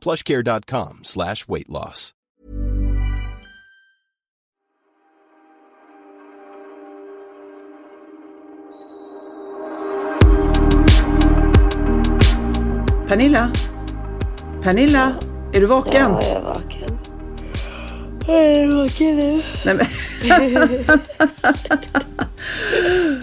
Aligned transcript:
plushcare.com 0.00 1.00
slash 1.02 1.46
weight 1.48 1.68
loss. 1.68 2.12
Pernilla? 13.08 13.50
Pernilla? 14.62 15.14
Är 15.52 15.60
du 15.60 15.66
vaken? 15.66 16.10
Ja, 16.12 16.22
jag 16.22 16.36
är 16.36 16.40
vaken. 16.40 16.98
Jag 18.26 18.36
är 18.44 18.82
vaken 18.82 19.16
nu. 19.16 19.42
Nej, 19.64 19.74
men... 19.74 19.86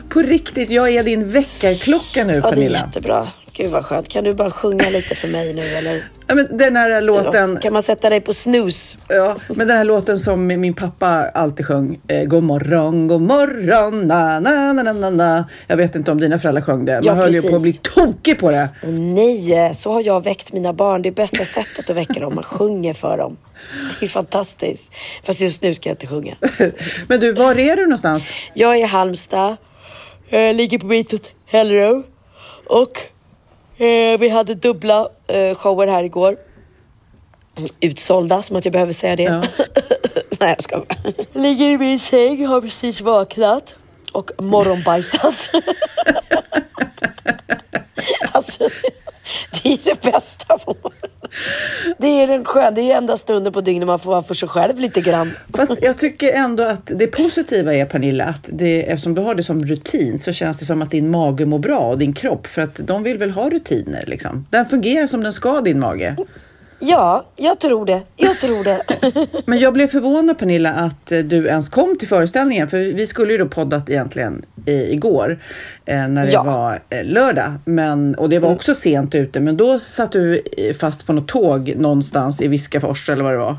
På 0.10 0.20
riktigt, 0.22 0.70
jag 0.70 0.90
är 0.90 1.04
din 1.04 1.30
väckarklocka 1.32 2.24
nu 2.24 2.34
Ja, 2.34 2.42
det 2.42 2.48
är 2.48 2.52
Pernilla. 2.52 2.78
jättebra. 2.80 3.28
Gud 3.58 3.72
vad 3.72 3.86
skönt. 3.86 4.08
Kan 4.10 4.24
du 4.24 4.34
bara 4.34 4.52
sjunga 4.52 4.90
lite 4.90 5.16
för 5.16 5.28
mig 5.28 5.54
nu 5.54 5.62
eller? 5.76 6.04
Ja, 6.28 6.36
men 6.36 6.58
den 6.58 6.76
här 6.76 7.02
låten, 7.02 7.60
Kan 7.62 7.74
man 7.74 7.84
sätta 7.84 8.10
dig 8.10 8.22
på 8.22 8.34
snus? 8.34 8.98
ja, 9.08 9.36
men 9.50 9.68
den 9.68 9.78
här 9.78 9.84
låten 9.84 10.20
som 10.20 10.48
min 10.48 10.74
pappa 10.74 11.08
alltid 11.34 11.66
sjöng. 11.66 12.00
Eh, 12.08 12.24
god 12.24 12.44
morgon, 12.44 13.08
god 13.08 13.22
morgon, 13.22 14.08
na, 14.08 14.40
na, 14.40 14.74
na, 14.74 14.94
na, 14.94 15.10
na. 15.10 15.46
Jag 15.68 15.78
vet 15.78 15.96
inte 15.96 16.12
om 16.12 16.20
dina 16.20 16.40
föräldrar 16.40 16.62
sjöng 16.62 16.86
det. 16.86 16.94
Man 16.94 17.04
Ja, 17.04 17.14
höll 17.14 17.34
ju 17.34 17.42
på 17.42 17.56
att 17.56 17.62
bli 17.62 17.74
tokig 17.74 18.40
på 18.40 18.52
det. 18.52 18.70
Åh, 18.84 18.90
nej, 18.90 19.72
så 19.76 19.92
har 19.92 20.02
jag 20.02 20.24
väckt 20.24 20.54
mina 20.54 20.74
barn. 20.74 21.02
Det 21.02 21.10
är 21.10 21.14
bästa 21.14 21.46
sättet 21.46 21.90
att 21.90 21.96
väcka 21.96 22.20
dem. 22.20 22.36
Man 22.36 22.44
sjunger 22.44 22.94
för 22.94 23.18
dem. 23.18 23.38
Det 24.00 24.06
är 24.06 24.10
fantastiskt. 24.10 24.86
Fast 25.24 25.40
just 25.40 25.62
nu 25.62 25.74
ska 25.74 25.90
jag 25.90 25.94
inte 25.94 26.08
sjunga. 26.08 26.36
Men 27.08 27.20
du, 27.20 27.32
var 27.32 27.60
är 27.60 27.76
du 27.76 27.84
någonstans? 27.84 28.30
Jag 28.54 28.72
är 28.76 28.80
i 28.80 28.84
Halmstad. 28.84 29.56
Jag 30.30 30.56
ligger 30.56 30.80
på 30.80 30.86
mitt 30.86 31.12
hotellrum. 31.12 32.04
Och 32.70 33.00
eh, 33.78 34.20
vi 34.20 34.30
hade 34.30 34.56
dubbla 34.56 35.10
eh, 35.28 35.56
shower 35.56 35.88
här 35.88 36.04
igår. 36.04 36.38
Utsålda, 37.80 38.42
som 38.42 38.56
att 38.56 38.66
jag 38.66 38.72
behöver 38.72 38.94
säga 38.94 39.16
det. 39.16 39.24
Ja. 39.24 39.44
Nej, 40.40 40.50
jag 40.50 40.64
ska 40.64 40.84
Ligger 41.34 41.66
i 41.66 41.78
min 41.78 42.00
säng, 42.00 42.46
har 42.46 42.62
precis 42.62 43.02
vaknat. 43.02 43.76
Och 44.12 44.32
morgonbajsat. 44.38 45.50
alltså, 48.32 48.70
det 49.52 49.74
är 49.74 49.80
det 49.84 50.02
bästa 50.02 50.58
på. 50.58 50.76
Det 52.00 52.08
är 52.08 52.28
den 52.28 52.46
skön, 52.46 52.76
det 52.76 52.92
är 52.92 52.98
enda 52.98 53.18
stunden 53.18 53.54
på 53.54 53.62
dygnet 53.62 53.88
man 53.88 54.00
får 54.00 54.12
vara 54.12 54.24
för 54.24 54.34
sig 54.34 54.50
själv 54.50 54.80
lite 54.80 55.02
grann. 55.02 55.32
Fast 55.54 55.74
jag 55.82 55.98
tycker 55.98 56.34
ändå 56.34 56.64
att 56.64 56.92
det 56.96 57.08
positiva 57.08 57.74
är 57.74 57.86
Pernilla, 57.86 58.26
att 58.26 58.50
det, 58.54 58.90
eftersom 58.90 59.16
du 59.16 59.22
har 59.22 59.36
det 59.36 59.44
som 59.44 59.66
rutin 59.66 60.20
så 60.20 60.32
känns 60.32 60.60
det 60.60 60.66
som 60.66 60.82
att 60.82 60.92
din 60.92 61.12
mage 61.12 61.46
mår 61.46 61.60
bra 61.60 61.80
och 61.80 61.98
din 61.98 62.14
kropp 62.14 62.48
för 62.48 62.62
att 62.62 62.76
de 62.76 63.04
vill 63.04 63.18
väl 63.18 63.32
ha 63.32 63.50
rutiner 63.50 64.04
liksom. 64.08 64.46
Den 64.50 64.66
fungerar 64.66 65.08
som 65.08 65.24
den 65.24 65.34
ska 65.34 65.62
din 65.62 65.80
mage. 65.80 66.16
Ja, 66.80 67.26
jag 67.36 67.60
tror 67.60 67.86
det. 67.86 68.02
Jag 68.16 68.40
tror 68.40 68.64
det. 68.64 68.82
Men 69.46 69.60
jag 69.60 69.74
blev 69.74 69.88
förvånad 69.88 70.38
Pernilla 70.38 70.72
att 70.74 71.12
eh, 71.12 71.20
du 71.20 71.48
ens 71.48 71.70
kom 71.70 71.98
till 71.98 72.08
föreställningen 72.08 72.68
för 72.70 72.78
vi 72.78 73.08
skulle 73.08 73.32
ju 73.32 73.38
då 73.38 73.46
poddat 73.48 73.90
egentligen 73.90 74.46
i, 74.66 74.72
igår 74.94 75.40
eh, 75.86 76.08
när 76.08 76.26
det 76.26 76.32
Ja. 76.32 76.44
var 76.44 76.80
eh, 76.90 77.04
lördag. 77.06 77.54
Men, 77.66 78.16
och 78.16 78.30
det 78.30 78.40
var 78.40 78.52
också 78.52 78.74
sent 78.76 79.16
ute 79.16 79.40
men 79.40 79.58
då 79.58 79.80
satt 79.80 80.12
du 80.12 80.42
eh, 80.58 80.76
fast 80.76 81.06
på 81.08 81.14
något 81.14 81.28
tåg 81.28 81.74
någonstans 81.78 82.42
i 82.42 82.48
Viskafors 82.48 83.10
eller 83.10 83.24
vad 83.24 83.34
det 83.34 83.38
var. 83.38 83.58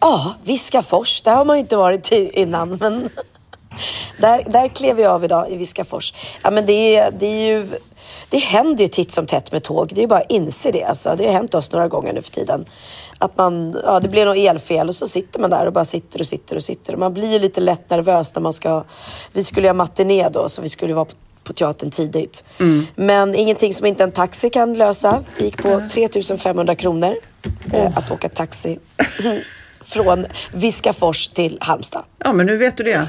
Ja, 0.00 0.34
Viskafors. 0.44 1.22
Där 1.22 1.34
har 1.34 1.44
man 1.44 1.56
ju 1.56 1.60
inte 1.60 1.76
varit 1.76 2.08
innan. 2.12 2.76
Men 2.80 3.08
där, 4.20 4.44
där 4.50 4.68
klev 4.68 5.00
jag 5.00 5.12
av 5.12 5.24
idag 5.24 5.50
i 5.50 5.56
Viskafors. 5.56 6.14
Ja, 6.42 6.50
men 6.50 6.66
det, 6.66 6.96
är, 6.96 7.10
det 7.18 7.26
är 7.26 7.46
ju... 7.46 7.66
Det 8.32 8.38
händer 8.38 8.84
ju 8.84 8.88
titt 8.88 9.12
som 9.12 9.26
tätt 9.26 9.52
med 9.52 9.62
tåg. 9.62 9.92
Det 9.94 10.02
är 10.02 10.06
bara 10.06 10.20
att 10.20 10.30
inse 10.30 10.70
det. 10.70 10.84
Alltså, 10.84 11.14
det 11.16 11.26
har 11.26 11.32
hänt 11.32 11.54
oss 11.54 11.72
några 11.72 11.88
gånger 11.88 12.12
nu 12.12 12.22
för 12.22 12.30
tiden. 12.30 12.64
Att 13.18 13.36
man, 13.36 13.80
ja, 13.84 14.00
det 14.00 14.08
blir 14.08 14.26
något 14.26 14.36
elfel 14.36 14.88
och 14.88 14.94
så 14.94 15.06
sitter 15.06 15.40
man 15.40 15.50
där 15.50 15.66
och 15.66 15.72
bara 15.72 15.84
sitter 15.84 16.20
och 16.20 16.26
sitter 16.26 16.56
och 16.56 16.62
sitter. 16.62 16.96
Man 16.96 17.14
blir 17.14 17.32
ju 17.32 17.38
lite 17.38 17.60
lätt 17.60 17.90
nervös 17.90 18.34
när 18.34 18.42
man 18.42 18.52
ska... 18.52 18.84
Vi 19.32 19.44
skulle 19.44 19.66
göra 19.66 19.74
matiné 19.74 20.28
då, 20.28 20.48
så 20.48 20.62
vi 20.62 20.68
skulle 20.68 20.94
vara 20.94 21.04
på, 21.04 21.12
på 21.44 21.52
teatern 21.52 21.90
tidigt. 21.90 22.44
Men 22.94 23.34
ingenting 23.34 23.74
som 23.74 23.86
inte 23.86 24.04
en 24.04 24.12
taxi 24.12 24.50
kan 24.50 24.74
lösa. 24.74 25.24
Det 25.38 25.44
gick 25.44 25.62
på 25.62 25.82
3500 25.92 26.74
kronor 26.74 27.14
eh, 27.72 27.98
att 27.98 28.10
åka 28.10 28.28
taxi 28.28 28.78
från 29.80 30.26
Viskafors 30.52 31.28
till 31.28 31.58
Halmstad. 31.60 32.02
Ja 32.18 32.32
men 32.32 32.46
nu 32.46 32.56
vet 32.56 32.76
du 32.76 32.84
det. 32.84 33.06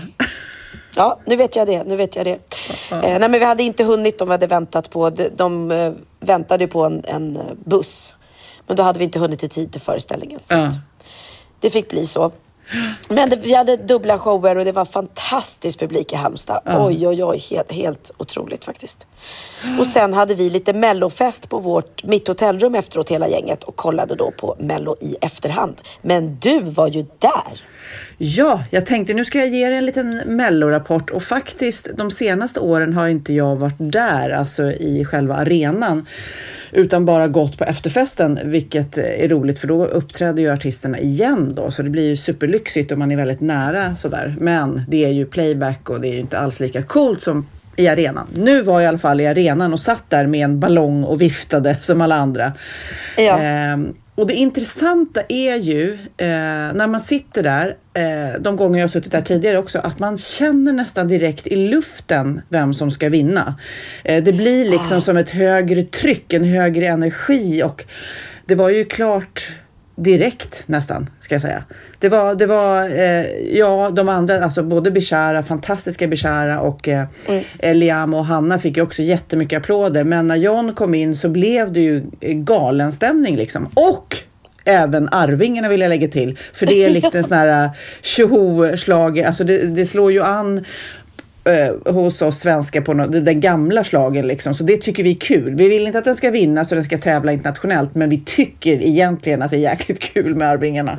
Ja, 0.96 1.20
nu 1.26 1.36
vet 1.36 1.56
jag 1.56 1.68
det. 1.68 1.84
Nu 1.84 1.96
vet 1.96 2.16
jag 2.16 2.26
det. 2.26 2.40
Eh, 2.92 3.00
nej, 3.00 3.20
men 3.20 3.31
vi 3.31 3.46
hade 3.46 3.64
inte 3.64 3.84
hunnit. 3.84 4.20
De 4.20 4.28
vi 4.28 4.31
hade 4.31 4.48
väntat 4.48 4.90
på. 4.90 5.09
De, 5.09 5.30
de 5.36 5.72
eh, 5.72 5.92
väntade 6.20 6.68
på 6.68 6.84
en, 6.84 7.04
en 7.06 7.36
eh, 7.36 7.44
buss. 7.66 8.14
Men 8.68 8.76
då 8.76 8.84
hade 8.84 9.00
vi 9.00 9.06
inte 9.06 9.20
hunnit 9.20 9.44
i 9.44 9.50
tid 9.50 9.72
till 9.72 9.81
föreställningen. 9.81 10.40
Så 10.44 10.56
att 10.56 10.74
det 11.59 11.70
fick 11.70 11.90
bli 11.90 12.06
så. 12.06 12.31
Men 13.09 13.30
det, 13.30 13.36
vi 13.36 13.54
hade 13.54 13.78
dubbla 13.78 14.18
shower 14.18 14.58
och 14.58 14.66
det 14.66 14.72
var 14.72 14.86
fantastisk 14.86 15.80
publik 15.80 16.14
i 16.14 16.16
Halmstad. 16.16 16.62
Oj, 16.66 17.08
oj, 17.08 17.24
oj. 17.24 17.38
Helt, 17.50 17.72
helt 17.72 18.12
otroligt 18.18 18.66
faktiskt. 18.66 19.06
Och 19.80 19.86
sen 19.86 20.14
hade 20.14 20.36
vi 20.36 20.50
lite 20.50 20.74
mellofest 20.74 21.50
på 21.50 21.60
vårt, 21.60 22.04
mitt 22.04 22.28
hotellrum 22.28 22.75
efteråt 22.75 23.12
hela 23.12 23.28
gänget 23.28 23.64
och 23.64 23.75
kollade 23.75 24.16
då 24.16 24.31
på 24.31 24.56
mello 24.60 24.96
i 25.02 25.16
efterhand. 25.22 25.81
Men 26.02 26.38
du 26.40 26.60
var 26.60 26.88
ju 26.88 27.06
där. 27.20 27.62
Ja, 28.26 28.64
jag 28.70 28.86
tänkte 28.86 29.14
nu 29.14 29.26
ska 29.26 29.38
jag 29.38 29.50
ge 29.50 29.68
er 29.68 29.72
en 29.72 29.86
liten 29.86 30.22
mellorapport 30.26 31.10
och 31.10 31.24
faktiskt 31.24 31.90
de 31.98 32.12
senaste 32.12 32.60
åren 32.60 32.94
har 32.94 33.08
inte 33.08 33.34
jag 33.34 33.56
varit 33.56 33.76
där, 33.78 34.30
alltså 34.30 34.72
i 34.72 35.06
själva 35.06 35.36
arenan, 35.36 36.06
utan 36.72 37.06
bara 37.06 37.28
gått 37.28 37.58
på 37.58 37.64
efterfesten, 37.64 38.40
vilket 38.44 38.98
är 38.98 39.28
roligt 39.30 39.60
för 39.60 39.68
då 39.68 39.86
uppträder 39.86 40.44
ju 40.44 40.52
artisterna 40.52 41.00
igen 41.00 41.56
då, 41.56 41.72
så 41.72 41.84
det 41.84 41.90
blir 41.90 42.08
ju 42.08 42.16
superlyxigt 42.16 42.92
och 42.92 42.98
man 42.98 43.12
är 43.12 43.18
väldigt 43.18 43.42
nära 43.42 43.96
sådär. 43.96 44.36
Men 44.40 44.82
det 44.88 45.06
är 45.06 45.12
ju 45.12 45.26
playback 45.26 45.90
och 45.90 46.02
det 46.02 46.08
är 46.08 46.14
ju 46.14 46.20
inte 46.20 46.40
alls 46.40 46.60
lika 46.60 46.84
coolt 46.84 47.24
som 47.24 47.48
i 47.76 47.88
arenan. 47.88 48.28
Nu 48.36 48.62
var 48.62 48.74
jag 48.74 48.84
i 48.84 48.88
alla 48.88 48.98
fall 48.98 49.22
i 49.22 49.28
arenan 49.28 49.74
och 49.74 49.80
satt 49.80 50.10
där 50.10 50.26
med 50.26 50.46
en 50.46 50.60
ballong 50.60 51.04
och 51.04 51.22
viftade 51.22 51.78
som 51.82 52.02
alla 52.02 52.16
andra. 52.16 52.54
Ja. 53.18 53.40
Ehm, 53.40 53.94
och 54.16 54.28
det 54.28 54.34
intressanta 54.34 55.22
är 55.29 55.56
ju 55.56 55.94
eh, 55.94 56.28
när 56.74 56.88
man 56.88 57.00
sitter 57.00 57.44
där, 57.44 57.77
eh, 57.94 58.42
de 58.42 58.56
gånger 58.56 58.80
jag 58.80 58.83
har 58.83 58.89
suttit 58.89 59.12
där 59.12 59.21
tidigare 59.21 59.57
också, 59.57 59.80
att 59.80 60.00
man 60.00 60.18
känner 60.18 60.74
nästan 60.74 61.07
direkt 61.07 61.48
i 61.48 61.56
luften 61.56 62.42
vem 62.50 62.74
som 62.74 62.92
ska 62.92 63.10
vinna. 63.10 63.56
Eh, 64.04 64.24
det 64.24 64.33
blir 64.33 64.65
liksom 64.65 65.01
som 65.01 65.18
ett 65.18 65.30
högre 65.30 65.83
tryck, 65.83 66.33
en 66.33 66.44
högre 66.44 66.88
energi 66.88 67.63
och 67.63 67.86
det 68.45 68.56
var 68.56 68.69
ju 68.69 68.86
klart 68.86 69.42
direkt 69.95 70.63
nästan, 70.66 71.10
ska 71.19 71.36
jag 71.36 71.42
säga. 71.42 71.63
Det 72.00 72.10
var, 72.10 72.36
det 72.36 72.45
var 72.45 72.90
eh, 72.90 73.25
ja, 73.57 73.90
de 73.90 74.10
andra, 74.10 74.44
alltså 74.44 74.63
både 74.63 74.92
Bishara, 74.92 75.44
fantastiska 75.44 76.07
Bishara 76.07 76.60
och 76.60 76.88
eh, 76.88 77.07
mm. 77.28 77.78
Liam 77.78 78.13
och 78.13 78.25
Hanna 78.25 78.60
fick 78.60 78.78
ju 78.78 78.84
också 78.84 79.01
jättemycket 79.01 79.57
applåder. 79.57 80.04
Men 80.04 80.28
när 80.28 80.36
John 80.36 80.74
kom 80.75 80.95
in 80.95 81.16
så 81.16 81.30
blev 81.30 81.72
det 81.74 81.81
ju 81.81 82.04
galen 82.22 82.92
stämning 82.92 83.36
liksom. 83.36 83.69
Och 83.74 84.18
även 84.66 85.10
Arvingarna 85.10 85.69
vill 85.69 85.81
jag 85.81 85.90
lägga 85.90 86.07
till. 86.07 86.38
För 86.54 86.66
det 86.66 86.86
är 86.86 86.90
lite 86.90 87.18
en 87.18 87.24
sån 87.24 87.38
här 87.38 87.69
tjoho-slager, 88.01 89.28
alltså 89.28 89.44
det, 89.44 89.57
det 89.57 89.86
slår 89.86 90.12
ju 90.12 90.24
an 90.24 90.66
eh, 91.44 91.94
hos 91.94 92.22
oss 92.22 92.40
svenskar 92.40 92.81
på 92.81 92.94
no 92.94 93.07
den 93.07 93.40
gamla 93.40 93.84
slagen 93.84 94.28
liksom. 94.28 94.54
Så 94.54 94.63
det 94.63 94.78
tycker 94.78 95.04
vi 95.04 95.12
är 95.12 95.19
kul. 95.19 95.56
Vi 95.56 95.69
vill 95.69 95.88
inte 95.88 96.00
att 96.00 96.06
den 96.06 96.16
ska 96.16 96.31
vinna 96.31 96.66
så 96.66 96.75
den 96.75 96.84
ska 96.84 96.98
tävla 96.98 97.31
internationellt, 97.31 97.95
men 97.95 98.10
vi 98.10 98.22
tycker 98.25 98.81
egentligen 98.81 99.42
att 99.42 99.51
det 99.51 99.57
är 99.57 99.72
jäkligt 99.72 100.00
kul 100.00 100.36
med 100.36 100.50
Arvingarna. 100.50 100.98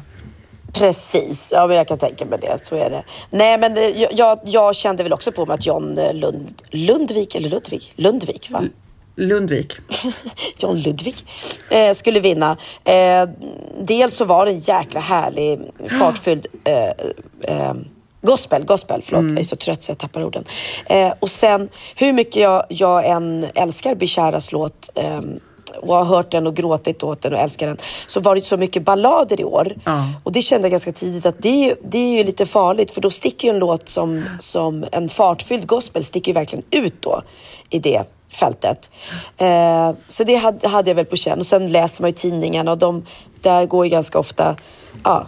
Precis, 0.72 1.48
ja 1.52 1.66
men 1.66 1.76
jag 1.76 1.88
kan 1.88 1.98
tänka 1.98 2.24
mig 2.24 2.38
det. 2.42 2.58
Så 2.62 2.76
är 2.76 2.90
det. 2.90 3.04
Nej 3.30 3.58
men 3.58 3.74
det, 3.74 4.08
jag, 4.12 4.38
jag 4.44 4.74
kände 4.74 5.02
väl 5.02 5.12
också 5.12 5.32
på 5.32 5.46
mig 5.46 5.54
att 5.54 5.66
John 5.66 5.98
eh, 5.98 6.14
Lund, 6.14 6.62
Lundvik, 6.70 7.34
eller 7.34 7.48
Ludvig? 7.48 7.92
Lundvik 7.96 8.50
va? 8.50 8.64
Lundvik. 9.16 9.72
John 10.58 10.76
Ludvig 10.78 11.14
eh, 11.70 11.92
skulle 11.92 12.20
vinna. 12.20 12.56
Eh, 12.84 13.28
dels 13.80 14.14
så 14.14 14.24
var 14.24 14.46
det 14.46 14.52
en 14.52 14.58
jäkla 14.58 15.00
härlig, 15.00 15.60
fartfylld 15.98 16.46
eh, 16.64 17.56
eh, 17.56 17.74
Gospel, 18.24 18.64
gospel, 18.64 19.02
förlåt. 19.04 19.20
Mm. 19.20 19.34
Jag 19.34 19.40
är 19.40 19.44
så 19.44 19.56
trött 19.56 19.82
så 19.82 19.90
jag 19.90 19.98
tappar 19.98 20.24
orden. 20.24 20.44
Eh, 20.86 21.12
och 21.20 21.30
sen 21.30 21.68
hur 21.94 22.12
mycket 22.12 22.36
jag, 22.36 22.64
jag 22.68 23.06
än 23.06 23.46
älskar 23.54 23.94
Bisharas 23.94 24.52
låt 24.52 24.90
eh, 24.94 25.20
och 25.82 25.94
har 25.94 26.04
hört 26.04 26.30
den 26.30 26.46
och 26.46 26.56
gråtit 26.56 27.02
åt 27.02 27.22
den 27.22 27.32
och 27.32 27.38
älskar 27.38 27.66
den, 27.66 27.76
så 28.06 28.20
var 28.20 28.34
det 28.34 28.42
så 28.42 28.56
mycket 28.56 28.84
ballader 28.84 29.40
i 29.40 29.44
år. 29.44 29.74
Ja. 29.84 30.08
Och 30.22 30.32
det 30.32 30.42
kände 30.42 30.64
jag 30.64 30.70
ganska 30.70 30.92
tidigt 30.92 31.26
att 31.26 31.42
det, 31.42 31.74
det 31.84 31.98
är 31.98 32.18
ju 32.18 32.24
lite 32.24 32.46
farligt 32.46 32.90
för 32.90 33.00
då 33.00 33.10
sticker 33.10 33.48
ju 33.48 33.54
en 33.54 33.58
låt 33.58 33.88
som, 33.88 34.24
som 34.38 34.84
en 34.92 35.08
fartfylld 35.08 35.66
gospel 35.66 36.04
sticker 36.04 36.32
ju 36.32 36.34
verkligen 36.34 36.64
ut 36.70 37.02
då 37.02 37.22
i 37.70 37.78
det 37.78 38.02
fältet. 38.32 38.90
Eh, 39.36 39.92
så 40.08 40.24
det 40.24 40.34
hade, 40.34 40.68
hade 40.68 40.90
jag 40.90 40.94
väl 40.94 41.04
på 41.04 41.16
känn. 41.16 41.38
Och 41.38 41.46
sen 41.46 41.72
läser 41.72 42.02
man 42.02 42.10
ju 42.10 42.14
tidningarna 42.14 42.72
och 42.72 42.78
de, 42.78 43.06
där 43.40 43.66
går 43.66 43.84
ju 43.84 43.90
ganska 43.90 44.18
ofta, 44.18 44.56
ja, 45.04 45.26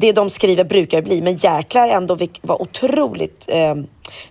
det 0.00 0.12
de 0.12 0.30
skriver 0.30 0.64
brukar 0.64 1.02
bli, 1.02 1.22
men 1.22 1.36
jäklar 1.36 1.88
ändå 1.88 2.18
var 2.42 2.62
otroligt 2.62 3.44
eh, 3.48 3.74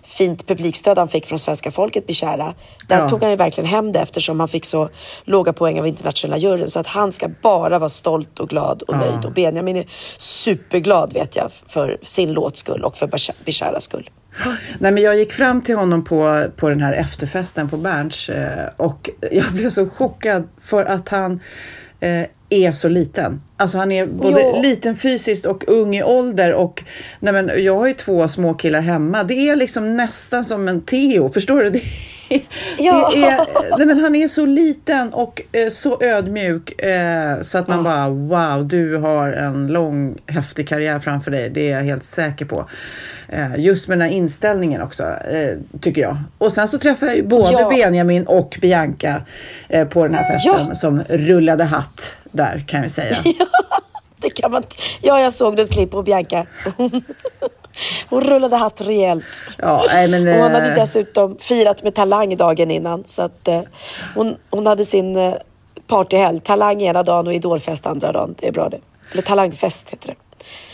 fint 0.02 0.46
publikstöd 0.46 0.98
han 0.98 1.08
fick 1.08 1.26
från 1.26 1.38
svenska 1.38 1.70
folket, 1.70 2.06
Bishara. 2.06 2.54
Där 2.88 2.98
Ja. 2.98 3.08
tog 3.08 3.22
han 3.22 3.30
ju 3.30 3.36
verkligen 3.36 3.70
hem 3.70 3.92
det 3.92 4.00
eftersom 4.00 4.40
han 4.40 4.48
fick 4.48 4.64
så 4.64 4.88
låga 5.24 5.52
poäng 5.52 5.78
av 5.80 5.86
internationella 5.86 6.36
juryn. 6.38 6.70
Så 6.70 6.80
att 6.80 6.86
han 6.86 7.12
ska 7.12 7.28
bara 7.42 7.78
vara 7.78 7.88
stolt 7.88 8.40
och 8.40 8.48
glad 8.48 8.82
och 8.82 8.96
nöjd. 8.96 9.24
Och 9.24 9.32
Benjamin 9.32 9.76
är 9.76 9.86
superglad 10.18 11.12
vet 11.12 11.36
jag 11.36 11.50
för 11.66 11.98
sin 12.02 12.32
låts 12.32 12.60
skull 12.60 12.84
och 12.84 12.96
för 12.96 13.06
Bisha- 13.06 13.34
Bisharas 13.44 13.84
skull. 13.84 14.10
Nej, 14.78 14.92
men 14.92 15.02
jag 15.02 15.16
gick 15.16 15.32
fram 15.32 15.62
till 15.62 15.76
honom 15.76 16.04
på, 16.04 16.46
på 16.56 16.68
den 16.68 16.80
här 16.80 16.92
efterfesten 16.92 17.68
på 17.70 17.76
Berns 17.76 18.28
eh, 18.28 18.68
och 18.76 19.10
jag 19.30 19.52
blev 19.52 19.70
så 19.70 19.88
chockad 19.88 20.48
för 20.60 20.84
att 20.84 21.08
han 21.08 21.40
eh, 22.00 22.22
är 22.54 22.72
så 22.72 22.88
liten. 22.88 23.40
Alltså 23.56 23.78
han 23.78 23.92
är 23.92 24.06
både 24.06 24.40
Ja. 24.40 24.60
liten 24.62 24.96
fysiskt 24.96 25.46
och 25.46 25.64
ung 25.68 25.96
i 25.96 26.02
ålder 26.02 26.54
och 26.54 26.84
nej 27.20 27.32
men, 27.32 27.50
jag 27.64 27.76
har 27.76 27.86
ju 27.86 27.94
två 27.94 28.28
små 28.28 28.54
killar 28.54 28.80
hemma. 28.80 29.24
Det 29.24 29.48
är 29.48 29.56
liksom 29.56 29.96
nästan 29.96 30.44
som 30.44 30.68
en 30.68 30.80
Theo, 30.80 31.28
förstår 31.28 31.62
du? 31.62 31.70
Det, 32.28 32.42
Ja. 32.78 33.10
det 33.14 33.24
är, 33.24 33.40
nej 33.78 33.86
men 33.86 33.98
han 33.98 34.14
är 34.14 34.28
så 34.28 34.46
liten 34.46 35.12
och 35.12 35.42
eh, 35.52 35.68
så 35.70 35.98
ödmjuk 36.02 36.80
eh, 36.82 37.42
så 37.42 37.58
att 37.58 37.68
man 37.68 37.84
bara 37.84 38.08
wow, 38.08 38.68
du 38.68 38.96
har 38.96 39.28
en 39.32 39.66
lång 39.66 40.16
häftig 40.26 40.68
karriär 40.68 40.98
framför 40.98 41.30
dig. 41.30 41.50
Det 41.50 41.70
är 41.70 41.76
jag 41.76 41.84
helt 41.84 42.04
säker 42.04 42.44
på. 42.44 42.68
Eh, 43.28 43.48
just 43.58 43.88
med 43.88 43.98
den 43.98 44.08
här 44.08 44.16
inställningen 44.16 44.82
också, 44.82 45.02
eh, 45.04 45.56
tycker 45.80 46.02
jag. 46.02 46.16
Och 46.38 46.52
sen 46.52 46.68
så 46.68 46.78
träffade 46.78 47.10
jag 47.12 47.16
ju 47.16 47.26
både 47.26 47.48
Ja. 47.52 47.68
Benjamin 47.70 48.26
och 48.26 48.58
Bianca 48.60 49.22
eh, 49.68 49.88
på 49.88 50.02
den 50.02 50.14
här 50.14 50.24
festen 50.32 50.66
Ja. 50.68 50.74
som 50.74 51.02
rullade 51.08 51.64
hatt 51.64 52.16
där 52.34 52.64
kan 52.66 52.82
vi 52.82 52.88
säga. 52.88 53.16
Det 54.16 54.30
kan 54.30 54.50
man 54.50 54.62
Ja, 55.00 55.20
jag 55.20 55.32
såg 55.32 55.58
ett 55.58 55.72
klipp 55.72 55.90
på 55.90 56.02
Bianca. 56.02 56.46
Hon, 56.76 56.90
hon 58.08 58.20
rullade 58.20 58.56
hatt 58.56 58.80
rejält. 58.80 59.44
Ja, 59.58 59.84
nej, 59.88 60.08
men, 60.08 60.40
hon 60.40 60.52
hade 60.52 60.68
eh, 60.68 60.74
dessutom 60.74 61.36
firat 61.40 61.82
med 61.82 61.94
Talang 61.94 62.36
dagen 62.36 62.70
innan. 62.70 63.04
Så 63.06 63.22
att 63.22 63.48
eh, 63.48 63.60
hon, 64.14 64.36
hon 64.50 64.66
hade 64.66 64.84
sin 64.84 65.16
eh, 65.16 65.34
partyhelg. 65.86 66.40
Talang 66.40 66.82
ena 66.82 67.02
dagen 67.02 67.26
och 67.26 67.34
Idolfest 67.34 67.86
andra 67.86 68.12
dagen. 68.12 68.34
Det 68.40 68.48
är 68.48 68.52
bra 68.52 68.68
det. 68.68 68.80
Eller 69.12 69.22
Talangfest 69.22 69.90
heter 69.90 70.06
det. 70.06 70.14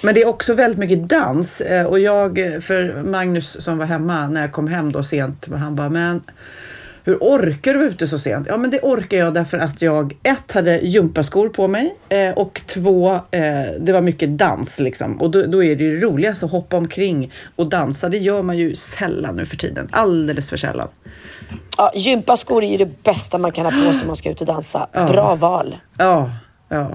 Men 0.02 0.14
det 0.14 0.22
är 0.22 0.28
också 0.28 0.54
väldigt 0.54 0.78
mycket 0.78 1.08
dans 1.08 1.60
eh, 1.60 1.86
och 1.86 1.98
jag, 1.98 2.38
för 2.60 3.02
Magnus 3.02 3.64
som 3.64 3.78
var 3.78 3.86
hemma 3.86 4.26
när 4.26 4.40
jag 4.40 4.52
kom 4.52 4.68
hem 4.68 4.92
då 4.92 5.02
sent, 5.02 5.46
han 5.52 5.76
bara, 5.76 5.88
men 5.88 6.22
hur 7.05 7.17
orkar 7.20 7.73
du 7.73 7.79
vara 7.79 7.88
ute 7.88 8.06
så 8.06 8.19
sent? 8.19 8.47
Ja, 8.50 8.56
men 8.56 8.70
det 8.70 8.81
orkar 8.81 9.17
jag 9.17 9.35
därför 9.35 9.58
att 9.58 9.82
jag 9.82 10.17
ett 10.23 10.52
hade 10.52 10.79
gympaskor 10.79 11.49
på 11.49 11.69
mig 11.69 11.94
eh, 12.08 12.31
och 12.31 12.61
två, 12.67 13.14
eh, 13.14 13.41
det 13.81 13.93
var 13.93 14.00
mycket 14.00 14.38
dans 14.38 14.81
liksom. 14.81 15.20
Och 15.20 15.31
då, 15.31 15.43
då 15.43 15.64
är 15.64 15.76
det 15.76 15.85
ju 15.85 16.00
roligast 16.00 16.43
att 16.43 16.50
hoppa 16.50 16.76
omkring 16.76 17.32
och 17.56 17.67
dansa. 17.67 18.08
Det 18.08 18.19
gör 18.19 18.43
man 18.43 18.58
ju 18.58 18.75
sällan 18.75 19.37
nu 19.37 19.47
för 19.47 19.56
tiden. 19.56 19.88
Alldeles 19.91 20.50
för 20.50 20.56
sällan. 20.56 20.88
Ja, 21.76 21.93
gympaskor 21.94 22.64
är 22.64 22.70
ju 22.70 22.76
det 22.76 23.02
bästa 23.02 23.38
man 23.38 23.52
kan 23.52 23.64
ha 23.64 23.73
på 23.87 23.93
sig 23.93 24.00
om 24.00 24.06
man 24.06 24.17
ska 24.17 24.31
ut 24.31 24.41
och 24.41 24.47
dansa. 24.47 24.88
Ja. 24.93 25.06
Bra 25.06 25.35
val. 25.35 25.76
Ja, 25.99 26.31
ja. 26.69 26.91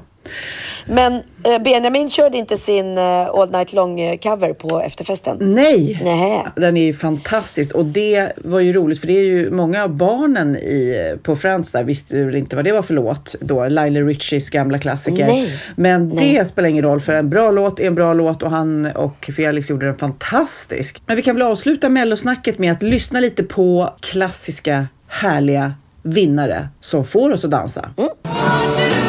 Men 0.85 1.13
eh, 1.43 1.61
Benjamin 1.63 2.09
körde 2.09 2.37
inte 2.37 2.57
sin 2.57 2.97
eh, 2.97 3.03
All 3.27 3.51
Night 3.51 3.73
Long-cover 3.73 4.53
på 4.53 4.81
efterfesten. 4.81 5.37
Nej! 5.39 6.01
Nej. 6.03 6.45
Den 6.55 6.77
är 6.77 6.85
ju 6.85 6.93
fantastisk 6.93 7.75
och 7.75 7.85
det 7.85 8.31
var 8.37 8.59
ju 8.59 8.73
roligt 8.73 8.99
för 8.99 9.07
det 9.07 9.13
är 9.13 9.23
ju 9.23 9.51
många 9.51 9.83
av 9.83 9.97
barnen 9.97 10.55
i, 10.55 11.15
på 11.23 11.35
Friends 11.35 11.71
där 11.71 11.83
visste 11.83 12.23
väl 12.23 12.35
inte 12.35 12.55
vad 12.55 12.65
det 12.65 12.71
var 12.71 12.81
för 12.81 12.93
låt 12.93 13.35
då, 13.39 13.67
Lionel 13.67 14.05
Richies 14.07 14.49
gamla 14.49 14.79
klassiker. 14.79 15.27
Nej. 15.27 15.59
Men 15.75 16.07
Nej. 16.07 16.33
det 16.33 16.45
spelar 16.45 16.69
ingen 16.69 16.83
roll 16.83 16.99
för 16.99 17.13
en 17.13 17.29
bra 17.29 17.51
låt 17.51 17.79
är 17.79 17.87
en 17.87 17.95
bra 17.95 18.13
låt 18.13 18.43
och 18.43 18.51
han 18.51 18.85
och 18.85 19.29
Felix 19.35 19.69
gjorde 19.69 19.85
den 19.85 19.95
fantastisk. 19.95 21.01
Men 21.05 21.15
vi 21.15 21.21
kan 21.21 21.35
väl 21.35 21.41
avsluta 21.41 21.89
mellosnacket 21.89 22.59
med 22.59 22.71
att 22.71 22.83
lyssna 22.83 23.19
lite 23.19 23.43
på 23.43 23.93
klassiska 23.99 24.87
härliga 25.07 25.73
vinnare 26.03 26.67
som 26.79 27.05
får 27.05 27.31
oss 27.31 27.45
att 27.45 27.51
dansa. 27.51 27.89
Allting 28.23 29.04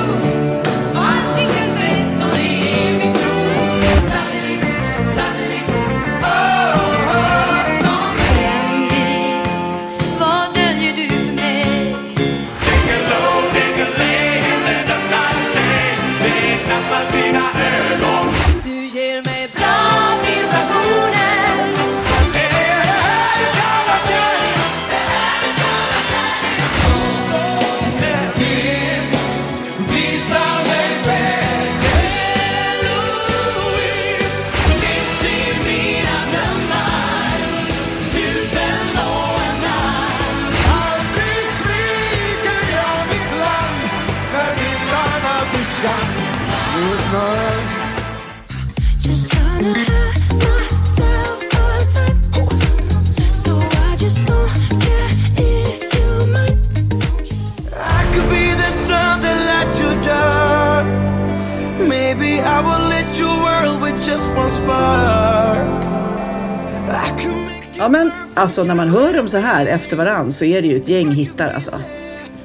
alltså 68.46 68.64
när 68.64 68.74
man 68.74 68.88
hör 68.88 69.12
dem 69.12 69.28
så 69.28 69.38
här 69.38 69.66
efter 69.66 69.96
varann 69.96 70.32
så 70.32 70.44
är 70.44 70.62
det 70.62 70.68
ju 70.68 70.76
ett 70.76 70.88
gäng 70.88 71.10
hittar 71.10 71.48
alltså. 71.54 71.70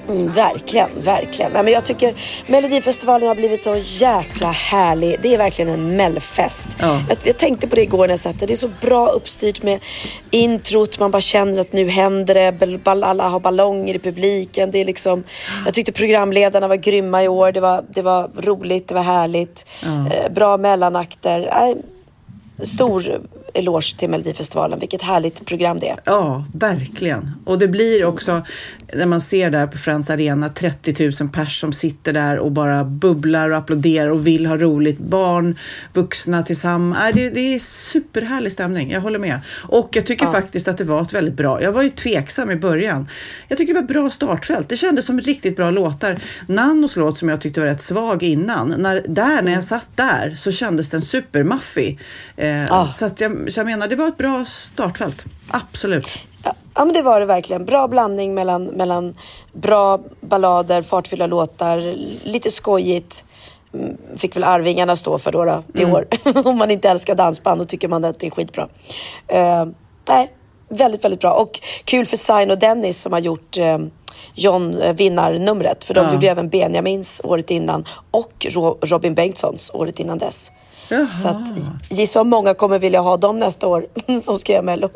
Mm, 0.09 0.27
verkligen, 0.27 0.89
verkligen. 1.03 1.51
Nej, 1.51 1.63
men 1.63 1.73
jag 1.73 1.85
tycker 1.85 2.15
Melodifestivalen 2.47 3.27
har 3.27 3.35
blivit 3.35 3.61
så 3.61 3.75
jäkla 3.79 4.51
härlig. 4.51 5.19
Det 5.21 5.33
är 5.33 5.37
verkligen 5.37 5.71
en 5.71 5.95
mellfest. 5.95 6.67
Ja. 6.79 7.01
Jag, 7.09 7.17
jag 7.23 7.37
tänkte 7.37 7.67
på 7.67 7.75
det 7.75 7.81
igår 7.81 8.07
när 8.07 8.13
jag 8.13 8.19
satt. 8.19 8.39
Det 8.39 8.51
är 8.51 8.55
så 8.55 8.69
bra 8.81 9.07
uppstyrt 9.07 9.63
med 9.63 9.79
introt. 10.29 10.99
Man 10.99 11.11
bara 11.11 11.21
känner 11.21 11.59
att 11.59 11.73
nu 11.73 11.87
händer 11.89 12.33
det. 12.33 12.87
Alla 13.05 13.29
har 13.29 13.39
ballonger 13.39 13.95
i 13.95 13.99
publiken. 13.99 14.71
Det 14.71 14.79
är 14.79 14.85
liksom, 14.85 15.23
jag 15.65 15.73
tyckte 15.73 15.91
programledarna 15.91 16.67
var 16.67 16.75
grymma 16.75 17.23
i 17.23 17.27
år. 17.27 17.51
Det 17.51 17.59
var, 17.59 17.83
det 17.93 18.01
var 18.01 18.29
roligt, 18.37 18.87
det 18.87 18.93
var 18.93 19.03
härligt. 19.03 19.65
Eh, 19.83 20.31
bra 20.31 20.57
mellanakter. 20.57 21.49
Nej, 21.53 21.75
stor 22.65 23.21
eloge 23.53 23.97
till 23.97 24.09
Melodifestivalen. 24.09 24.79
Vilket 24.79 25.01
härligt 25.01 25.45
program 25.45 25.79
det 25.79 25.89
är. 25.89 25.99
Ja, 26.05 26.45
verkligen. 26.53 27.31
Och 27.45 27.59
det 27.59 27.67
blir 27.67 28.05
också 28.05 28.45
när 28.95 29.05
man 29.05 29.21
ser 29.21 29.49
där 29.49 29.67
på 29.67 29.77
Friends 29.77 30.09
Arena 30.09 30.49
30 30.49 31.11
000 31.21 31.29
pers 31.29 31.59
som 31.59 31.73
sitter 31.73 32.13
där 32.13 32.37
och 32.37 32.51
bara 32.51 32.83
bubblar 32.83 33.49
och 33.49 33.57
applåderar 33.57 34.09
och 34.09 34.27
vill 34.27 34.45
ha 34.45 34.57
roligt. 34.57 34.97
Barn, 34.97 35.57
vuxna 35.93 36.43
tillsammans. 36.43 37.05
Äh, 37.09 37.15
det, 37.15 37.29
det 37.29 37.55
är 37.55 37.59
superhärlig 37.59 38.51
stämning, 38.51 38.91
jag 38.91 39.01
håller 39.01 39.19
med. 39.19 39.39
Och 39.49 39.89
jag 39.91 40.05
tycker 40.05 40.25
faktiskt 40.25 40.67
att 40.67 40.77
det 40.77 40.83
var 40.83 41.01
ett 41.01 41.13
väldigt 41.13 41.35
bra, 41.35 41.61
jag 41.61 41.71
var 41.71 41.81
ju 41.83 41.89
tveksam 41.89 42.51
i 42.51 42.55
början. 42.55 43.09
Jag 43.47 43.57
tycker 43.57 43.73
det 43.73 43.79
var 43.79 43.85
ett 43.85 43.93
bra 43.93 44.09
startfält. 44.09 44.69
Det 44.69 44.77
kändes 44.77 45.05
som 45.05 45.21
riktigt 45.21 45.55
bra 45.55 45.71
låtar. 45.71 46.19
Nannos 46.47 46.95
låt 46.95 47.17
som 47.17 47.29
jag 47.29 47.41
tyckte 47.41 47.59
var 47.59 47.67
rätt 47.67 47.81
svag 47.81 48.23
innan, 48.23 48.75
när, 48.77 49.05
där 49.07 49.41
när 49.41 49.51
jag 49.51 49.63
satt 49.63 49.87
där 49.95 50.33
så 50.35 50.51
kändes 50.51 50.89
den 50.89 51.01
supermaffig. 51.01 51.99
Eh, 52.37 52.71
Ah. 52.71 52.87
Så 52.87 53.05
att 53.05 53.21
jag, 53.21 53.53
så 53.53 53.59
jag 53.59 53.65
menar, 53.65 53.87
det 53.87 53.95
var 53.95 54.07
ett 54.07 54.17
bra 54.17 54.45
startfält. 54.45 55.25
Absolut. 55.47 56.07
Ja, 56.75 56.85
men 56.85 56.93
det 56.93 57.01
var 57.01 57.19
det 57.19 57.25
verkligen. 57.25 57.65
Bra 57.65 57.87
blandning 57.87 58.33
mellan, 58.33 58.63
mellan 58.65 59.15
bra 59.53 59.99
ballader, 60.21 60.81
fartfyllda 60.81 61.27
låtar, 61.27 61.77
lite 62.27 62.51
skojigt. 62.51 63.23
Mm, 63.73 63.97
Fick 64.17 64.35
väl 64.35 64.43
Arvingarna 64.43 64.95
stå 64.95 65.17
för 65.17 65.31
då, 65.31 65.45
då 65.45 65.63
i 65.81 65.85
år. 65.85 66.07
Om 66.47 66.57
man 66.57 66.71
inte 66.71 66.89
älskar 66.89 67.15
dansband 67.15 67.61
då 67.61 67.65
tycker 67.65 67.87
man 67.87 68.05
att 68.05 68.19
det 68.19 68.27
är 68.27 68.31
skitbra. 68.31 68.67
Eh, 69.27 69.65
nej, 70.07 70.31
väldigt, 70.69 71.03
väldigt 71.03 71.19
bra. 71.19 71.33
Och 71.33 71.59
kul 71.85 72.05
för 72.05 72.17
Sign 72.17 72.51
och 72.51 72.59
Dennis 72.59 73.01
som 73.01 73.13
har 73.13 73.19
gjort 73.19 73.57
eh, 73.57 73.77
John 74.35 74.81
eh, 74.81 74.93
vinnarnumret. 74.93 75.83
För 75.83 75.93
de 75.93 76.05
Ja. 76.05 76.13
gjorde 76.13 76.27
även 76.29 76.49
Benjamins 76.49 77.21
året 77.23 77.51
innan 77.51 77.85
och 78.11 78.45
Ro- 78.49 78.77
Robin 78.81 79.15
Bengtssons 79.15 79.71
året 79.73 79.99
innan 79.99 80.17
dess. 80.17 80.49
Så 81.21 81.27
att, 81.27 81.47
gissa 81.89 82.21
om 82.21 82.29
många 82.29 82.53
kommer 82.53 82.79
vilja 82.79 82.99
ha 83.01 83.17
dem 83.17 83.39
nästa 83.39 83.67
år 83.67 83.85
som 84.21 84.37
ska 84.37 84.53
göra 84.53 84.63
Mello. 84.63 84.89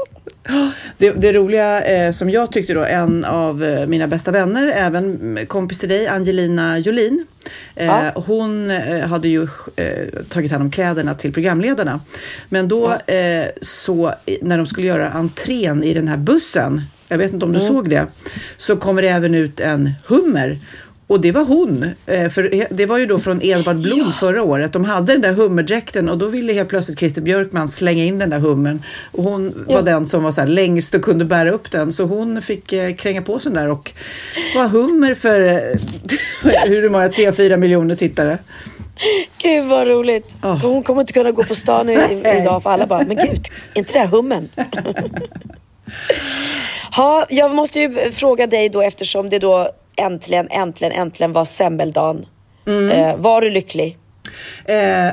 Det, 0.97 1.11
det 1.11 1.33
roliga 1.33 1.81
eh, 1.83 2.11
som 2.11 2.29
jag 2.29 2.51
tyckte 2.51 2.73
då, 2.73 2.83
en 2.83 3.25
av 3.25 3.63
eh, 3.63 3.87
mina 3.87 4.07
bästa 4.07 4.31
vänner, 4.31 4.67
även 4.75 5.15
mm, 5.15 5.45
kompis 5.47 5.79
till 5.79 5.89
dig, 5.89 6.07
Angelina 6.07 6.77
Jolin. 6.79 7.25
Eh, 7.75 7.85
Ja. 7.85 8.11
Hon 8.15 8.71
eh, 8.71 9.07
hade 9.07 9.27
ju 9.27 9.47
eh, 9.75 10.23
tagit 10.29 10.51
hand 10.51 10.63
om 10.63 10.71
kläderna 10.71 11.13
till 11.15 11.33
programledarna. 11.33 11.99
Men 12.49 12.67
då 12.67 12.93
eh, 12.93 13.45
så 13.61 14.13
när 14.41 14.57
de 14.57 14.65
skulle 14.65 14.87
göra 14.87 15.09
entrén 15.11 15.83
i 15.83 15.93
den 15.93 16.07
här 16.07 16.17
bussen, 16.17 16.81
jag 17.07 17.17
vet 17.17 17.33
inte 17.33 17.45
om 17.45 17.53
du 17.53 17.59
såg 17.59 17.89
det, 17.89 18.07
så 18.57 18.75
kommer 18.77 19.01
det 19.01 19.07
även 19.07 19.35
ut 19.35 19.59
en 19.59 19.93
hummer. 20.05 20.59
Och 21.07 21.21
det 21.21 21.31
var 21.31 21.43
hon, 21.43 21.89
eh, 22.05 22.29
för 22.29 22.65
det 22.69 22.85
var 22.85 22.97
ju 22.97 23.05
då 23.05 23.19
från 23.19 23.41
Edvard 23.41 23.75
Blom 23.75 24.13
förra 24.13 24.43
året. 24.43 24.73
De 24.73 24.85
hade 24.85 25.13
den 25.13 25.21
där 25.21 25.33
hummerdräkten 25.33 26.09
och 26.09 26.17
då 26.17 26.27
ville 26.27 26.53
helt 26.53 26.69
plötsligt 26.69 26.99
Christer 26.99 27.21
Björkman 27.21 27.67
slänga 27.67 28.03
in 28.03 28.19
den 28.19 28.29
där 28.29 28.39
hummern. 28.39 28.83
Och 29.11 29.23
hon 29.23 29.65
var 29.67 29.81
den 29.81 30.05
som 30.05 30.23
var 30.23 30.31
så 30.31 30.41
här 30.41 30.47
längst 30.47 30.93
och 30.93 31.01
kunde 31.01 31.25
bära 31.25 31.51
upp 31.51 31.71
den. 31.71 31.91
Så 31.91 32.03
hon 32.03 32.41
fick 32.41 32.73
eh, 32.73 32.95
kränga 32.95 33.21
på 33.21 33.39
sig 33.39 33.51
den 33.51 33.63
där 33.63 33.71
och 33.71 33.91
var 34.55 34.67
hummer 34.67 35.15
för 35.15 35.41
eh, 35.41 36.61
hur 36.67 36.89
många, 36.89 37.09
tre, 37.09 37.31
fyra 37.31 37.57
miljoner 37.57 37.95
tittare. 37.95 38.37
Gud 39.37 39.65
vad 39.65 39.87
roligt. 39.87 40.35
Ja. 40.41 40.59
Hon 40.63 40.83
kommer 40.83 41.01
inte 41.01 41.13
kunna 41.13 41.31
gå 41.31 41.43
på 41.43 41.55
stan 41.55 41.89
idag 41.89 42.63
för 42.63 42.69
alla 42.69 42.87
bara, 42.87 43.03
men 43.05 43.17
gud, 43.17 43.47
är 43.73 43.79
inte 43.79 43.93
det 43.93 43.99
här 43.99 44.07
hummen? 44.07 44.49
ha, 46.95 47.25
jag 47.29 47.55
måste 47.55 47.79
ju 47.79 48.11
fråga 48.11 48.47
dig 48.47 48.69
då 48.69 48.81
eftersom 48.81 49.29
det 49.29 49.39
då 49.39 49.69
äntligen, 49.97 50.47
äntligen, 50.51 50.93
äntligen 50.93 51.33
var 51.33 51.45
semmeldagen. 51.45 52.25
Eh, 52.91 53.15
var 53.17 53.41
du 53.41 53.49
lycklig? 53.49 53.97
Eh, 54.65 55.07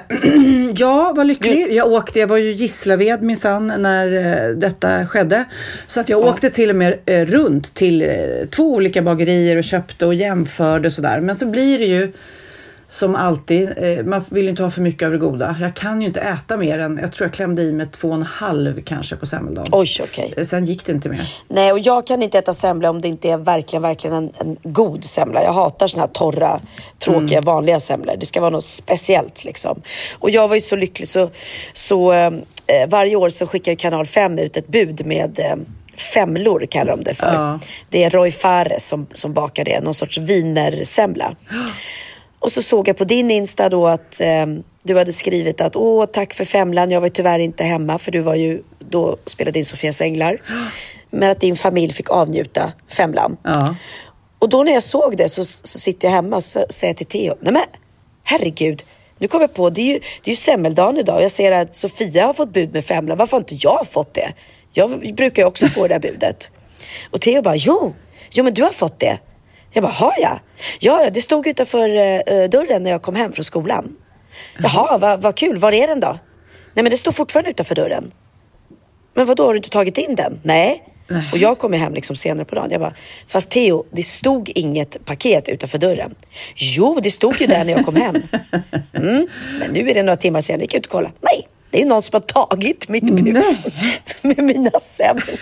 jag 0.77 1.17
var 1.17 1.25
lycklig. 1.25 1.73
Jag 1.73 1.93
åkte, 1.93 2.21
jag 2.21 2.27
var 2.27 2.37
ju 2.37 2.53
Gislaved 2.53 3.23
minsann 3.23 3.73
när 3.79 4.13
eh, 4.13 4.57
detta 4.57 5.07
skedde. 5.07 5.45
Så 5.87 6.01
att 6.01 6.09
jag 6.09 6.21
åkte 6.21 6.51
till 6.51 6.71
och 6.71 6.77
med 6.77 6.99
eh, 7.07 7.27
runt 7.27 7.75
till 7.75 8.03
eh, 8.03 8.49
två 8.51 8.75
olika 8.75 9.03
bagerier 9.03 9.57
och 9.57 9.65
köpte 9.65 10.07
och 10.07 10.15
jämförde 10.15 10.89
och 10.89 10.93
sådär. 10.93 11.21
Men 11.21 11.37
så 11.37 11.47
blir 11.47 11.79
det 11.79 11.85
ju 11.85 12.13
som 12.93 13.17
alltid, 13.17 13.73
eh, 13.77 14.05
man 14.05 14.25
vill 14.31 14.45
ju 14.45 14.51
inte 14.51 14.63
ha 14.63 14.71
för 14.71 14.81
mycket 14.81 15.07
av 15.07 15.13
det 15.13 15.19
goda. 15.19 15.57
Jag 15.61 15.77
kan 15.77 16.01
ju 16.01 16.07
inte 16.07 16.21
äta 16.21 16.57
mer 16.57 16.79
än, 16.79 16.99
jag 17.03 17.13
tror 17.13 17.27
jag 17.27 17.35
klämde 17.35 17.63
i 17.63 17.73
mig 17.73 17.87
två 17.87 18.09
och 18.09 18.15
en 18.15 18.23
halv 18.23 18.83
kanske 18.85 19.17
på 19.17 19.27
semmeldagen. 19.27 19.69
Oj, 19.73 19.89
okej. 20.03 20.35
Eh, 20.37 20.45
Sen 20.45 20.65
gick 20.65 20.87
det 20.87 20.93
inte 20.93 21.09
mer. 21.09 21.35
Nej, 21.49 21.73
och 21.73 21.79
jag 21.79 22.07
kan 22.07 22.23
inte 22.23 22.39
äta 22.39 22.55
semla 22.55 22.91
om 22.91 23.01
det 23.01 23.09
inte 23.09 23.31
är 23.31 23.37
verkligen, 23.37 23.83
verkligen 23.83 24.17
en, 24.17 24.33
en 24.41 24.57
god 24.63 25.05
semla. 25.05 25.43
Jag 25.43 25.53
hatar 25.53 25.87
såna 25.89 26.03
här 26.03 26.09
torra, 26.09 26.61
tråkiga, 27.05 27.41
vanliga 27.41 27.81
semlor. 27.81 28.17
Det 28.21 28.27
ska 28.27 28.41
vara 28.41 28.51
något 28.51 28.65
speciellt 28.65 29.45
liksom. 29.45 29.83
Och 30.19 30.31
jag 30.31 30.49
var 30.49 30.55
ju 30.55 30.61
så 30.61 30.77
lycklig 30.77 31.09
så, 31.09 31.31
så 31.73 32.13
eh, 32.13 32.31
varje 32.89 33.17
år 33.17 33.29
så 33.29 33.47
skickar 33.47 33.73
ju 33.73 33.77
kanal 33.77 34.07
5 34.07 34.39
ut 34.39 34.57
ett 34.57 34.69
bud 34.69 35.07
med 35.07 35.39
eh, 35.39 35.57
femlor 35.97 36.67
kallar 36.71 36.97
de 36.97 37.05
det 37.05 37.15
för. 37.15 37.35
Ja. 37.35 37.59
Det 37.91 38.05
är 38.05 38.11
Roy 38.11 38.31
Fares 38.31 38.85
som, 38.85 39.07
som 39.13 39.33
bakar 39.33 39.65
det, 39.65 39.81
någon 39.81 39.95
sorts 39.95 40.19
wienersemla. 40.19 41.37
Och 42.43 42.53
så 42.53 42.63
såg 42.63 42.89
jag 42.89 42.97
på 42.97 43.05
din 43.05 43.31
Insta 43.31 43.69
då 43.69 43.87
att 43.87 44.21
eh, 44.21 44.47
du 44.83 44.99
hade 44.99 45.13
skrivit 45.13 45.61
att 45.61 45.77
åh, 45.77 46.05
tack 46.07 46.35
för 46.35 46.45
femlan. 46.45 46.91
Jag 46.91 47.01
var 47.01 47.09
tyvärr 47.09 47.39
inte 47.39 47.65
hemma 47.65 47.99
för 47.99 48.13
du 48.13 48.21
var 48.21 48.35
ju 48.35 48.63
då 48.79 49.17
spelade 49.27 49.59
in 49.59 49.65
Sofias 49.65 50.01
änglar. 50.01 50.43
Men 51.11 51.31
att 51.31 51.41
din 51.41 51.57
familj 51.57 51.93
fick 51.93 52.11
avnjuta 52.11 52.73
femlan. 52.97 53.37
Ja. 53.43 53.75
Och 54.39 54.49
då 54.49 54.65
när 54.65 54.73
jag 54.73 54.83
såg 54.83 55.17
det 55.17 55.29
så, 55.29 55.45
så 55.45 55.79
sitter 55.79 56.09
jag 56.09 56.15
hemma 56.15 56.37
och 56.37 56.45
så 56.45 56.65
säger 56.71 56.95
till 56.95 57.07
Theo, 57.07 57.35
nej 57.41 57.53
men 57.53 57.63
herregud, 58.23 58.85
nu 59.19 59.29
kommer 59.29 59.43
jag 59.43 59.55
på, 59.55 59.71
det 59.71 59.81
är 59.81 59.87
ju, 59.87 59.99
det 59.99 60.31
är 60.31 60.35
ju 60.35 60.37
semmeldagen 60.37 60.99
idag 60.99 61.17
och 61.17 61.23
jag 61.23 61.31
ser 61.31 61.53
att 61.53 61.75
Sofia 61.75 62.27
har 62.27 62.33
fått 62.33 62.53
bud 62.53 62.75
med 62.75 62.85
femlan. 62.85 63.19
Varför 63.19 63.33
har 63.33 63.41
inte 63.41 63.55
jag 63.55 63.87
fått 63.91 64.15
det? 64.15 64.33
Jag 64.73 65.15
brukar 65.15 65.43
ju 65.43 65.49
också 65.49 65.67
få 65.67 65.89
det 65.89 65.99
där 65.99 66.11
budet. 66.11 66.49
Och 67.11 67.21
Theo 67.21 67.43
bara, 67.43 67.57
jo, 67.57 67.95
jo 68.31 68.45
men 68.45 68.55
du 68.55 68.63
har 68.63 68.71
fått 68.71 69.01
det. 69.01 69.19
Jag 69.73 69.83
bara, 69.83 69.93
har 69.93 70.15
jag? 70.21 70.41
Ja, 70.81 71.11
det 71.11 71.21
stod 71.21 71.47
utanför 71.47 71.89
eh, 71.89 72.49
dörren 72.49 72.83
när 72.83 72.91
jag 72.91 73.03
kom 73.03 73.15
hem 73.15 73.33
från 73.33 73.45
skolan. 73.45 73.97
Jaha, 74.59 74.99
vad 74.99 75.23
vad 75.23 75.37
kul, 75.37 75.57
var 75.59 75.73
är 75.73 75.87
den 75.87 76.01
då? 76.01 76.19
Nej 76.75 76.83
men 76.83 76.91
det 76.91 76.97
står 76.97 77.13
fortfarande 77.13 77.51
utanför 77.51 77.75
dörren. 77.75 78.13
Men 79.15 79.27
vad 79.27 79.37
då 79.37 79.45
har 79.45 79.53
du 79.53 79.57
inte 79.57 79.71
tagit 79.71 79.99
in 79.99 80.15
den? 80.15 80.41
Nej. 80.43 80.89
Och 81.33 81.39
jag 81.39 81.59
kom 81.59 81.73
ju 81.73 81.79
hem 81.79 81.95
liksom 81.95 82.17
senare 82.17 82.45
på 82.45 82.55
dagen. 82.55 82.71
Jag 82.71 82.81
bara, 82.81 82.95
fast 83.29 83.51
Theo, 83.51 83.85
det 83.91 84.03
stod 84.03 84.53
inget 84.55 85.05
paket 85.05 85.49
utanför 85.49 85.79
dörren. 85.79 86.15
Jo, 86.55 86.99
det 87.03 87.11
stod 87.11 87.41
ju 87.41 87.47
där 87.47 87.65
när 87.65 87.73
jag 87.73 87.85
kom 87.85 87.97
hem. 87.97 88.15
Mm. 88.95 89.27
Men 89.59 89.71
nu 89.71 89.91
är 89.91 89.95
det 89.95 90.03
några 90.03 90.17
timmar 90.17 90.41
sedan, 90.41 90.55
jag 90.55 90.63
gick 90.63 90.75
ut 90.75 90.87
och 90.87 90.93
kollade. 90.93 91.15
Nej, 91.21 91.49
det 91.71 91.79
är 91.79 91.83
ju 91.83 91.89
någon 91.89 92.03
som 92.03 92.15
har 92.17 92.47
tagit 92.47 92.89
mitt 92.89 93.11
bud 93.11 93.37
med 94.23 94.39
mina 94.39 94.71
semlor. 94.81 95.39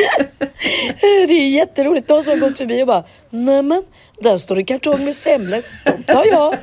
Det 1.28 1.32
är 1.32 1.50
jätteroligt. 1.50 2.08
Någon 2.08 2.22
som 2.22 2.32
har 2.40 2.48
gått 2.48 2.58
förbi 2.58 2.82
och 2.82 2.86
bara, 2.86 3.04
nämen, 3.30 3.82
där 4.20 4.38
står 4.38 4.58
en 4.58 4.64
kartong 4.64 5.04
med 5.04 5.14
semlor. 5.14 5.62
De 5.84 6.02
tar 6.12 6.24
jag. 6.26 6.54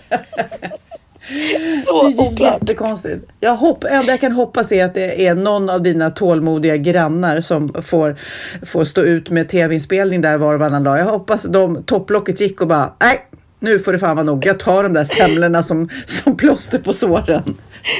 Så 1.85 2.03
Det 2.03 2.07
är 2.07 2.11
ju 2.11 2.17
oklart. 2.17 2.61
jättekonstigt. 2.61 3.25
Jag 3.39 3.55
hopp, 3.55 3.83
enda 3.83 4.11
jag 4.13 4.21
kan 4.21 4.31
hoppas 4.31 4.71
är 4.71 4.85
att 4.85 4.93
det 4.93 5.25
är 5.27 5.35
någon 5.35 5.69
av 5.69 5.81
dina 5.81 6.09
tålmodiga 6.09 6.77
grannar 6.77 7.41
som 7.41 7.73
får, 7.83 8.15
får 8.65 8.83
stå 8.83 9.01
ut 9.01 9.29
med 9.29 9.49
tv-inspelning 9.49 10.21
där 10.21 10.37
var 10.37 10.53
och 10.53 10.59
varannan 10.59 10.83
dag. 10.83 10.99
Jag 10.99 11.05
hoppas 11.05 11.43
de 11.43 11.83
topplocket 11.83 12.41
gick 12.41 12.61
och 12.61 12.67
bara, 12.67 12.93
nej, 13.01 13.19
nu 13.59 13.79
får 13.79 13.91
det 13.91 13.99
fan 13.99 14.15
vara 14.15 14.25
nog. 14.25 14.45
Jag 14.45 14.59
tar 14.59 14.83
de 14.83 14.93
där 14.93 15.03
semlorna 15.03 15.63
som, 15.63 15.89
som 16.07 16.37
plåster 16.37 16.79
på 16.79 16.93
såren. 16.93 17.57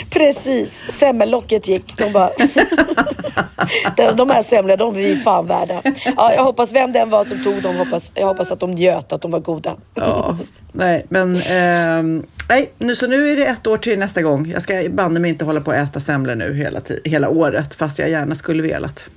Precis, 0.10 0.84
semmellocket 0.90 1.68
gick. 1.68 1.98
De 1.98 2.12
bara... 2.14 2.30
de, 3.98 4.16
de 4.16 4.30
här 4.30 4.42
semlorna, 4.42 4.76
de 4.76 4.96
är 4.96 5.00
vi 5.00 5.16
fan 5.16 5.48
värda. 5.48 5.82
Ja, 6.18 6.34
jag 6.34 6.44
hoppas 6.44 6.74
vem 6.74 6.92
den 6.92 7.10
var 7.10 7.24
som 7.24 7.44
tog 7.44 7.62
dem, 7.62 7.76
hoppas, 7.76 8.12
jag 8.16 8.28
hoppas 8.28 8.52
att 8.52 8.60
de 8.60 8.72
njöt, 8.72 9.14
att 9.14 9.22
de 9.22 9.32
var 9.32 9.40
goda. 9.40 9.76
Ja, 9.96 10.38
nej, 10.72 11.06
men 11.10 11.36
ehm, 11.36 12.26
nej, 12.50 12.72
nu, 12.78 12.96
så 12.96 13.08
nu 13.08 13.30
är 13.30 13.36
det 13.36 13.46
ett 13.46 13.68
år 13.68 13.78
till 13.78 14.00
nästa 14.00 14.22
gång. 14.22 14.52
Jag 14.54 14.62
ska 14.62 14.90
banne 14.90 15.20
mig 15.20 15.30
inte 15.30 15.46
hålla 15.46 15.62
på 15.62 15.72
att 15.72 15.90
äta 15.90 16.00
semlor 16.00 16.36
nu 16.36 16.54
hela, 16.54 16.82
hela 17.04 17.30
året, 17.30 17.76
fast 17.76 18.00
jag 18.00 18.10
gärna 18.10 18.36
skulle 18.36 18.64
velat. 18.64 19.10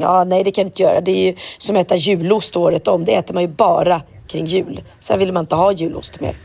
Ja, 0.00 0.24
nej 0.24 0.44
det 0.44 0.50
kan 0.50 0.62
jag 0.62 0.68
inte 0.68 0.82
göra. 0.82 1.00
Det 1.00 1.10
är 1.10 1.26
ju 1.26 1.36
som 1.58 1.76
att 1.76 1.86
äta 1.86 1.96
julost 1.96 2.56
året 2.56 2.88
om. 2.88 3.04
Det 3.04 3.14
äter 3.14 3.34
man 3.34 3.42
ju 3.42 3.48
bara 3.48 4.02
kring 4.28 4.46
jul. 4.46 4.82
Sen 5.00 5.18
vill 5.18 5.32
man 5.32 5.40
inte 5.40 5.54
ha 5.54 5.72
julost 5.72 6.20
mer. 6.20 6.36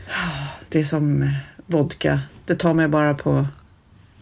Det 0.68 0.78
är 0.78 0.84
som 0.84 1.22
eh, 1.22 1.28
vodka. 1.70 2.20
Det 2.46 2.54
tar 2.54 2.74
mig 2.74 2.88
bara 2.88 3.14
på 3.14 3.46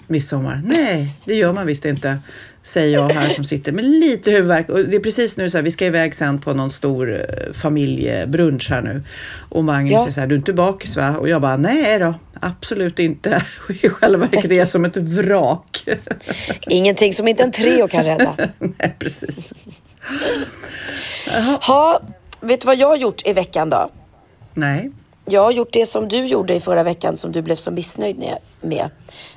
midsommar. 0.07 0.63
Nej, 0.65 1.19
det 1.25 1.35
gör 1.35 1.53
man 1.53 1.67
visst 1.67 1.85
inte. 1.85 2.19
Säger 2.63 2.95
jag 2.95 3.09
här 3.09 3.29
som 3.29 3.45
sitter 3.45 3.73
med 3.73 3.85
lite 3.85 4.31
huvudvärk. 4.31 4.69
Och 4.69 4.79
det 4.79 4.97
är 4.97 5.01
precis 5.01 5.37
nu 5.37 5.51
så 5.51 5.59
här, 5.59 5.63
vi 5.63 5.71
ska 5.71 5.87
iväg 5.87 6.15
sen 6.15 6.39
på 6.39 6.55
någon 6.55 6.71
stor 6.71 7.15
eh, 7.15 7.53
familjebrunch 7.53 8.71
här 8.71 8.83
nu. 8.83 9.03
Och 9.49 9.65
Magnus 9.65 9.93
Ja. 9.93 9.99
säger 10.01 10.13
så 10.13 10.21
här, 10.21 10.27
du 10.27 10.35
är 10.35 10.39
inte 10.39 10.53
bakis 10.53 10.97
va? 10.97 11.17
Och 11.17 11.29
jag 11.29 11.41
bara, 11.43 11.57
nej 11.57 11.99
då, 11.99 12.15
absolut 12.41 12.99
inte. 12.99 13.43
Och 13.69 13.71
I 13.85 13.89
själva 13.89 14.27
verket 14.27 14.51
är 14.51 14.55
jag 14.57 14.69
som 14.69 14.85
ett 14.85 14.97
vrak. 14.97 15.85
Ingenting 16.69 17.13
som 17.13 17.29
inte 17.29 17.43
en 17.43 17.53
Treo 17.53 17.89
kan 17.89 18.05
rädda. 18.05 18.35
nej, 18.59 18.97
precis. 18.99 19.53
Ha, 21.61 22.01
vet 22.41 22.61
du 22.61 22.67
vad 22.67 22.77
jag 22.79 22.89
har 22.89 22.97
gjort 22.97 23.27
i 23.27 23.33
veckan 23.33 23.71
då? 23.71 23.91
Nej. 24.55 24.91
Jag 25.31 25.43
har 25.43 25.53
gjort 25.53 25.73
det 25.73 25.87
som 25.87 26.09
du 26.09 26.27
gjorde 26.27 26.55
i 26.55 26.61
förra 26.61 26.83
veckan 26.83 27.17
som 27.17 27.33
du 27.33 27.43
blev 27.43 27.57
så 27.57 27.71
missnöjd 27.71 28.25
med-. 28.61 28.91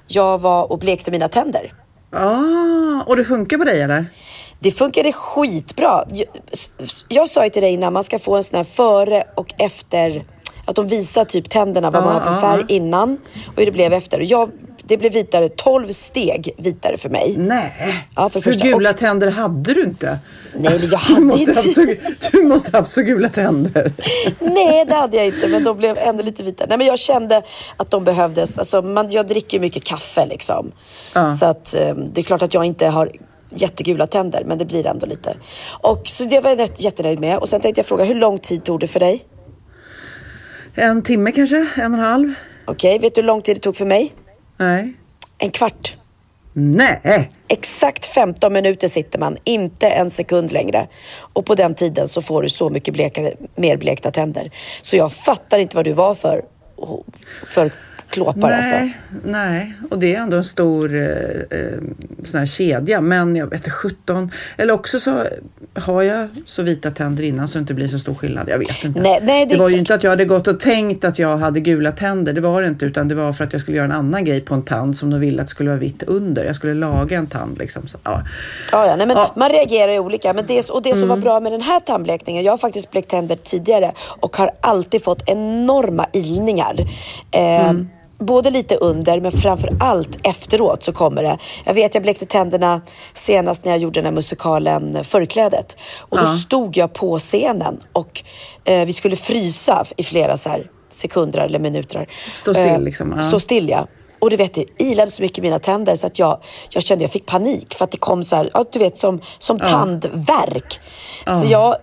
Jag 0.08 0.42
var 0.42 0.72
och 0.72 0.80
blekte 0.80 1.12
mina 1.12 1.28
tänder. 1.28 1.74
Ah, 2.12 3.04
och 3.06 3.16
det 3.18 3.24
funkar 3.24 3.58
på 3.58 3.64
dig 3.64 3.82
eller? 3.82 4.06
Det 4.60 4.72
funkade 4.72 5.12
skitbra. 5.12 6.04
Jag, 6.12 6.28
jag 7.08 7.30
sa 7.30 7.44
ju 7.44 7.50
till 7.50 7.62
dig 7.62 7.74
innan, 7.74 7.94
man 7.94 8.04
ska 8.04 8.20
få 8.20 8.36
en 8.36 8.44
sån 8.44 8.58
här 8.58 8.64
före 8.64 9.24
och 9.36 9.54
efter. 9.58 10.26
Att 10.66 10.76
de 10.76 10.88
visar 10.88 11.26
typ 11.26 11.50
tänderna, 11.50 11.92
vad 11.92 12.02
Ja, 12.02 12.06
man 12.06 12.14
har 12.14 12.22
för 12.22 12.34
ja, 12.34 12.42
färg 12.42 12.62
ja. 12.68 12.76
innan 12.76 13.18
och 13.48 13.54
hur 13.58 13.66
det 13.66 13.72
blev 13.72 13.94
efter. 13.94 14.20
Och 14.20 14.26
Jag, 14.26 14.52
det 14.92 14.98
blev 14.98 15.14
vitare, 15.14 15.48
12 15.50 15.88
steg 15.88 16.54
vitare 16.58 16.98
för 16.98 17.10
mig. 17.10 17.36
Nej, 17.38 17.96
Ja, 18.16 18.30
för 18.30 18.42
hur 18.42 18.54
gula 18.54 18.94
tänder 18.94 19.32
hade 19.32 19.74
du 19.74 19.84
inte? 19.84 20.20
Nej, 20.56 20.64
men 20.64 20.72
jag 20.72 20.82
Du 20.90 20.96
hade 20.96 21.22
måste, 21.22 21.52
inte. 21.52 21.74
så, 21.74 21.96
du 22.32 22.44
måste 22.44 22.78
haft 22.78 22.92
så 22.92 23.02
gula 23.02 23.30
tänder. 23.30 23.94
Nej, 24.40 24.86
det 24.86 24.94
hade 24.94 25.18
jag 25.18 25.26
inte, 25.26 25.48
men 25.48 25.64
de 25.64 25.78
blev 25.78 25.98
ändå 25.98 26.24
lite 26.24 26.44
vitare. 26.44 26.68
Nej, 26.70 26.78
men 26.78 26.88
jag 26.88 27.00
kände 27.00 27.42
att 27.78 27.92
de 27.92 28.04
behövdes. 28.04 28.58
Alltså, 28.58 28.82
man, 28.82 29.12
jag 29.12 29.28
dricker 29.28 29.60
mycket 29.60 29.84
kaffe 29.84 30.26
liksom. 30.26 30.72
Ja. 31.14 31.32
Så 31.32 31.46
att, 31.46 31.74
eh, 31.74 31.96
det 31.96 32.22
är 32.22 32.24
klart 32.24 32.42
att 32.42 32.54
jag 32.54 32.66
inte 32.66 32.88
har 32.88 33.12
jättegula 33.56 34.08
tänder, 34.08 34.44
men 34.46 34.58
det 34.58 34.66
blir 34.66 34.88
ändå 34.88 35.06
lite. 35.06 35.36
Och 35.82 36.02
så 36.08 36.24
det 36.24 36.40
var 36.40 36.50
jag 36.56 36.70
jättenöjd 36.78 37.20
med. 37.20 37.38
Och 37.38 37.50
sen 37.50 37.62
tänkte 37.62 37.80
jag 37.80 37.86
fråga, 37.86 38.04
hur 38.04 38.16
lång 38.16 38.40
tid 38.40 38.64
tog 38.64 38.80
det 38.80 38.88
för 38.88 39.00
dig? 39.00 39.26
En 40.76 41.02
timme 41.04 41.32
kanske? 41.32 41.56
En 41.76 41.94
och 41.94 42.00
en 42.00 42.06
halv? 42.06 42.34
Okej, 42.66 43.00
vet 43.00 43.16
du 43.16 43.22
hur 43.22 43.28
lång 43.28 43.42
tid 43.42 43.56
det 43.56 43.60
tog 43.60 43.76
för 43.76 43.86
mig? 43.86 44.14
Nej. 44.62 44.94
En 45.38 45.52
kvart. 45.52 45.96
Nej! 46.54 47.32
Exakt 47.48 48.06
15 48.06 48.54
minuter 48.54 48.88
sitter 48.88 49.20
man, 49.20 49.38
inte 49.44 49.90
en 49.90 50.10
sekund 50.10 50.52
längre. 50.52 50.88
Och 51.34 51.46
på 51.46 51.56
den 51.56 51.76
tiden 51.76 52.08
så 52.08 52.22
får 52.22 52.44
du 52.44 52.50
så 52.50 52.70
mycket 52.70 52.94
blekare, 52.94 53.34
mer 53.56 53.78
blekta 53.78 54.12
tänder. 54.12 54.52
Så 54.82 54.96
jag 54.96 55.14
fattar 55.14 55.60
inte 55.60 55.76
vad 55.76 55.86
du 55.86 55.94
var 55.94 56.16
för, 56.16 56.42
för 57.46 57.72
klåpar 58.12 58.52
alltså. 58.52 58.72
Nej, 58.72 58.96
nej, 59.24 59.74
och 59.90 60.00
det 60.00 60.16
är 60.16 60.20
ändå 60.20 60.38
en 60.38 60.44
stor 60.44 60.96
eh, 60.96 61.02
eh, 61.60 61.80
sån 62.24 62.40
här 62.40 62.46
kedja. 62.46 63.02
Men 63.02 63.36
jag 63.36 63.48
vet 63.48 63.60
inte, 63.60 63.70
17. 63.70 64.32
Eller 64.58 64.74
också 64.74 65.00
så 65.00 65.24
har 65.74 66.02
jag 66.02 66.28
så 66.46 66.64
vita 66.64 66.92
tänder 66.92 67.24
innan 67.24 67.48
så 67.48 67.58
det 67.58 67.62
inte 67.62 67.74
blir 67.74 67.88
så 67.88 68.00
stor 68.00 68.14
skillnad. 68.14 68.50
Jag 68.50 68.58
vet 68.60 68.84
inte. 68.84 69.02
Nej, 69.02 69.20
nej, 69.24 69.46
det 69.46 69.54
det 69.54 69.60
var 69.60 69.70
ju 69.70 69.78
inte 69.78 69.96
att 69.96 70.04
jag 70.04 70.10
hade 70.12 70.26
gått 70.26 70.48
och 70.48 70.60
tänkt 70.60 71.06
att 71.06 71.20
jag 71.20 71.38
hade 71.38 71.60
gula 71.60 71.92
tänder. 71.92 72.34
Det 72.34 72.42
var 72.42 72.62
det 72.62 72.68
inte. 72.68 72.86
Utan 72.86 73.08
det 73.08 73.16
var 73.16 73.34
för 73.34 73.44
att 73.44 73.54
jag 73.54 73.62
skulle 73.62 73.78
göra 73.78 73.86
en 73.86 73.92
annan 73.92 74.26
grej 74.26 74.42
på 74.42 74.54
en 74.54 74.64
tand 74.64 74.98
som 74.98 75.10
de 75.10 75.20
ville 75.20 75.42
att 75.42 75.48
det 75.48 75.52
skulle 75.52 75.70
vara 75.70 75.80
vitt 75.80 76.04
under. 76.04 76.44
Jag 76.46 76.56
skulle 76.56 76.74
laga 76.74 77.18
en 77.18 77.28
tand 77.28 77.58
liksom. 77.60 77.88
Så, 77.88 77.98
ja. 78.04 78.24
Ja, 78.72 78.86
ja, 78.88 78.96
nej, 78.96 79.08
men 79.08 79.18
Ja. 79.18 79.24
Mm. 79.24 79.34
Man 79.36 79.50
reagerar 79.50 79.92
ju 79.92 80.00
olika. 80.00 80.34
Men 80.34 80.46
det, 80.48 80.70
och 80.70 80.82
det 80.82 80.96
som 80.96 81.10
var 81.10 81.18
bra 81.18 81.40
med 81.40 81.52
den 81.52 81.62
här 81.62 81.80
tandblekningen, 81.80 82.44
jag 82.44 82.52
har 82.52 82.58
faktiskt 82.58 82.92
blekt 82.92 83.10
tänder 83.10 83.36
tidigare 83.36 83.92
och 83.98 84.36
har 84.38 84.52
alltid 84.62 85.04
fått 85.04 85.24
enorma 85.26 86.06
ilningar. 86.14 86.76
Eh, 87.32 87.70
Mm. 87.70 87.90
Både 88.22 88.50
lite 88.50 88.76
under, 88.76 89.20
men 89.20 89.32
framför 89.32 89.70
allt 89.80 90.28
efteråt 90.28 90.84
så 90.84 90.92
kommer 90.92 91.24
det. 91.24 91.38
Jag 91.66 91.74
vet, 91.74 91.94
jag 91.94 92.04
blekte 92.04 92.26
tänderna 92.26 92.82
senast 93.14 93.64
när 93.66 93.72
jag 93.72 93.80
gjorde 93.82 94.00
den 94.00 94.06
här 94.06 94.12
musikalen 94.12 95.04
Förklädet. 95.04 95.78
Och 95.98 96.18
då 96.18 96.24
Ja. 96.24 96.38
stod 96.38 96.78
jag 96.78 96.94
på 96.94 97.20
scenen 97.20 97.84
och 97.94 98.24
eh, 98.66 98.86
vi 98.86 98.94
skulle 98.94 99.16
frysa 99.16 99.86
i 99.98 100.04
flera 100.04 100.38
så 100.38 100.50
här 100.50 100.70
sekunder 100.90 101.40
eller 101.40 101.60
minuter. 101.60 102.08
Stå 102.36 102.54
still, 102.54 102.84
liksom, 102.84 103.14
ja. 103.18 103.24
Stå 103.24 103.40
still 103.40 103.70
ja. 103.70 103.88
Och 104.20 104.30
du 104.30 104.36
vet, 104.36 104.54
det 104.54 104.66
ilade 104.80 105.12
så 105.12 105.22
mycket 105.22 105.38
i 105.38 105.42
mina 105.42 105.60
tänder 105.60 105.96
så 105.96 106.08
att 106.08 106.20
jag, 106.20 106.40
jag 106.70 106.84
kände 106.84 107.04
jag 107.04 107.12
fick 107.12 107.26
panik 107.26 107.74
för 107.74 107.84
att 107.86 107.92
det 107.92 107.98
kom 107.98 108.26
så 108.26 108.36
här, 108.36 108.50
ja, 108.54 108.66
du 108.72 108.80
vet 108.80 109.00
som, 109.00 109.22
som 109.40 109.60
tandvärk. 109.60 110.80
Så 111.26 111.48
jag 111.52 111.68
eh, 111.70 111.76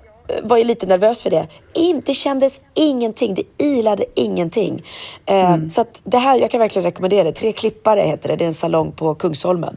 var 0.43 0.57
ju 0.57 0.65
lite 0.65 0.87
nervös 0.87 1.23
för 1.23 1.31
det. 1.31 1.47
Inte 1.75 2.15
kändes 2.15 2.61
ingenting, 2.75 3.35
det 3.35 3.65
ilade 3.65 4.05
ingenting. 4.15 4.83
Eh, 5.27 5.57
Så 5.71 5.81
att 5.81 6.01
det 6.05 6.19
här, 6.19 6.39
jag 6.39 6.51
kan 6.51 6.61
verkligen 6.61 6.85
rekommendera 6.85 7.25
det. 7.25 7.33
Tre 7.33 7.53
klippare 7.53 8.01
heter 8.01 8.29
det, 8.29 8.37
det 8.37 8.45
är 8.45 8.49
en 8.49 8.55
salong 8.55 8.93
på 8.93 9.15
Kungsholmen. 9.15 9.77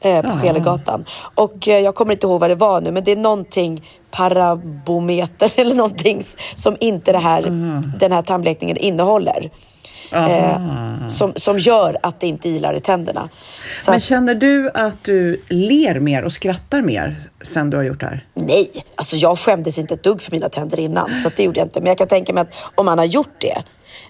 Eh, 0.00 0.22
på 0.22 0.28
Skelegatan. 0.38 1.04
Och 1.34 1.68
eh, 1.68 1.78
jag 1.78 1.94
kommer 1.94 2.12
inte 2.12 2.26
ihåg 2.26 2.40
vad 2.40 2.50
det 2.50 2.54
var 2.54 2.80
nu, 2.80 2.90
men 2.90 3.04
det 3.04 3.12
är 3.12 3.16
någonting 3.16 3.82
parabometer 4.10 5.52
eller 5.60 5.74
någonting 5.74 6.22
som 6.54 6.76
inte 6.80 7.12
det 7.12 7.18
här, 7.18 7.42
den 8.00 8.12
här 8.12 8.22
tandblekningen 8.22 8.76
innehåller. 8.76 9.50
Eh, 10.10 11.06
som, 11.08 11.32
som 11.36 11.58
gör 11.58 11.96
att 12.02 12.20
det 12.20 12.26
inte 12.26 12.48
ilar 12.48 12.74
i 12.74 12.80
tänderna. 12.80 13.28
Så 13.84 13.90
Men 13.90 13.96
att, 13.96 14.02
känner 14.02 14.34
du 14.34 14.70
att 14.74 15.04
du 15.04 15.42
ler 15.48 16.00
mer 16.00 16.22
och 16.22 16.32
skrattar 16.32 16.82
mer 16.82 17.16
sen 17.42 17.70
du 17.70 17.76
har 17.76 17.84
gjort 17.84 18.00
det 18.00 18.06
här? 18.06 18.24
nej, 18.34 18.70
alltså 18.94 19.16
jag 19.16 19.38
skämdes 19.38 19.78
inte 19.78 19.94
ett 19.94 20.02
dugg 20.02 20.22
för 20.22 20.32
mina 20.32 20.48
tänder 20.48 20.80
innan. 20.80 21.16
Så 21.16 21.30
det 21.36 21.42
gjorde 21.42 21.60
jag 21.60 21.66
inte. 21.66 21.80
Men 21.80 21.86
jag 21.86 21.98
kan 21.98 22.08
tänka 22.08 22.32
mig 22.32 22.40
att 22.40 22.52
om 22.74 22.86
man 22.86 22.98
har 22.98 23.04
gjort 23.04 23.40
det. 23.40 23.62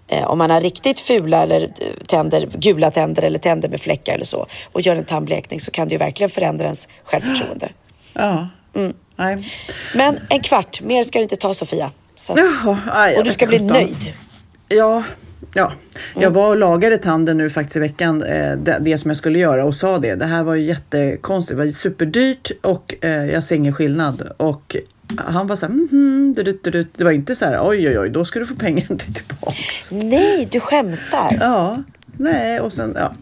Eh, 0.08 0.24
om 0.24 0.38
man 0.38 0.50
har 0.50 0.60
riktigt 0.60 1.00
fula 1.00 1.42
eller 1.42 1.62
eh, 1.62 1.68
tänder, 2.06 2.48
gula 2.54 2.90
tänder 2.90 3.22
eller 3.22 3.38
tänder 3.38 3.68
med 3.68 3.80
fläckar 3.80 4.14
eller 4.14 4.24
så. 4.24 4.46
Och 4.72 4.80
gör 4.80 4.96
en 4.96 5.04
tandblekning 5.04 5.60
så 5.60 5.70
kan 5.70 5.88
det 5.88 5.92
ju 5.92 5.98
verkligen 5.98 6.30
förändra 6.30 6.64
ens 6.64 6.88
självförtroende. 7.04 7.68
Ja. 8.12 8.48
Mm. 8.74 8.92
Nej. 9.16 9.52
Men 9.94 10.20
en 10.28 10.40
kvart, 10.40 10.80
mer 10.80 11.02
ska 11.02 11.18
det 11.18 11.22
inte 11.22 11.36
ta 11.36 11.54
Sofia. 11.54 11.90
Så 12.16 12.32
att, 12.32 13.18
och 13.18 13.24
du 13.24 13.30
ska 13.30 13.46
bli 13.46 13.58
nöjd. 13.58 14.14
Ja, 14.68 15.02
ja. 15.54 15.64
Mm. 15.64 16.22
Jag 16.22 16.30
var 16.30 16.48
och 16.48 16.56
lagade 16.56 16.98
tanden 16.98 17.36
nu 17.38 17.50
faktiskt 17.50 17.76
i 17.76 17.80
veckan, 17.80 18.22
eh, 18.22 18.56
det, 18.56 18.98
som 18.98 19.10
jag 19.10 19.16
skulle 19.16 19.38
göra 19.38 19.64
och 19.64 19.74
sa 19.74 19.98
det. 19.98 20.14
Det 20.14 20.26
här 20.26 20.42
var 20.42 20.54
ju 20.54 20.64
jättekonstigt, 20.64 21.58
det 21.58 21.64
var 21.64 21.70
superdyrt 21.70 22.50
och 22.62 22.94
eh, 23.00 23.10
jag 23.10 23.44
ser 23.44 23.56
ingen 23.56 23.72
skillnad. 23.72 24.32
Och 24.36 24.76
han 25.16 25.46
var 25.46 25.56
så 25.56 25.66
här, 25.66 25.72
mhm, 25.72 26.34
du, 26.36 26.42
du, 26.42 26.70
du. 26.70 26.86
det 26.96 27.04
var 27.04 27.10
inte 27.10 27.34
så 27.34 27.44
här, 27.44 27.68
oj 27.68 27.88
oj 27.88 27.98
oj, 27.98 28.10
då 28.10 28.24
ska 28.24 28.38
du 28.38 28.46
få 28.46 28.54
pengarna 28.54 28.96
tillbaks. 28.98 29.90
Nej, 29.90 30.48
du 30.52 30.60
skämtar. 30.60 31.36
Ja, 31.40 31.82
nej 32.16 32.60
och 32.60 32.72
sen, 32.72 32.92
ja. 32.96 33.14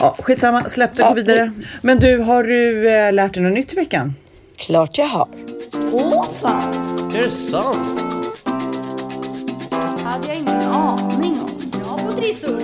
Ja, 0.00 0.16
skitsamma, 0.18 0.68
släpp 0.68 0.96
det, 0.96 1.02
Ja, 1.02 1.08
gå 1.08 1.14
vidare. 1.14 1.52
Men 1.80 1.98
du, 1.98 2.18
har 2.18 2.44
du 2.44 2.90
eh, 2.90 3.12
lärt 3.12 3.34
dig 3.34 3.42
något 3.42 3.52
nytt 3.52 3.72
i 3.72 3.76
veckan? 3.76 4.14
Klart 4.56 4.98
jag 4.98 5.06
har. 5.06 5.28
Åh 5.92 6.26
fan! 6.40 6.74
Är 7.14 7.22
det 7.22 7.30
sant? 7.30 8.11
Hade 10.12 10.26
jag 10.26 10.36
ingen 10.36 10.62
aning 10.62 11.40
om. 11.40 11.70
Bra 11.70 11.98
på 11.98 12.12
trissor! 12.12 12.62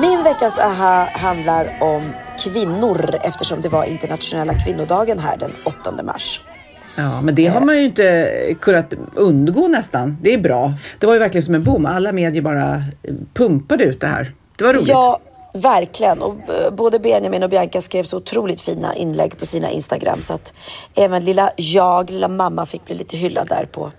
Min 0.00 0.22
veckas 0.22 0.58
aha 0.58 1.08
handlar 1.12 1.82
om 1.82 2.02
kvinnor 2.44 3.14
eftersom 3.22 3.60
det 3.60 3.68
var 3.68 3.84
internationella 3.84 4.54
kvinnodagen 4.54 5.18
här 5.18 5.36
den 5.36 5.52
8 5.64 6.02
mars. 6.02 6.40
Ja, 6.96 7.20
men 7.20 7.34
det 7.34 7.46
har 7.46 7.60
man 7.60 7.76
ju 7.76 7.84
inte 7.84 8.30
kunnat 8.60 8.94
undgå 9.14 9.68
nästan. 9.68 10.18
Det 10.22 10.34
är 10.34 10.38
bra. 10.38 10.72
Det 10.98 11.06
var 11.06 11.14
ju 11.14 11.20
verkligen 11.20 11.42
som 11.42 11.54
en 11.54 11.62
boom. 11.62 11.86
Alla 11.86 12.12
medier 12.12 12.42
bara 12.42 12.74
eh, 13.02 13.14
pumpade 13.34 13.84
ut 13.84 14.00
det 14.00 14.06
här. 14.06 14.34
Det 14.56 14.64
var 14.64 14.74
roligt. 14.74 14.88
Ja, 14.88 15.20
verkligen. 15.54 16.22
Och 16.22 16.34
eh, 16.34 16.70
både 16.70 16.98
Benjamin 16.98 17.42
och 17.42 17.50
Bianca 17.50 17.80
skrev 17.80 18.04
så 18.04 18.16
otroligt 18.16 18.60
fina 18.60 18.94
inlägg 18.94 19.38
på 19.38 19.46
sina 19.46 19.70
Instagram 19.70 20.22
så 20.22 20.34
att 20.34 20.52
även 20.94 21.24
lilla 21.24 21.50
jag, 21.56 22.10
lilla 22.10 22.28
mamma 22.28 22.66
fick 22.66 22.84
bli 22.84 22.94
lite 22.94 23.16
hyllad 23.16 23.48
där 23.48 23.68
på, 23.72 23.92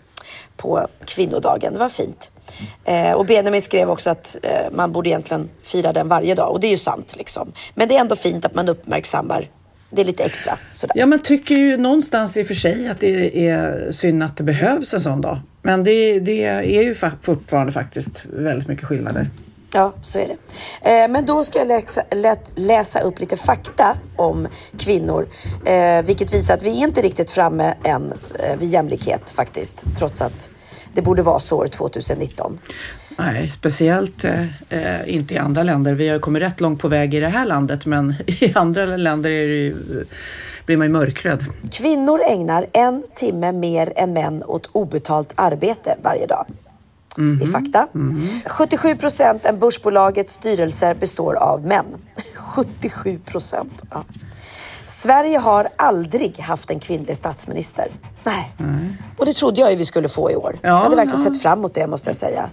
på 0.57 0.87
kvinnodagen. 1.05 1.73
Det 1.73 1.79
var 1.79 1.89
fint. 1.89 2.31
Eh, 2.85 3.11
och 3.11 3.25
Benjamin 3.25 3.61
skrev 3.61 3.89
också 3.89 4.09
att 4.09 4.37
eh, 4.43 4.71
man 4.71 4.91
borde 4.91 5.09
egentligen 5.09 5.49
fira 5.63 5.93
den 5.93 6.07
varje 6.07 6.35
dag 6.35 6.51
och 6.51 6.59
det 6.59 6.67
är 6.67 6.71
ju 6.71 6.77
sant 6.77 7.15
liksom. 7.15 7.51
Men 7.75 7.87
det 7.87 7.95
är 7.95 7.99
ändå 7.99 8.15
fint 8.15 8.45
att 8.45 8.55
man 8.55 8.69
uppmärksammar 8.69 9.49
det 9.95 10.01
är 10.01 10.05
lite 10.05 10.23
extra 10.23 10.57
sådär. 10.73 10.93
Ja, 10.97 11.05
man 11.05 11.21
tycker 11.21 11.55
ju 11.55 11.77
någonstans 11.77 12.37
i 12.37 12.43
och 12.43 12.47
för 12.47 12.53
sig 12.53 12.87
att 12.87 12.99
det 12.99 13.47
är 13.49 13.91
synd 13.91 14.23
att 14.23 14.37
det 14.37 14.43
behövs 14.43 14.93
en 14.93 15.01
sån 15.01 15.21
dag. 15.21 15.39
Men 15.61 15.83
det, 15.83 16.19
det 16.19 16.43
är 16.43 16.83
ju 16.83 16.93
fa- 16.93 17.17
fortfarande 17.21 17.71
faktiskt 17.71 18.25
väldigt 18.25 18.67
mycket 18.67 18.85
skillnader. 18.85 19.29
Ja, 19.73 19.93
så 20.03 20.19
är 20.19 20.27
det. 20.27 20.33
Eh, 21.03 21.07
men 21.09 21.25
då 21.25 21.43
ska 21.43 21.59
jag 21.59 21.67
läsa, 21.67 22.03
lät, 22.11 22.51
läsa 22.55 22.99
upp 22.99 23.19
lite 23.19 23.37
fakta 23.37 23.97
om 24.15 24.47
kvinnor, 24.77 25.27
eh, 25.65 26.01
vilket 26.05 26.33
visar 26.33 26.53
att 26.53 26.63
vi 26.63 26.69
är 26.69 26.87
inte 26.87 27.01
riktigt 27.01 27.29
framme 27.31 27.73
än 27.83 28.13
eh, 28.39 28.59
vid 28.59 28.69
jämlikhet 28.69 29.29
faktiskt, 29.29 29.83
trots 29.99 30.21
att 30.21 30.49
det 30.93 31.01
borde 31.01 31.21
vara 31.21 31.39
så 31.39 31.57
år 31.57 31.67
2019. 31.67 32.59
Nej, 33.17 33.49
speciellt 33.49 34.25
eh, 34.25 34.43
eh, 34.69 35.15
inte 35.15 35.33
i 35.33 35.37
andra 35.37 35.63
länder. 35.63 35.93
Vi 35.93 36.09
har 36.09 36.19
kommit 36.19 36.41
rätt 36.41 36.61
långt 36.61 36.81
på 36.81 36.87
väg 36.87 37.13
i 37.13 37.19
det 37.19 37.27
här 37.27 37.45
landet, 37.45 37.85
men 37.85 38.15
i 38.27 38.53
andra 38.55 38.85
länder 38.85 39.29
ju, 39.29 39.75
blir 40.65 40.77
man 40.77 40.87
ju 40.87 40.93
mörkrädd. 40.93 41.45
Kvinnor 41.71 42.21
ägnar 42.29 42.67
en 42.73 43.03
timme 43.15 43.51
mer 43.51 43.93
än 43.95 44.13
män 44.13 44.43
åt 44.43 44.69
obetalt 44.71 45.33
arbete 45.35 45.95
varje 46.03 46.27
dag. 46.27 46.45
I 47.43 47.47
fakta. 47.47 47.87
77 48.45 48.95
procent 48.95 49.45
av 49.45 49.59
börsbolagets 49.59 50.33
styrelser 50.33 50.93
består 50.93 51.33
av 51.33 51.65
män. 51.65 51.85
77 52.35 53.19
procent. 53.25 53.83
Ja. 53.91 54.03
Sverige 54.85 55.37
har 55.37 55.67
aldrig 55.75 56.39
haft 56.39 56.69
en 56.69 56.79
kvinnlig 56.79 57.15
statsminister. 57.15 57.87
Nej. 58.23 58.53
Och 59.17 59.25
det 59.25 59.33
trodde 59.33 59.61
jag 59.61 59.71
ju 59.71 59.77
vi 59.77 59.85
skulle 59.85 60.09
få 60.09 60.31
i 60.31 60.35
år. 60.35 60.59
Ja, 60.61 60.69
jag 60.69 60.75
hade 60.75 60.95
verkligen 60.95 61.23
ja. 61.23 61.31
sett 61.31 61.41
fram 61.41 61.59
emot 61.59 61.73
det 61.73 61.87
måste 61.87 62.09
jag 62.09 62.15
säga. 62.15 62.49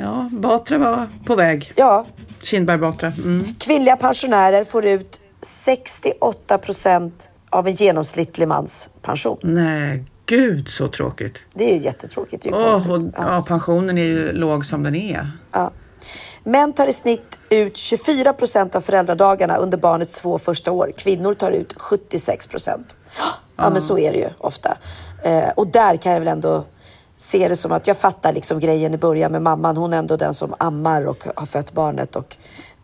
Ja, 0.00 0.28
Batra 0.32 0.78
var 0.78 1.08
på 1.24 1.34
väg. 1.34 1.72
Ja, 1.76 2.06
Kindberg 2.42 2.78
Batra. 2.78 3.12
Mm. 3.24 3.54
kvinnliga 3.58 3.96
pensionärer 3.96 4.64
får 4.64 4.86
ut 4.86 5.20
68 5.40 6.58
procent 6.58 7.28
av 7.50 7.66
en 7.66 7.72
genomsnittlig 7.72 8.48
mans 8.48 8.88
pension. 9.02 9.38
Nej, 9.42 10.04
gud 10.26 10.68
så 10.68 10.88
tråkigt. 10.88 11.38
Det 11.54 11.70
är 11.70 11.74
ju 11.74 11.80
jättetråkigt. 11.80 12.42
Det 12.42 12.48
är 12.48 12.52
ju 12.52 12.64
Åh, 12.64 12.90
och. 12.90 13.02
Ja. 13.02 13.10
ja, 13.16 13.44
pensionen 13.48 13.98
är 13.98 14.02
ju 14.02 14.32
låg 14.32 14.64
som 14.64 14.84
den 14.84 14.94
är. 14.94 15.30
Ja. 15.52 15.72
Män 16.44 16.72
tar 16.72 16.86
i 16.86 16.92
snitt 16.92 17.40
ut 17.50 17.76
24 17.76 18.32
procent 18.32 18.74
av 18.74 18.80
föräldradagarna 18.80 19.56
under 19.56 19.78
barnets 19.78 20.22
två 20.22 20.38
första 20.38 20.72
år. 20.72 20.92
Kvinnor 20.96 21.34
tar 21.34 21.50
ut 21.50 21.74
76 21.80 22.46
procent. 22.46 22.96
Ja, 23.56 23.70
men 23.70 23.80
så 23.80 23.98
är 23.98 24.12
det 24.12 24.18
ju 24.18 24.28
ofta. 24.38 24.78
Eh, 25.22 25.48
och 25.56 25.66
där 25.66 25.96
kan 25.96 26.12
jag 26.12 26.20
väl 26.20 26.28
ändå 26.28 26.64
se 27.16 27.48
det 27.48 27.56
som 27.56 27.72
att 27.72 27.86
jag 27.86 27.96
fattar 27.96 28.32
liksom 28.32 28.58
grejen 28.58 28.94
i 28.94 28.98
början 28.98 29.32
med 29.32 29.42
mamman. 29.42 29.76
Hon 29.76 29.92
är 29.92 29.98
ändå 29.98 30.16
den 30.16 30.34
som 30.34 30.54
ammar 30.58 31.06
och 31.06 31.24
har 31.36 31.46
fött 31.46 31.72
barnet 31.72 32.16
och 32.16 32.36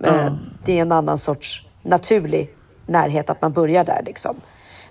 eh, 0.04 0.32
det 0.64 0.78
är 0.78 0.82
en 0.82 0.92
annan 0.92 1.18
sorts 1.18 1.66
naturlig 1.82 2.50
närhet 2.86 3.30
att 3.30 3.42
man 3.42 3.52
börjar 3.52 3.84
där 3.84 4.02
liksom. 4.06 4.40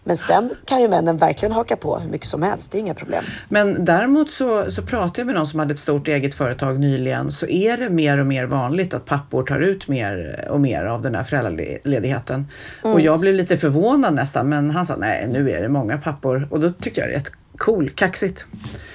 Men 0.03 0.17
sen 0.17 0.51
kan 0.65 0.81
ju 0.81 0.89
männen 0.89 1.17
verkligen 1.17 1.53
haka 1.53 1.75
på 1.75 1.99
hur 1.99 2.09
mycket 2.09 2.27
som 2.27 2.43
helst. 2.43 2.71
Det 2.71 2.77
är 2.77 2.79
inga 2.79 2.93
problem. 2.93 3.23
Men 3.49 3.85
däremot 3.85 4.31
så, 4.31 4.71
så 4.71 4.81
pratade 4.81 5.19
jag 5.19 5.25
med 5.25 5.35
någon 5.35 5.47
som 5.47 5.59
hade 5.59 5.73
ett 5.73 5.79
stort 5.79 6.07
eget 6.07 6.33
företag 6.33 6.79
nyligen 6.79 7.31
så 7.31 7.47
är 7.47 7.77
det 7.77 7.89
mer 7.89 8.19
och 8.19 8.25
mer 8.25 8.45
vanligt 8.45 8.93
att 8.93 9.05
pappor 9.05 9.43
tar 9.43 9.59
ut 9.59 9.87
mer 9.87 10.45
och 10.49 10.61
mer 10.61 10.85
av 10.85 11.01
den 11.01 11.15
här 11.15 11.23
föräldraledigheten. 11.23 12.47
Mm. 12.83 12.93
Och 12.93 13.01
jag 13.01 13.19
blev 13.19 13.33
lite 13.33 13.57
förvånad 13.57 14.13
nästan 14.13 14.49
men 14.49 14.69
han 14.69 14.85
sa 14.85 14.95
nej 14.95 15.27
nu 15.27 15.51
är 15.51 15.61
det 15.61 15.69
många 15.69 15.97
pappor 15.97 16.47
och 16.51 16.59
då 16.59 16.71
tyckte 16.71 16.99
jag 17.01 17.09
det 17.09 17.15
är 17.15 17.23
cool, 17.59 17.89
kaxigt. 17.89 18.45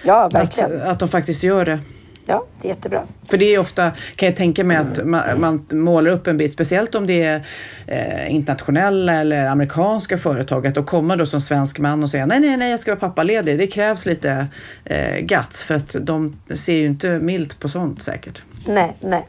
Ja, 0.05 0.25
Att, 0.25 0.35
verkligen. 0.35 0.83
att 0.83 0.99
de 0.99 1.09
faktiskt 1.09 1.43
gör 1.43 1.65
det. 1.65 1.79
Ja, 2.27 2.47
det 2.61 2.69
är 2.69 2.75
jättebra. 2.75 3.07
För 3.27 3.37
det 3.37 3.55
är 3.55 3.59
ofta, 3.59 3.93
kan 4.17 4.27
jag 4.27 4.37
tänka 4.37 4.65
mig, 4.65 4.77
att 4.77 5.07
man, 5.07 5.23
man 5.41 5.67
målar 5.71 6.11
upp 6.11 6.27
en 6.27 6.37
bild, 6.37 6.53
speciellt 6.53 6.95
om 6.95 7.07
det 7.07 7.23
är 7.23 7.47
eh, 7.87 8.35
internationella 8.35 9.13
eller 9.13 9.49
amerikanska 9.49 10.19
företag, 10.19 10.67
att 10.67 10.75
då 10.75 10.83
komma 10.83 11.17
då 11.17 11.27
som 11.27 11.41
svensk 11.41 11.79
man 11.79 12.03
och 12.03 12.11
säga 12.11 12.27
nej, 12.27 12.41
nej, 12.41 12.57
nej, 12.57 12.71
jag 12.71 12.81
ska 12.81 12.91
vara 12.91 13.01
pappaledig. 13.01 13.59
Det 13.59 13.67
krävs 13.67 14.07
lite 14.07 14.47
eh, 14.85 15.21
guts 15.21 15.63
för 15.63 15.75
att 15.75 15.97
de 16.01 16.37
ser 16.55 16.75
ju 16.77 16.87
inte 16.87 17.09
milt 17.09 17.61
på 17.61 17.69
sånt 17.69 18.03
säkert. 18.03 18.43
Nej, 18.67 18.97
nej. 19.01 19.29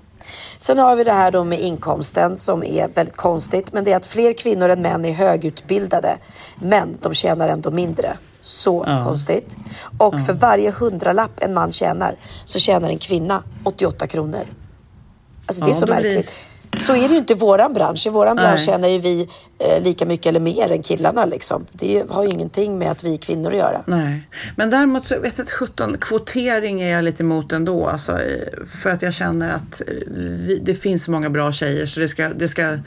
Sen 0.59 0.77
har 0.79 0.95
vi 0.95 1.03
det 1.03 1.13
här 1.13 1.31
då 1.31 1.43
med 1.43 1.59
inkomsten 1.59 2.37
som 2.37 2.63
är 2.63 2.87
väldigt 2.93 3.17
konstigt. 3.17 3.73
Men 3.73 3.83
det 3.83 3.91
är 3.91 3.97
att 3.97 4.05
fler 4.05 4.33
kvinnor 4.33 4.69
än 4.69 4.81
män 4.81 5.05
är 5.05 5.13
högutbildade. 5.13 6.17
Men 6.61 6.97
de 7.01 7.13
tjänar 7.13 7.49
ändå 7.49 7.71
mindre. 7.71 8.17
Så 8.45 8.83
Ja. 8.87 9.01
konstigt. 9.03 9.57
Och 9.97 10.19
för 10.21 10.33
varje 10.33 10.71
hundralapp 10.71 11.31
en 11.43 11.53
man 11.53 11.71
tjänar 11.71 12.15
så 12.45 12.59
tjänar 12.59 12.89
en 12.89 12.97
kvinna 12.97 13.43
88 13.63 14.07
kronor. 14.07 14.45
Alltså 15.45 15.65
det 15.65 15.71
är 15.71 15.73
Ja, 15.73 15.79
så 15.79 15.85
då 15.85 15.93
blir- 15.95 16.03
märkligt. 16.03 16.31
Så 16.79 16.93
är 16.95 17.01
det 17.07 17.13
ju 17.13 17.17
inte 17.17 17.33
i 17.33 17.35
våran 17.35 17.73
bransch. 17.73 18.07
I 18.07 18.09
våran 18.09 18.35
bransch 18.35 18.59
tjänar 18.65 18.87
ju 18.87 18.99
vi 18.99 19.29
eh, 19.59 19.83
lika 19.83 20.05
mycket 20.05 20.25
eller 20.25 20.39
mer 20.39 20.71
än 20.71 20.83
killarna. 20.83 21.25
Liksom. 21.25 21.65
Det 21.71 22.03
har 22.09 22.23
ju 22.23 22.29
ingenting 22.29 22.77
med 22.77 22.91
att 22.91 23.03
vi 23.03 23.13
är 23.13 23.17
kvinnor 23.17 23.51
att 23.51 23.57
göra. 23.57 23.81
Nej, 23.87 24.29
men 24.55 24.69
däremot 24.69 25.05
så 25.07 25.19
vet 25.19 25.37
jag 25.37 25.45
att 25.45 25.51
17 25.51 25.97
kvotering 25.97 26.81
är 26.81 26.91
jag 26.91 27.03
lite 27.03 27.23
emot 27.23 27.51
ändå. 27.51 27.87
Alltså, 27.87 28.11
eh, 28.21 28.65
för 28.81 28.89
att 28.89 29.01
jag 29.01 29.13
känner 29.13 29.49
att 29.51 29.81
eh, 29.81 29.93
vi, 30.47 30.61
det 30.65 30.75
finns 30.75 31.03
så 31.03 31.11
många 31.11 31.29
bra 31.29 31.51
tjejer 31.51 31.85
så 31.85 31.99
det 31.99 32.07
ska, 32.07 32.29
det 32.29 32.47
ska 32.47 32.77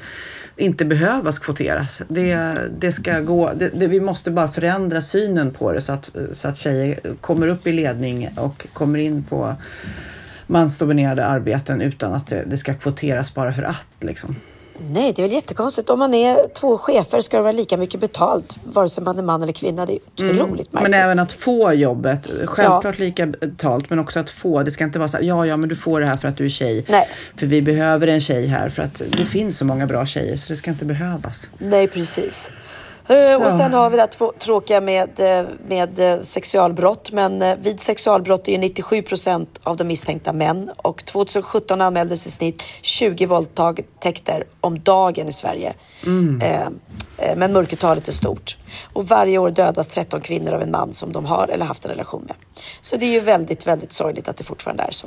inte 0.59 0.85
behövas 0.85 1.39
kvoteras. 1.39 2.03
Det, 2.09 2.55
det 2.79 2.93
ska 2.93 3.21
gå, 3.21 3.53
det, 3.53 3.69
det, 3.69 3.87
vi 3.87 4.01
måste 4.01 4.31
bara 4.31 4.49
förändra 4.49 5.03
synen 5.03 5.51
på 5.51 5.73
det 5.73 5.81
så 5.81 5.93
att, 5.93 6.11
så 6.33 6.49
att 6.49 6.57
tjejer 6.57 7.01
kommer 7.21 7.49
upp 7.49 7.67
i 7.67 7.73
ledning 7.73 8.29
och 8.37 8.67
kommer 8.73 8.99
in 8.99 9.25
på 9.25 9.55
mansdominerade 10.47 11.27
arbeten 11.27 11.81
utan 11.81 12.13
att 12.13 12.27
det, 12.27 12.45
det 12.47 12.57
ska 12.57 12.75
kvoteras 12.75 13.35
bara 13.35 13.53
för 13.53 13.63
att. 13.63 13.87
Liksom. 14.01 14.37
Nej, 14.81 15.13
det 15.13 15.23
är 15.23 15.25
väl 15.25 15.33
jättekonstigt. 15.33 15.91
Om 15.91 15.99
man 15.99 16.15
är 16.15 16.49
två 16.55 16.79
chefer 16.79 17.21
ska 17.21 17.37
det 17.37 17.43
vara 17.43 17.53
lika 17.53 17.77
mycket 17.77 18.01
betalt 18.01 18.57
vare 18.65 18.89
sig 18.89 19.05
man 19.05 19.19
är 19.19 19.23
man 19.23 19.43
eller 19.43 19.53
kvinna. 19.53 19.87
Det 19.87 19.93
är 19.93 19.97
otroligt 19.97 20.41
märkligt. 20.41 20.73
Mm. 20.73 20.83
Men 20.83 20.95
även 20.95 21.19
att 21.19 21.33
få 21.33 21.73
jobbet, 21.73 22.31
självklart 22.45 22.99
lika 22.99 23.27
betalt 23.27 23.91
men 23.91 23.99
också 23.99 24.21
att 24.21 24.31
få. 24.31 24.63
Det 24.63 24.71
ska 24.71 24.85
inte 24.85 24.99
vara 24.99 25.09
så 25.09 25.17
här, 25.17 25.25
ja 25.25 25.47
ja 25.47 25.57
men 25.57 25.69
du 25.69 25.77
får 25.77 26.01
det 26.01 26.07
här 26.07 26.17
för 26.17 26.29
att 26.29 26.37
du 26.37 26.45
är 26.45 26.49
tjej. 26.49 26.85
Nej. 26.89 27.09
För 27.37 27.47
vi 27.47 27.63
behöver 27.63 28.07
en 28.07 28.21
tjej 28.21 28.47
här 28.47 28.69
för 28.69 28.83
att 28.83 29.03
det 29.11 29.27
finns 29.27 29.59
så 29.59 29.65
många 29.65 29.87
bra 29.87 30.07
tjejer 30.07 30.37
så 30.37 30.53
det 30.53 30.57
ska 30.57 30.71
inte 30.71 30.85
behövas. 30.85 31.47
Nej, 31.59 31.89
precis. 31.89 32.51
Eh, 33.09 33.43
Och 33.47 33.53
sen 33.53 33.73
har 33.73 33.91
vi 33.91 33.97
det 33.97 34.07
två- 34.07 34.33
tråkiga 34.39 34.81
med, 34.81 35.21
eh, 35.21 35.47
med 35.69 35.99
eh, 35.99 36.21
sexualbrott. 36.21 37.13
Men 37.13 37.63
vid 37.63 37.81
sexualbrott 37.81 38.49
är 38.49 38.53
ju 38.53 38.59
97 38.59 39.03
procent 39.03 39.61
av 39.63 39.77
de 39.77 39.85
misstänkta 39.85 40.33
män. 40.33 40.71
Och 40.77 41.05
2017 41.05 41.81
anmäldes 41.81 42.27
i 42.27 42.31
snitt 42.31 42.63
20 42.83 43.27
våldtäkter 43.27 44.45
om 44.61 44.79
dagen 44.81 45.29
i 45.29 45.33
Sverige. 45.33 45.75
Eh, 46.43 46.69
Men 47.37 47.53
mörkertalet 47.53 48.09
är 48.09 48.13
stort. 48.13 48.57
Och 48.93 49.09
varje 49.09 49.39
år 49.39 49.51
dödas 49.51 49.89
13 49.89 50.21
kvinnor 50.21 50.53
av 50.53 50.63
en 50.63 50.71
man 50.71 50.93
som 50.93 51.13
de 51.13 51.25
har 51.25 51.49
eller 51.49 51.65
haft 51.65 51.85
en 51.85 51.91
relation 51.91 52.23
med. 52.27 52.37
Så 52.83 52.97
det 52.97 53.07
är 53.07 53.11
ju 53.11 53.21
väldigt, 53.21 53.67
väldigt 53.67 53.93
sorgligt 53.93 54.29
att 54.29 54.37
det 54.37 54.45
fortfarande 54.45 54.83
är 54.83 54.91
så. 54.93 55.07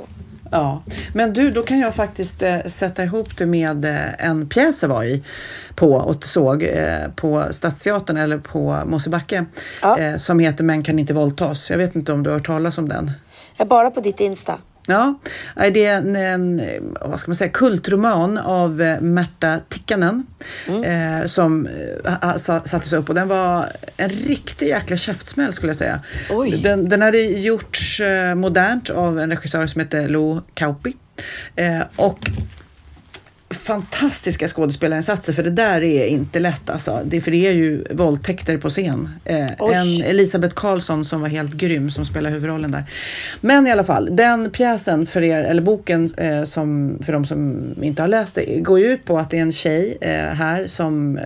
Ja, 0.52 0.82
men 1.14 1.32
du, 1.32 1.50
då 1.50 1.62
kan 1.62 1.78
jag 1.78 1.94
faktiskt 1.94 2.42
eh, 2.42 2.58
sätta 2.66 3.04
ihop 3.04 3.36
det 3.36 3.46
med 3.46 3.84
eh, 3.84 4.26
en 4.26 4.48
pjäs 4.48 4.82
jag 4.82 4.88
var 4.88 5.04
i 5.04 5.22
på 5.74 5.92
och 5.94 6.24
såg 6.24 6.62
eh, 6.62 7.08
på 7.16 7.44
Stadsteatern 7.50 8.16
eller 8.16 8.38
på 8.38 8.82
Mosebacke 8.86 9.44
Ja. 9.82 9.98
eh, 9.98 10.16
som 10.16 10.38
heter 10.38 10.64
Män 10.64 10.82
kan 10.82 10.98
inte 10.98 11.14
våldtas. 11.14 11.70
Jag 11.70 11.78
vet 11.78 11.96
inte 11.96 12.12
om 12.12 12.22
du 12.22 12.30
har 12.30 12.38
hört 12.38 12.46
talas 12.46 12.78
om 12.78 12.88
den? 12.88 13.10
Jag 13.56 13.64
är 13.64 13.68
bara 13.68 13.90
på 13.90 14.00
ditt 14.00 14.20
Insta. 14.20 14.58
Ja, 14.86 15.18
det 15.56 15.84
är 15.84 15.96
en, 15.96 16.16
en 16.16 16.62
vad 17.00 17.20
ska 17.20 17.30
man 17.30 17.36
säga, 17.36 17.50
kultroman 17.50 18.38
av 18.38 18.82
eh, 18.82 19.00
Märta 19.00 19.60
Tikkanen 19.68 20.26
eh, 20.84 21.26
som 21.26 21.66
eh, 21.66 22.36
sattes 22.36 22.92
upp. 22.92 23.08
Och 23.08 23.14
den 23.14 23.28
var 23.28 23.66
en 23.96 24.08
riktig 24.08 24.68
jäkla 24.68 24.96
käftsmäll 24.96 25.52
skulle 25.52 25.70
jag 25.70 25.76
säga. 25.76 26.00
Den, 26.62 26.88
den 26.88 27.02
hade 27.02 27.18
gjorts 27.18 28.00
eh, 28.00 28.34
modernt 28.34 28.90
av 28.90 29.20
en 29.20 29.30
regissör 29.30 29.66
som 29.66 29.80
heter 29.80 30.08
Lo 30.08 30.42
Kauppi 30.54 30.96
eh, 31.56 31.80
och 31.96 32.18
fantastiska 33.52 34.48
skådespelarinsatser 34.48 35.32
för 35.32 35.42
det 35.42 35.50
där 35.50 35.82
är 35.82 36.06
inte 36.06 36.38
lätt 36.38 36.70
alltså. 36.70 37.00
Det, 37.04 37.20
för 37.20 37.30
det 37.30 37.46
är 37.46 37.52
ju 37.52 37.84
våldtäkter 37.90 38.58
på 38.58 38.70
scen. 38.70 39.08
Eh, 39.24 39.50
en 39.60 40.02
Elisabeth 40.04 40.54
Karlsson 40.54 41.04
som 41.04 41.20
var 41.20 41.28
helt 41.28 41.52
grym 41.52 41.90
som 41.90 42.04
spelar 42.04 42.30
huvudrollen 42.30 42.70
där. 42.70 42.84
Men 43.40 43.66
i 43.66 43.70
alla 43.70 43.84
fall, 43.84 44.08
den 44.12 44.50
pjäsen 44.50 45.06
för 45.06 45.22
er, 45.22 45.44
eller 45.44 45.62
boken 45.62 46.10
eh, 46.16 46.42
som, 46.44 46.98
för 47.02 47.12
de 47.12 47.24
som 47.24 47.64
inte 47.82 48.02
har 48.02 48.08
läst 48.08 48.34
det, 48.34 48.60
går 48.60 48.78
ju 48.78 48.86
ut 48.86 49.04
på 49.04 49.18
att 49.18 49.30
det 49.30 49.38
är 49.38 49.42
en 49.42 49.52
tjej 49.52 49.98
eh, 50.00 50.10
här 50.10 50.66
som 50.66 51.18
eh, 51.18 51.24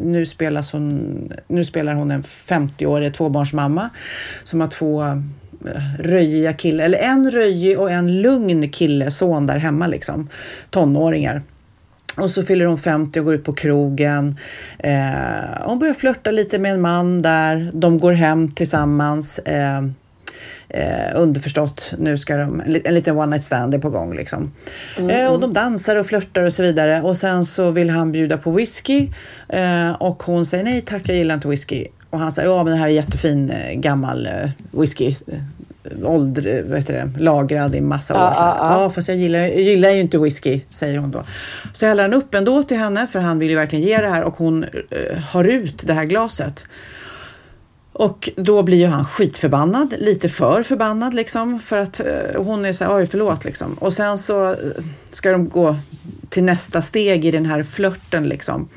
nu, 0.00 0.26
spelas 0.26 0.72
hon, 0.72 1.32
nu 1.48 1.64
spelar 1.64 1.94
hon 1.94 2.10
en 2.10 2.22
50-årig 2.22 3.14
tvåbarnsmamma 3.14 3.90
som 4.44 4.60
har 4.60 4.68
två 4.68 5.02
eh, 5.02 5.16
röjiga 5.98 6.52
killar, 6.52 6.84
eller 6.84 6.98
en 6.98 7.30
röjig 7.30 7.80
och 7.80 7.90
en 7.90 8.22
lugn 8.22 8.68
kille, 8.70 9.10
son 9.10 9.46
där 9.46 9.58
hemma 9.58 9.86
liksom, 9.86 10.28
tonåringar. 10.70 11.42
Och 12.16 12.30
så 12.30 12.42
fyller 12.42 12.64
hon 12.66 12.78
50 12.78 13.18
och 13.20 13.24
går 13.24 13.34
ut 13.34 13.44
på 13.44 13.52
krogen. 13.52 14.38
Eh, 14.78 14.94
hon 15.64 15.78
börjar 15.78 15.94
flörta 15.94 16.30
lite 16.30 16.58
med 16.58 16.72
en 16.72 16.80
man 16.80 17.22
där. 17.22 17.70
De 17.74 17.98
går 17.98 18.12
hem 18.12 18.50
tillsammans. 18.50 19.38
Eh, 19.38 19.78
eh, 20.68 21.12
underförstått, 21.14 21.94
nu 21.98 22.16
ska 22.18 22.36
de, 22.36 22.60
en 22.60 22.72
li- 22.72 22.82
en 22.84 22.94
liten 22.94 23.16
one 23.16 23.26
night 23.26 23.44
stand 23.44 23.74
är 23.74 23.78
på 23.78 23.90
gång 23.90 24.14
liksom. 24.16 24.52
Eh, 25.10 25.26
och 25.26 25.40
de 25.40 25.52
dansar 25.52 25.96
och 25.96 26.06
flörtar 26.06 26.42
och 26.42 26.52
så 26.52 26.62
vidare. 26.62 27.02
Och 27.02 27.16
sen 27.16 27.44
så 27.44 27.70
vill 27.70 27.90
han 27.90 28.12
bjuda 28.12 28.36
på 28.38 28.50
whisky. 28.50 29.08
Eh, 29.48 29.90
och 29.92 30.22
hon 30.22 30.46
säger 30.46 30.64
nej 30.64 30.80
tack, 30.80 31.08
jag 31.08 31.16
gillar 31.16 31.34
inte 31.34 31.48
whisky. 31.48 31.86
Och 32.10 32.18
han 32.18 32.32
säger 32.32 32.48
ja 32.48 32.64
men 32.64 32.72
det 32.72 32.78
här 32.78 32.86
är 32.86 32.90
jättefin 32.92 33.50
eh, 33.50 33.72
gammal 33.74 34.26
eh, 34.26 34.50
whisky. 34.80 35.14
Ålder, 36.04 36.64
vad 36.68 36.78
heter 36.78 36.92
det, 36.92 37.20
lagrad 37.20 37.74
i 37.74 37.80
massa 37.80 38.14
år. 38.14 38.20
Ja, 38.20 38.34
ja, 38.36 38.56
ja. 38.58 38.82
ja, 38.82 38.90
fast 38.90 39.08
jag 39.08 39.16
gillar, 39.16 39.38
jag 39.38 39.60
gillar 39.60 39.90
ju 39.90 40.00
inte 40.00 40.18
whisky, 40.18 40.60
säger 40.70 40.98
hon 40.98 41.10
då. 41.10 41.24
Så 41.72 41.86
häller 41.86 42.02
han 42.02 42.14
upp 42.14 42.34
ändå 42.34 42.62
till 42.62 42.76
henne, 42.76 43.06
för 43.06 43.18
han 43.18 43.38
vill 43.38 43.50
ju 43.50 43.56
verkligen 43.56 43.84
ge 43.84 43.98
det 43.98 44.08
här 44.08 44.22
och 44.22 44.36
hon 44.36 44.64
eh, 44.64 45.18
har 45.18 45.44
ut 45.44 45.86
det 45.86 45.92
här 45.92 46.04
glaset. 46.04 46.64
Och 47.92 48.30
då 48.36 48.62
blir 48.62 48.78
ju 48.78 48.86
han 48.86 49.04
skitförbannad, 49.04 49.94
lite 49.98 50.28
för 50.28 50.62
förbannad 50.62 51.14
liksom, 51.14 51.60
för 51.60 51.76
att 51.76 52.00
eh, 52.00 52.42
hon 52.42 52.64
är 52.64 52.72
så 52.72 52.84
här, 52.84 52.96
oj 52.96 53.06
förlåt 53.06 53.44
liksom. 53.44 53.74
Och 53.74 53.92
sen 53.92 54.18
så 54.18 54.50
eh, 54.50 54.56
ska 55.10 55.32
de 55.32 55.48
gå 55.48 55.76
till 56.28 56.44
nästa 56.44 56.82
steg 56.82 57.24
i 57.24 57.30
den 57.30 57.46
här 57.46 57.62
flörten 57.62 58.28
liksom. 58.28 58.68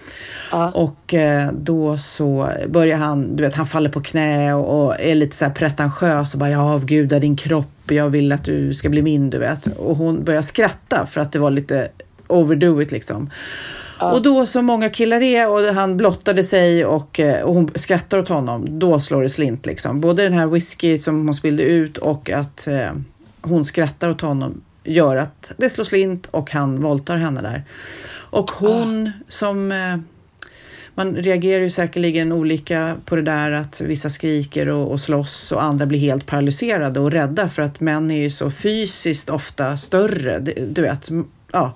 Ja. 0.52 0.72
Och 0.72 1.14
eh, 1.14 1.52
då 1.52 1.98
så 1.98 2.50
börjar 2.68 2.98
han, 2.98 3.36
du 3.36 3.44
vet 3.44 3.56
han 3.56 3.66
faller 3.66 3.90
på 3.90 4.02
knä 4.02 4.54
och, 4.54 4.86
och 4.86 5.00
är 5.00 5.16
lite 5.16 5.36
så 5.36 5.46
här 5.46 5.52
pretentiös 5.52 6.34
och 6.34 6.40
bara 6.40 6.50
jag 6.50 6.62
avgudar 6.62 7.20
din 7.20 7.38
kropp, 7.38 7.92
jag 7.92 8.10
vill 8.10 8.32
att 8.32 8.46
du 8.46 8.74
ska 8.74 8.90
bli 8.90 9.02
min, 9.02 9.30
du 9.30 9.38
vet. 9.38 9.68
Och 9.68 9.96
hon 9.98 10.24
börjar 10.24 10.42
skratta 10.42 11.06
för 11.06 11.22
att 11.22 11.32
det 11.32 11.40
var 11.40 11.52
lite 11.52 11.88
overdo 12.28 12.82
it 12.82 12.92
liksom. 12.92 13.30
Och 14.02 14.22
då 14.22 14.46
som 14.46 14.66
många 14.66 14.90
killar 14.90 15.22
är 15.22 15.50
och 15.50 15.76
han 15.76 15.98
blottade 15.98 16.44
sig 16.44 16.86
och, 16.86 17.20
eh, 17.20 17.44
och 17.44 17.54
hon 17.54 17.70
skrattar 17.76 18.18
åt 18.18 18.30
honom, 18.30 18.80
då 18.80 19.00
slår 19.00 19.24
det 19.24 19.30
slint 19.30 19.66
liksom. 19.66 20.02
Både 20.02 20.24
den 20.24 20.34
här 20.34 20.48
whisky 20.48 20.98
som 20.98 21.26
hon 21.26 21.34
spillde 21.34 21.64
ut 21.64 21.98
och 21.98 22.30
att 22.30 22.68
eh, 22.68 22.92
hon 23.42 23.66
skrattar 23.66 24.10
åt 24.10 24.22
honom 24.22 24.62
gör 24.89 25.15
att 25.15 25.52
det 25.58 25.69
slår 25.69 25.86
slint 25.86 26.28
och 26.32 26.52
han 26.52 26.82
våldtar 26.82 27.17
henne 27.17 27.41
där. 27.41 27.63
Och 28.12 28.52
hon 28.52 29.12
som 29.28 29.71
eh, 29.71 29.97
man 30.95 31.15
reagerar 31.15 31.62
ju 31.62 31.69
säkerligen 31.69 32.32
olika 32.32 32.95
på 33.06 33.15
det 33.15 33.21
där 33.21 33.52
att 33.52 33.82
vissa 33.82 34.10
skriker 34.10 34.69
och, 34.69 34.91
och 34.91 34.99
slåss 34.99 35.52
och 35.52 35.63
andra 35.63 35.86
blir 35.86 35.99
helt 35.99 36.25
paralyserade 36.25 36.99
och 36.99 37.12
rädda 37.12 37.49
för 37.49 37.62
att 37.62 37.80
män 37.80 38.12
är 38.12 38.21
ju 38.21 38.30
så 38.30 38.52
fysiskt 38.52 39.30
ofta 39.30 39.78
större. 39.78 40.39
Du 40.69 40.82
vet, 40.82 41.10
Ja. 41.52 41.75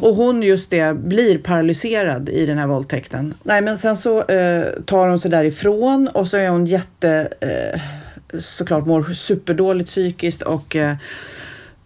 Och 0.00 0.14
hon 0.14 0.42
just 0.42 0.70
det 0.70 0.96
blir 0.96 1.38
paralyserad 1.38 2.28
i 2.28 2.46
den 2.46 2.58
här 2.58 2.66
våldtäkten. 2.66 3.34
Nej 3.42 3.62
men 3.62 3.76
sen 3.76 3.96
så 3.96 4.22
eh, 4.22 4.66
tar 4.84 5.08
hon 5.08 5.18
sig 5.18 5.30
därifrån 5.30 6.08
och 6.08 6.28
så 6.28 6.36
är 6.36 6.48
hon 6.48 6.64
jätte 6.64 7.28
eh, 7.40 7.80
såklart 8.40 8.86
mår 8.86 9.02
superdåligt 9.02 9.90
psykiskt 9.90 10.42
och 10.42 10.76
eh, 10.76 10.96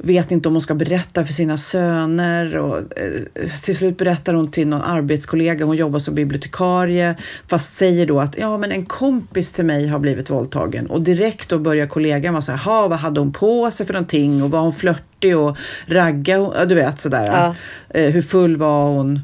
vet 0.02 0.30
inte 0.30 0.48
om 0.48 0.54
hon 0.54 0.60
ska 0.62 0.74
berätta 0.74 1.24
för 1.24 1.32
sina 1.32 1.58
söner 1.58 2.56
och 2.56 2.78
eh, 2.78 3.48
till 3.64 3.76
slut 3.76 3.98
berättar 3.98 4.34
hon 4.34 4.50
till 4.50 4.66
någon 4.68 4.82
arbetskollega, 4.82 5.64
hon 5.64 5.76
jobbar 5.76 5.98
som 5.98 6.14
bibliotekarie, 6.14 7.16
fast 7.48 7.76
säger 7.76 8.06
då 8.06 8.20
att 8.20 8.38
ja 8.38 8.58
men 8.58 8.72
en 8.72 8.86
kompis 8.86 9.52
till 9.52 9.64
mig 9.64 9.86
har 9.88 9.98
blivit 9.98 10.30
våldtagen 10.30 10.86
och 10.86 11.02
direkt 11.02 11.48
då 11.48 11.58
börjar 11.58 11.86
kollegan 11.86 12.34
vara 12.34 12.42
så 12.42 12.52
här, 12.52 12.58
"Ha, 12.58 12.88
vad 12.88 12.98
hade 12.98 13.20
hon 13.20 13.32
på 13.32 13.70
sig 13.70 13.86
för 13.86 13.92
någonting 13.92 14.42
och 14.42 14.50
var 14.50 14.60
hon 14.60 14.72
flörtig 14.72 15.38
och 15.38 15.56
ragga, 15.86 16.64
du 16.64 16.74
vet 16.74 17.00
sådär, 17.00 17.24
Ja. 17.26 17.54
eh, 18.00 18.10
hur 18.10 18.22
full 18.22 18.56
var 18.56 18.84
hon? 18.88 19.20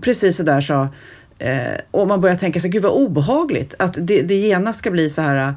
Precis 0.00 0.36
sådär 0.36 0.60
så 0.60 0.88
Eh, 1.38 1.74
och 1.90 2.08
man 2.08 2.20
börjar 2.20 2.36
tänka 2.36 2.60
sig, 2.60 2.70
gud 2.70 2.82
vad 2.82 2.92
obehagligt 2.92 3.74
att 3.78 3.96
det, 4.00 4.22
det 4.22 4.34
genast 4.34 4.78
ska 4.78 4.90
bli 4.90 5.10
så 5.10 5.22
här, 5.22 5.54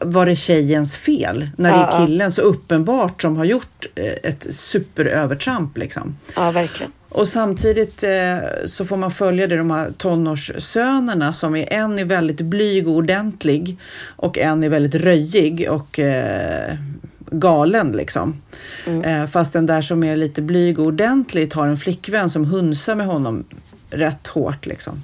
var 0.00 0.26
det 0.26 0.34
tjejens 0.36 0.96
fel? 0.96 1.50
När 1.56 1.70
det 1.70 1.76
Ja, 1.76 1.88
ja. 1.92 2.02
är 2.02 2.06
killen 2.06 2.32
så 2.32 2.42
uppenbart 2.42 3.22
som 3.22 3.36
har 3.36 3.44
gjort 3.44 3.86
eh, 3.94 4.30
ett 4.30 4.46
superövertramp 4.54 5.78
liksom. 5.78 6.16
Ja, 6.36 6.50
verkligen. 6.50 6.92
Och 7.08 7.28
samtidigt 7.28 8.02
eh, 8.02 8.36
så 8.66 8.84
får 8.84 8.96
man 8.96 9.10
följa 9.10 9.46
det, 9.46 9.56
de 9.56 9.70
här 9.70 9.90
tonårssönerna 9.96 11.32
som 11.32 11.56
är 11.56 11.72
en 11.72 11.98
är 11.98 12.04
väldigt 12.04 12.40
blyg 12.40 12.88
och 12.88 12.94
ordentlig 12.94 13.76
och 14.16 14.38
en 14.38 14.62
är 14.64 14.68
väldigt 14.68 14.94
röjig 14.94 15.66
och 15.70 15.98
eh, 15.98 16.74
galen 17.30 17.92
liksom. 17.92 18.42
Eh, 19.04 19.26
fast 19.26 19.52
den 19.52 19.66
där 19.66 19.82
som 19.82 20.04
är 20.04 20.16
lite 20.16 20.42
blyg 20.42 20.78
och 20.78 20.86
ordentligt 20.86 21.52
har 21.52 21.66
en 21.66 21.76
flickvän 21.76 22.30
som 22.30 22.44
hunsar 22.44 22.94
med 22.94 23.06
honom 23.06 23.44
rätt 23.92 24.26
hårt 24.26 24.66
liksom. 24.66 25.02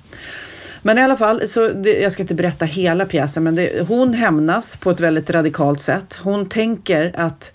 Men 0.83 0.99
i 0.99 1.03
alla 1.03 1.17
fall, 1.17 1.49
så 1.49 1.69
det, 1.69 2.01
jag 2.01 2.13
ska 2.13 2.23
inte 2.23 2.35
berätta 2.35 2.65
hela 2.65 3.05
pjäsen, 3.05 3.45
men 3.45 3.55
det, 3.55 3.89
hon 3.89 4.15
hämnas 4.15 4.77
på 4.77 4.91
ett 4.91 5.01
väldigt 5.01 5.31
radikalt 5.31 5.81
sätt. 5.81 6.19
Hon 6.23 6.49
tänker 6.49 7.13
att 7.17 7.53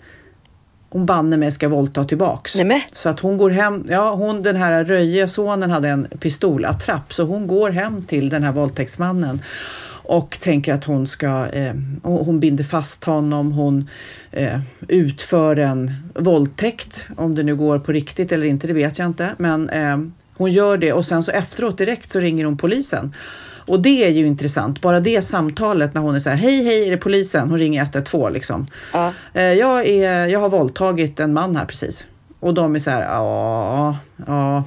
hon 0.88 1.06
banne 1.06 1.36
mig 1.36 1.52
ska 1.52 1.68
våldta 1.68 2.04
tillbaks. 2.04 2.56
Nämen. 2.56 2.80
Så 2.92 3.08
att 3.08 3.20
hon 3.20 3.36
går 3.36 3.50
hem, 3.50 3.84
ja 3.88 4.14
hon 4.14 4.42
den 4.42 4.56
här 4.56 4.84
röjiga 4.84 5.28
sonen 5.28 5.70
hade 5.70 5.88
en 5.88 6.08
pistolattrapp 6.20 7.12
så 7.12 7.24
hon 7.24 7.46
går 7.46 7.70
hem 7.70 8.04
till 8.04 8.28
den 8.28 8.42
här 8.42 8.52
våldtäktsmannen 8.52 9.42
och 10.04 10.38
tänker 10.40 10.72
att 10.72 10.84
hon 10.84 11.06
ska, 11.06 11.46
eh, 11.46 11.74
hon 12.02 12.40
binder 12.40 12.64
fast 12.64 13.04
honom, 13.04 13.52
hon 13.52 13.88
eh, 14.30 14.60
utför 14.88 15.56
en 15.56 15.92
våldtäkt. 16.14 17.06
Om 17.16 17.34
det 17.34 17.42
nu 17.42 17.56
går 17.56 17.78
på 17.78 17.92
riktigt 17.92 18.32
eller 18.32 18.46
inte, 18.46 18.66
det 18.66 18.72
vet 18.72 18.98
jag 18.98 19.08
inte. 19.08 19.30
Men 19.38 19.68
eh, 19.68 19.98
hon 20.36 20.50
gör 20.50 20.76
det 20.76 20.92
och 20.92 21.04
sen 21.04 21.22
så 21.22 21.30
efteråt 21.30 21.78
direkt 21.78 22.12
så 22.12 22.20
ringer 22.20 22.44
hon 22.44 22.56
polisen. 22.56 23.14
Och 23.66 23.80
det 23.80 24.04
är 24.04 24.10
ju 24.10 24.26
intressant, 24.26 24.80
bara 24.80 25.00
det 25.00 25.22
samtalet 25.22 25.94
när 25.94 26.00
hon 26.00 26.14
är 26.14 26.18
så 26.18 26.30
här, 26.30 26.36
hej 26.36 26.64
hej 26.64 26.86
är 26.86 26.90
det 26.90 26.96
polisen? 26.96 27.50
Hon 27.50 27.58
ringer 27.58 27.82
112 27.82 28.34
liksom. 28.34 28.66
Ja. 28.92 29.12
Eh, 29.34 29.42
jag, 29.42 29.86
är, 29.86 30.26
jag 30.26 30.40
har 30.40 30.48
våldtagit 30.48 31.20
en 31.20 31.32
man 31.32 31.56
här 31.56 31.64
precis. 31.64 32.06
Och 32.40 32.54
de 32.54 32.74
är 32.74 32.78
så 32.78 32.90
här, 32.90 33.02
ja, 33.02 33.96
ja. 34.26 34.64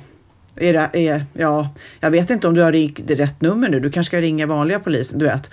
Är 0.59 0.73
det, 0.73 1.07
är, 1.07 1.25
ja, 1.33 1.69
jag 1.99 2.11
vet 2.11 2.29
inte 2.29 2.47
om 2.47 2.53
du 2.53 2.61
har 2.61 2.71
ringt 2.71 3.11
rätt 3.11 3.41
nummer 3.41 3.69
nu. 3.69 3.79
Du 3.79 3.91
kanske 3.91 4.09
ska 4.09 4.21
ringa 4.21 4.45
vanliga 4.45 4.79
polisen, 4.79 5.19
du 5.19 5.25
vet. 5.25 5.51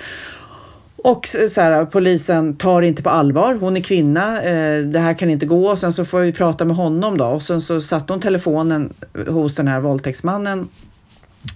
Och 1.07 1.27
så 1.49 1.61
här, 1.61 1.85
polisen 1.85 2.57
tar 2.57 2.83
inte 2.83 3.03
på 3.03 3.11
allvar. 3.11 3.55
Hon 3.55 3.77
är 3.77 3.81
kvinna. 3.81 4.43
Eh, 4.43 4.83
det 4.83 4.99
här 4.99 5.15
kan 5.15 5.31
inte 5.31 5.47
gå. 5.47 5.71
Och 5.71 5.79
sen 5.79 5.93
så 5.93 6.05
får 6.05 6.21
vi 6.21 6.33
prata 6.33 6.65
med 6.65 6.77
honom 6.77 7.19
då. 7.19 7.25
Och 7.27 7.43
sen 7.43 7.61
så 7.61 7.81
satte 7.81 8.13
hon 8.13 8.21
telefonen 8.21 8.93
hos 9.29 9.55
den 9.55 9.69
här 9.69 9.81
våldtäktsmannen. 9.81 10.69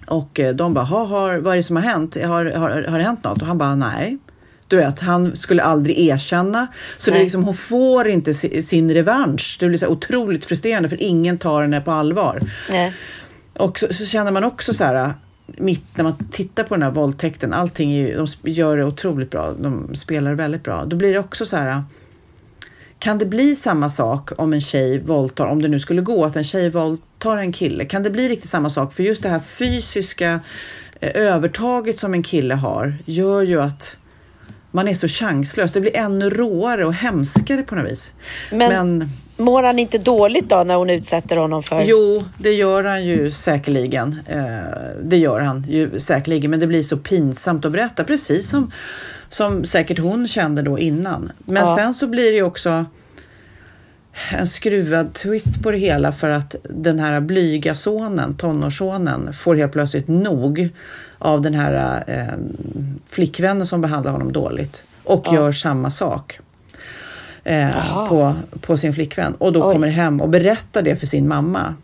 Och 0.07 0.39
eh, 0.39 0.55
de 0.55 0.73
bara, 0.73 0.85
"Ha, 0.85 1.05
har, 1.05 1.37
vad 1.37 1.53
är 1.53 1.57
det 1.57 1.63
som 1.63 1.75
har 1.75 1.83
hänt? 1.83 2.17
Har, 2.23 2.45
har, 2.45 2.69
har 2.83 2.97
det 2.97 3.03
hänt 3.03 3.23
något? 3.23 3.41
Och 3.41 3.47
han 3.47 3.57
bara, 3.57 3.75
nej. 3.75 4.17
Du 4.67 4.77
vet, 4.77 4.99
han 4.99 5.35
skulle 5.35 5.63
aldrig 5.63 5.99
erkänna. 5.99 6.67
Så 6.97 7.11
det 7.11 7.17
är 7.17 7.21
liksom, 7.23 7.43
hon 7.43 7.53
får 7.55 8.07
inte 8.07 8.33
si- 8.33 8.61
sin 8.61 8.93
revansch. 8.93 9.57
Det 9.59 9.67
blir 9.67 9.77
så 9.77 9.87
otroligt 9.87 10.45
frustrerande 10.45 10.89
för 10.89 11.01
ingen 11.03 11.37
tar 11.37 11.61
henne 11.61 11.81
på 11.81 11.91
allvar. 11.91 12.41
Nej. 12.71 12.93
Och 13.57 13.79
så, 13.79 13.93
så 13.93 14.05
känner 14.05 14.31
man 14.31 14.43
också 14.43 14.73
så 14.73 14.83
här, 14.83 15.13
mitt 15.57 15.97
när 15.97 16.03
man 16.03 16.29
tittar 16.31 16.63
på 16.63 16.75
den 16.75 16.83
här 16.83 16.91
våldtäkten, 16.91 17.53
allting 17.53 17.91
är 17.91 18.07
ju, 18.07 18.25
de 18.43 18.51
gör 18.51 18.77
det 18.77 18.85
otroligt 18.85 19.31
bra, 19.31 19.53
de 19.59 19.95
spelar 19.95 20.33
väldigt 20.33 20.63
bra. 20.63 20.85
Då 20.85 20.95
blir 20.95 21.13
det 21.13 21.19
också 21.19 21.45
så 21.45 21.57
här, 21.57 21.83
kan 22.99 23.17
det 23.17 23.25
bli 23.25 23.55
samma 23.55 23.89
sak 23.89 24.31
om 24.37 24.53
en 24.53 24.61
tjej 24.61 24.99
våldtar, 24.99 25.45
om 25.45 25.61
det 25.61 25.67
nu 25.67 25.79
skulle 25.79 26.01
gå 26.01 26.25
att 26.25 26.35
en 26.35 26.43
tjej 26.43 26.69
våldtar 26.69 27.37
en 27.37 27.51
kille, 27.51 27.85
kan 27.85 28.03
det 28.03 28.09
bli 28.09 28.29
riktigt 28.29 28.49
samma 28.49 28.69
sak? 28.69 28.93
För 28.93 29.03
just 29.03 29.23
det 29.23 29.29
här 29.29 29.39
fysiska 29.39 30.39
eh, 30.99 31.11
övertaget 31.13 31.99
som 31.99 32.13
en 32.13 32.23
kille 32.23 32.55
har 32.55 32.93
gör 33.05 33.41
ju 33.41 33.61
att 33.61 33.97
man 34.71 34.87
är 34.87 34.93
så 34.93 35.07
chanslös. 35.07 35.71
Det 35.71 35.81
blir 35.81 35.97
ännu 35.97 36.29
råare 36.29 36.85
och 36.85 36.93
hemskare 36.93 37.63
på 37.63 37.75
något 37.75 37.91
vis. 37.91 38.11
Men, 38.51 39.09
mår 39.39 39.63
han 39.63 39.79
inte 39.79 39.97
dåligt 39.97 40.49
då 40.49 40.63
när 40.63 40.75
hon 40.75 40.89
utsätter 40.89 41.37
honom 41.37 41.63
för... 41.63 41.81
Jo, 41.81 42.23
det 42.37 42.51
gör 42.51 42.83
han 42.83 43.05
ju 43.05 43.31
säkerligen. 43.31 44.19
Eh, 44.25 44.39
det 45.03 45.17
gör 45.17 45.39
han 45.39 45.65
ju 45.69 45.99
säkerligen, 45.99 46.51
men 46.51 46.59
det 46.59 46.67
blir 46.67 46.83
så 46.83 46.97
pinsamt 46.97 47.65
att 47.65 47.71
berätta, 47.71 48.03
precis 48.03 48.49
som, 48.49 48.71
som 49.29 49.65
säkert 49.65 49.99
hon 49.99 50.27
kände 50.27 50.61
då 50.61 50.79
innan. 50.79 51.31
Men 51.45 51.65
Ja. 51.65 51.75
sen 51.75 51.93
så 51.93 52.07
blir 52.07 52.31
det 52.31 52.37
ju 52.37 52.43
också 52.43 52.85
en 54.31 54.47
skruvad 54.47 55.13
twist 55.13 55.63
på 55.63 55.71
det 55.71 55.77
hela 55.77 56.11
för 56.11 56.29
att 56.29 56.55
den 56.63 56.99
här 56.99 57.21
blyga 57.21 57.75
sonen, 57.75 58.37
tonårssonen, 58.37 59.33
får 59.33 59.55
helt 59.55 59.71
plötsligt 59.71 60.07
nog 60.07 60.69
av 61.17 61.41
den 61.41 61.53
här 61.53 62.03
eh, 62.07 62.37
flickvännen 63.09 63.65
som 63.65 63.81
behandlar 63.81 64.11
honom 64.11 64.31
dåligt 64.31 64.83
och 65.03 65.33
gör 65.33 65.51
samma 65.51 65.89
sak 65.89 66.39
eh, 67.49 68.07
på, 68.07 68.35
på 68.61 68.77
sin 68.77 68.93
flickvän 68.93 69.33
och 69.35 69.53
då 69.53 69.65
Oj. 69.67 69.73
kommer 69.73 69.87
hem 69.87 70.21
och 70.21 70.29
berättar 70.29 70.81
det 70.81 70.95
för 70.95 71.05
sin 71.07 71.27
mamma. 71.27 71.75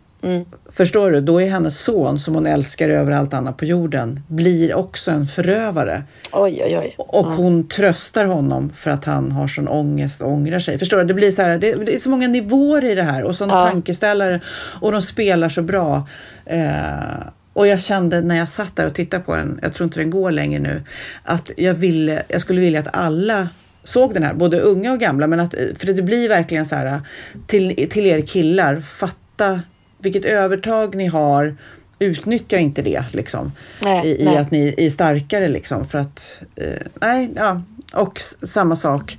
Förstår 0.72 1.10
du? 1.10 1.20
Då 1.20 1.42
är 1.42 1.50
hennes 1.50 1.80
son 1.80 2.18
som 2.18 2.34
hon 2.34 2.46
älskar 2.46 2.88
över 2.88 3.12
allt 3.12 3.34
annat 3.34 3.56
på 3.56 3.64
jorden 3.64 4.20
blir 4.28 4.74
också 4.74 5.10
en 5.10 5.26
förövare. 5.26 6.04
Oj, 6.32 6.62
oj, 6.64 6.78
oj. 6.78 6.94
Och 6.98 7.26
hon 7.26 7.68
tröstar 7.68 8.24
honom 8.26 8.70
för 8.74 8.90
att 8.90 9.04
han 9.04 9.32
har 9.32 9.46
sån 9.48 9.68
ångest 9.68 10.22
och 10.22 10.30
ångrar 10.30 10.58
sig. 10.58 10.78
Förstår 10.78 10.98
du? 10.98 11.04
Det 11.04 11.14
blir 11.14 11.30
så 11.30 11.42
här, 11.42 11.58
det, 11.58 11.74
det 11.74 11.94
är 11.94 11.98
så 11.98 12.10
många 12.10 12.28
nivåer 12.28 12.84
i 12.84 12.94
det 12.94 13.02
här 13.02 13.22
och 13.24 13.36
sådana 13.36 13.54
Ja. 13.60 13.66
tankeställare 13.70 14.40
och 14.80 14.92
de 14.92 15.02
spelar 15.02 15.48
så 15.48 15.62
bra. 15.62 16.08
Eh, 16.46 16.70
och 17.52 17.66
jag 17.66 17.80
kände 17.80 18.20
när 18.20 18.36
jag 18.36 18.48
satt 18.48 18.76
där 18.76 18.86
och 18.86 18.94
tittade 18.94 19.22
på 19.22 19.36
den, 19.36 19.58
jag 19.62 19.72
tror 19.72 19.84
inte 19.84 19.98
den 20.00 20.10
går 20.10 20.30
längre 20.30 20.60
nu, 20.60 20.82
att 21.22 21.50
jag, 21.56 21.74
ville, 21.74 22.22
jag 22.28 22.40
skulle 22.40 22.60
vilja 22.60 22.80
att 22.80 22.96
alla 22.96 23.48
såg 23.86 24.14
den 24.14 24.22
här, 24.22 24.34
både 24.34 24.60
unga 24.60 24.92
och 24.92 25.00
gamla, 25.00 25.26
men 25.26 25.40
att, 25.40 25.54
för 25.78 25.92
det 25.92 26.02
blir 26.02 26.28
verkligen 26.28 26.66
så 26.66 26.76
här 26.76 27.00
till, 27.46 27.88
till 27.90 28.06
er 28.06 28.20
killar, 28.20 28.80
fatta 28.80 29.60
vilket 29.98 30.24
övertag 30.24 30.94
ni 30.94 31.06
har, 31.06 31.56
utnyttja 31.98 32.58
inte 32.58 32.82
det 32.82 33.04
liksom. 33.12 33.52
Nej, 33.82 34.06
I, 34.06 34.22
i 34.22 34.24
nej. 34.24 34.36
att 34.36 34.50
ni 34.50 34.74
är 34.76 34.90
starkare 34.90 35.48
liksom 35.48 35.88
för 35.88 35.98
att, 35.98 36.42
eh, 36.56 36.82
nej, 37.00 37.30
ja, 37.36 37.62
och 37.94 38.20
samma 38.42 38.76
sak. 38.76 39.18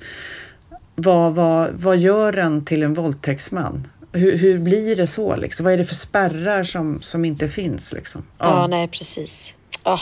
Vad, 0.96 1.36
vad, 1.36 1.70
vad 1.74 1.98
gör 1.98 2.38
en 2.38 2.66
till 2.66 2.84
en 2.84 2.94
våldtäktsman? 2.94 3.88
Hur, 4.12 4.38
hur 4.38 4.60
blir 4.60 4.96
det 4.96 5.08
så 5.08 5.36
liksom? 5.36 5.64
Vad 5.64 5.74
är 5.74 5.78
det 5.78 5.86
för 5.86 5.96
spärrar 5.96 6.64
som, 6.64 7.02
som 7.02 7.26
inte 7.26 7.48
finns 7.48 7.94
liksom? 7.94 8.24
Ja, 8.38 8.68
nej 8.68 8.88
precis. 8.88 9.54
Ah. 9.84 10.00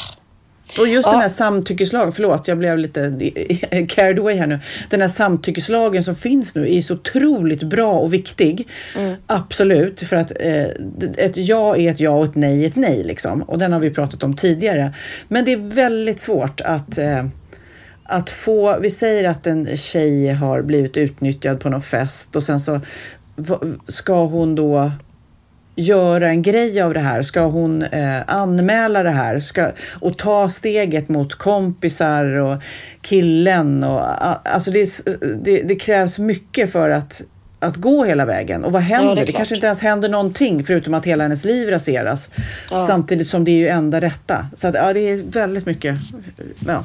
Och 0.79 0.87
just 0.87 1.05
Ja. 1.05 1.11
den 1.11 1.21
här 1.21 1.29
samtyckeslagen, 1.29 2.11
förlåt 2.11 2.47
jag 2.47 2.57
blev 2.57 2.77
lite 2.77 3.01
carried 3.89 4.19
away 4.19 4.35
här 4.35 4.47
nu. 4.47 4.59
Den 4.89 5.01
här 5.01 5.07
samtyckeslagen 5.07 6.03
som 6.03 6.15
finns 6.15 6.55
nu 6.55 6.75
är 6.75 6.81
så 6.81 6.93
otroligt 6.93 7.63
bra 7.63 7.93
och 7.93 8.13
viktig. 8.13 8.67
Absolut, 9.27 10.01
för 10.01 10.15
att 10.15 10.31
eh, 10.39 10.65
ett 11.17 11.37
ja 11.37 11.75
är 11.77 11.91
ett 11.91 11.99
ja 11.99 12.09
och 12.09 12.25
ett 12.25 12.35
nej 12.35 12.63
är 12.63 12.67
ett 12.67 12.75
nej 12.75 13.03
liksom. 13.03 13.41
Och 13.41 13.57
den 13.57 13.73
har 13.73 13.79
vi 13.79 13.89
pratat 13.89 14.23
om 14.23 14.35
tidigare. 14.35 14.93
Men 15.27 15.45
det 15.45 15.53
är 15.53 15.57
väldigt 15.57 16.19
svårt 16.19 16.61
att 16.61 16.97
eh, 16.97 17.25
att 18.07 18.29
få, 18.29 18.79
vi 18.79 18.89
säger 18.89 19.29
att 19.29 19.47
en 19.47 19.77
tjej 19.77 20.29
har 20.29 20.61
blivit 20.61 20.97
utnyttjad 20.97 21.59
på 21.59 21.69
någon 21.69 21.81
fest 21.81 22.35
och 22.35 22.43
sen 22.43 22.59
så 22.59 22.81
ska 23.87 24.25
hon 24.25 24.55
då 24.55 24.91
göra 25.75 26.29
en 26.29 26.41
grej 26.41 26.81
av 26.81 26.93
det 26.93 26.99
här? 26.99 27.21
Ska 27.21 27.41
hon 27.41 27.83
eh, 27.83 28.21
anmäla 28.27 29.03
det 29.03 29.09
här 29.09 29.39
ska, 29.39 29.71
och 29.89 30.17
ta 30.17 30.49
steget 30.49 31.09
mot 31.09 31.35
kompisar 31.35 32.25
och 32.25 32.61
killen? 33.01 33.83
Och, 33.83 34.01
alltså 34.49 34.71
det, 34.71 34.89
det, 35.43 35.61
det 35.61 35.75
krävs 35.75 36.19
mycket 36.19 36.71
för 36.71 36.89
att, 36.89 37.21
att 37.59 37.75
gå 37.75 38.05
hela 38.05 38.25
vägen. 38.25 38.63
Och 38.63 38.71
vad 38.71 38.81
händer? 38.81 39.09
Ja, 39.09 39.15
det 39.15 39.25
det 39.25 39.31
kanske 39.31 39.55
inte 39.55 39.67
ens 39.67 39.81
händer 39.81 40.09
någonting 40.09 40.63
förutom 40.63 40.93
att 40.93 41.05
hela 41.05 41.23
hennes 41.23 41.45
liv 41.45 41.69
raseras. 41.69 42.29
Samtidigt 42.87 43.27
som 43.27 43.43
det 43.43 43.51
är 43.51 43.57
ju 43.57 43.67
enda 43.67 44.01
rätta. 44.01 44.47
Så 44.53 44.67
att, 44.67 44.75
ja, 44.75 44.93
det 44.93 44.99
är 44.99 45.17
väldigt 45.17 45.65
mycket 45.65 45.95
ja, 46.67 46.83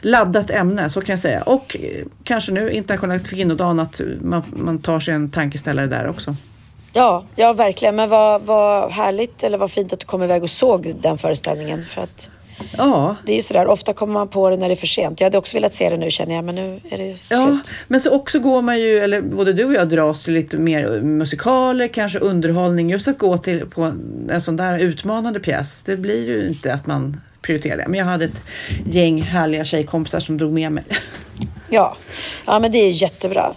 laddat 0.00 0.50
ämne, 0.50 0.90
så 0.90 1.00
kan 1.00 1.12
jag 1.12 1.18
säga. 1.18 1.42
Och 1.42 1.76
eh, 1.80 2.04
kanske 2.24 2.52
nu 2.52 2.70
internationella 2.70 3.20
kvinnodagen 3.20 3.80
att 3.80 4.00
man, 4.20 4.42
man 4.56 4.78
tar 4.78 5.00
sig 5.00 5.14
en 5.14 5.30
tankeställare 5.30 5.86
där 5.86 6.08
också. 6.08 6.36
Ja, 6.92 7.24
ja 7.36 7.52
verkligen. 7.52 7.96
Men 7.96 8.08
vad, 8.08 8.42
vad 8.42 8.90
härligt 8.90 9.42
eller 9.42 9.58
vad 9.58 9.70
fint 9.70 9.92
att 9.92 10.00
du 10.00 10.06
kom 10.06 10.22
iväg 10.22 10.42
och 10.42 10.50
såg 10.50 10.94
den 11.00 11.18
föreställningen. 11.18 11.84
För 11.84 12.02
att 12.02 12.30
Ja, 12.76 13.16
det 13.26 13.32
är 13.32 13.36
ju 13.36 13.42
sådär, 13.42 13.66
ofta 13.66 13.92
kommer 13.92 14.12
man 14.12 14.28
på 14.28 14.50
det 14.50 14.56
när 14.56 14.68
det 14.68 14.74
är 14.74 14.76
för 14.76 14.86
sent. 14.86 15.20
Jag 15.20 15.26
hade 15.26 15.38
också 15.38 15.56
velat 15.56 15.74
se 15.74 15.90
det 15.90 15.96
nu 15.96 16.10
känner 16.10 16.34
jag, 16.34 16.44
men 16.44 16.54
nu 16.54 16.80
är 16.90 16.98
det 16.98 17.16
Ja, 17.28 17.46
slut. 17.46 17.70
men 17.88 18.00
så 18.00 18.10
också 18.10 18.38
går 18.38 18.62
man 18.62 18.80
ju, 18.80 18.98
eller 18.98 19.22
både 19.22 19.52
du 19.52 19.64
och 19.64 19.72
jag 19.72 19.88
dras 19.88 20.24
till 20.24 20.34
lite 20.34 20.58
mer 20.58 21.00
musikaler, 21.00 21.88
kanske 21.88 22.18
underhållning. 22.18 22.90
Just 22.90 23.08
att 23.08 23.18
gå 23.18 23.38
till 23.38 23.66
på 23.66 23.82
en, 24.30 24.40
sån 24.40 24.56
där 24.56 24.78
utmanande 24.78 25.40
pjäs, 25.40 25.82
det 25.82 25.96
blir 25.96 26.26
ju 26.26 26.48
inte 26.48 26.74
att 26.74 26.86
man 26.86 27.20
prioriterar 27.42 27.76
det. 27.76 27.88
Men 27.88 27.98
jag 27.98 28.06
hade 28.06 28.24
ett 28.24 28.42
gäng 28.86 29.22
härliga 29.22 29.64
tjejkompisar 29.64 30.20
som 30.20 30.36
drog 30.38 30.52
med 30.52 30.72
mig. 30.72 30.84
Ja. 31.70 31.96
ja, 32.46 32.58
men 32.58 32.72
det 32.72 32.78
är 32.78 32.90
jättebra. 32.90 33.56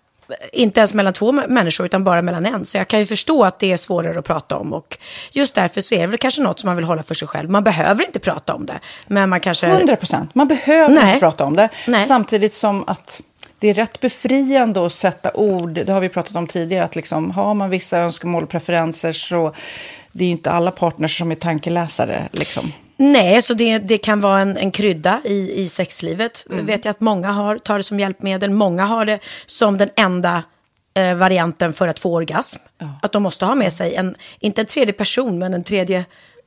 inte 0.53 0.79
ens 0.79 0.93
mellan 0.93 1.13
två 1.13 1.31
mä- 1.31 1.47
människor 1.47 1.85
utan 1.85 2.03
bara 2.03 2.21
mellan 2.21 2.45
en. 2.45 2.65
Så 2.65 2.77
jag 2.77 2.87
kan 2.87 2.99
ju 2.99 3.05
förstå 3.05 3.43
att 3.43 3.59
det 3.59 3.71
är 3.71 3.77
svårare 3.77 4.19
att 4.19 4.25
prata 4.25 4.57
om. 4.57 4.73
Och 4.73 4.97
just 5.31 5.55
därför 5.55 5.81
så 5.81 5.95
är 5.95 5.99
det 6.01 6.07
väl 6.07 6.17
kanske 6.17 6.41
något 6.41 6.59
som 6.59 6.67
man 6.67 6.75
vill 6.75 6.85
hålla 6.85 7.03
för 7.03 7.15
sig 7.15 7.27
själv. 7.27 7.49
Man 7.49 7.63
behöver 7.63 8.05
inte 8.05 8.19
prata 8.19 8.53
om 8.53 8.65
det. 8.65 8.79
Men 9.07 9.29
man 9.29 9.39
kanske... 9.39 9.67
100 9.67 9.95
procent. 9.95 10.35
Man 10.35 10.47
behöver 10.47 10.95
Nej. 10.95 11.07
inte 11.07 11.19
prata 11.19 11.43
om 11.43 11.55
det. 11.55 11.69
Nej. 11.87 12.07
Samtidigt 12.07 12.53
som 12.53 12.83
att 12.87 13.21
det 13.61 13.67
är 13.67 13.73
rätt 13.73 13.99
befriande 13.99 14.85
att 14.85 14.93
sätta 14.93 15.31
ord. 15.33 15.71
Det 15.71 15.89
har 15.89 16.01
vi 16.01 16.09
pratat 16.09 16.35
om 16.35 16.47
tidigare. 16.47 16.83
Att 16.83 16.95
liksom, 16.95 17.31
har 17.31 17.53
man 17.53 17.69
vissa 17.69 17.99
önskemål 17.99 18.43
och 18.43 18.49
preferenser 18.49 19.11
så 19.11 19.53
det 20.11 20.23
är 20.23 20.25
ju 20.25 20.31
inte 20.31 20.51
alla 20.51 20.71
partners 20.71 21.17
som 21.17 21.31
är 21.31 21.35
tankeläsare. 21.35 22.29
Liksom. 22.31 22.73
Nej, 22.97 23.41
så 23.41 23.53
det, 23.53 23.77
det 23.77 23.97
kan 23.97 24.21
vara 24.21 24.39
en, 24.39 24.57
en 24.57 24.71
krydda 24.71 25.21
i, 25.25 25.61
i 25.61 25.69
sexlivet. 25.69 26.45
vet 26.49 26.85
jag 26.85 26.91
att 26.91 26.99
många 26.99 27.31
har, 27.31 27.57
tar 27.57 27.77
det 27.77 27.83
som 27.83 27.99
hjälpmedel. 27.99 28.49
Många 28.49 28.85
har 28.85 29.05
det 29.05 29.19
som 29.45 29.77
den 29.77 29.89
enda 29.95 30.43
eh, 30.93 31.15
varianten 31.15 31.73
för 31.73 31.87
att 31.87 31.99
få 31.99 32.13
orgasm. 32.13 32.59
Att 33.01 33.11
de 33.11 33.23
måste 33.23 33.45
ha 33.45 33.55
med 33.55 33.73
sig, 33.73 33.95
en, 33.95 34.15
inte 34.39 34.61
en 34.61 34.65
tredje 34.65 34.93
person, 34.93 35.39
men 35.39 35.53
en 35.53 35.63
tredje 35.63 36.05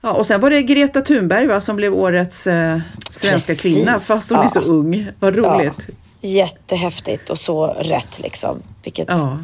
Ja, 0.00 0.12
och 0.12 0.26
sen 0.26 0.40
var 0.40 0.50
det 0.50 0.62
Greta 0.62 1.00
Thunberg 1.00 1.46
va, 1.46 1.60
som 1.60 1.76
blev 1.76 1.94
årets 1.94 2.46
eh, 2.46 2.78
svenska 3.10 3.52
Precis. 3.52 3.62
kvinna, 3.62 3.98
fast 3.98 4.30
hon 4.30 4.38
är 4.40 4.48
så 4.48 4.58
Ja. 4.58 4.64
ung. 4.64 5.10
Vad 5.20 5.36
roligt. 5.36 5.72
Ja, 6.20 6.28
jättehäftigt 6.28 7.30
och 7.30 7.38
så 7.38 7.66
rätt 7.66 8.18
liksom. 8.18 8.62
Vilket 8.84 9.08
Ja. 9.08 9.38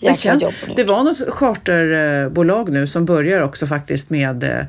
Jäkla 0.00 0.14
känns, 0.16 0.42
jobb 0.42 0.52
nu. 0.68 0.74
det 0.76 0.84
var 0.84 1.02
något 1.02 1.18
charterbolag 1.28 2.68
nu 2.72 2.86
som 2.86 3.04
börjar 3.04 3.40
också 3.42 3.66
faktiskt 3.66 4.10
med 4.10 4.44
eh, 4.44 4.64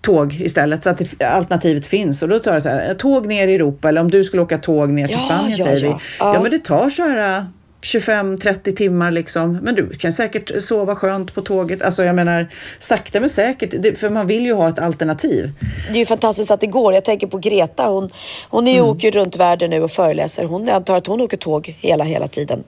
tåg 0.00 0.34
istället 0.40 0.82
så 0.84 0.90
att 0.90 0.98
det, 1.18 1.24
alternativet 1.24 1.86
finns. 1.86 2.22
Och 2.22 2.28
då 2.28 2.38
tar 2.38 2.54
det 2.54 2.60
så 2.60 2.68
här, 2.68 2.94
tåg 2.94 3.26
ner 3.26 3.48
i 3.48 3.54
Europa 3.54 3.88
eller 3.88 4.00
om 4.00 4.10
du 4.10 4.24
skulle 4.24 4.42
åka 4.42 4.58
tåg 4.58 4.90
ner 4.90 5.06
till 5.06 5.16
Ja, 5.20 5.24
Spanien 5.26 5.58
ja, 5.58 5.64
säger 5.64 5.84
ja. 5.86 5.98
vi. 5.98 6.04
Ja. 6.18 6.34
Ja 6.34 6.42
men 6.42 6.50
det 6.50 6.58
tar 6.58 6.90
så 6.90 7.02
här 7.02 7.46
25-30 7.82 8.76
timmar 8.76 9.10
liksom. 9.10 9.58
Men 9.62 9.74
du 9.74 9.88
kan 9.88 10.12
säkert 10.12 10.62
sova 10.62 10.94
skönt 10.94 11.34
på 11.34 11.40
tåget. 11.40 11.82
Alltså 11.82 12.04
jag 12.04 12.14
menar 12.14 12.48
sakta 12.78 13.20
men 13.20 13.28
säkert. 13.28 13.74
Det, 13.82 13.98
för 14.00 14.10
man 14.10 14.26
vill 14.26 14.46
ju 14.46 14.52
ha 14.54 14.68
ett 14.68 14.78
alternativ. 14.78 15.50
Det 15.88 15.94
är 15.94 15.98
ju 15.98 16.06
fantastiskt 16.06 16.50
att 16.50 16.60
det 16.60 16.66
går. 16.66 16.94
Jag 16.94 17.04
tänker 17.04 17.26
på 17.26 17.38
Greta. 17.38 17.84
Hon, 17.86 18.10
hon 18.50 18.68
är 18.68 18.72
ju, 18.72 18.78
Mm. 18.78 18.90
åker 18.90 19.10
runt 19.10 19.36
världen 19.36 19.70
nu 19.70 19.82
och 19.82 19.90
föreläser. 19.90 20.44
Hon 20.44 20.66
jag 20.66 20.76
antar 20.76 20.96
att 20.96 21.06
hon 21.06 21.20
åker 21.20 21.36
tåg 21.36 21.76
hela, 21.80 22.04
hela 22.04 22.28
tiden. 22.28 22.64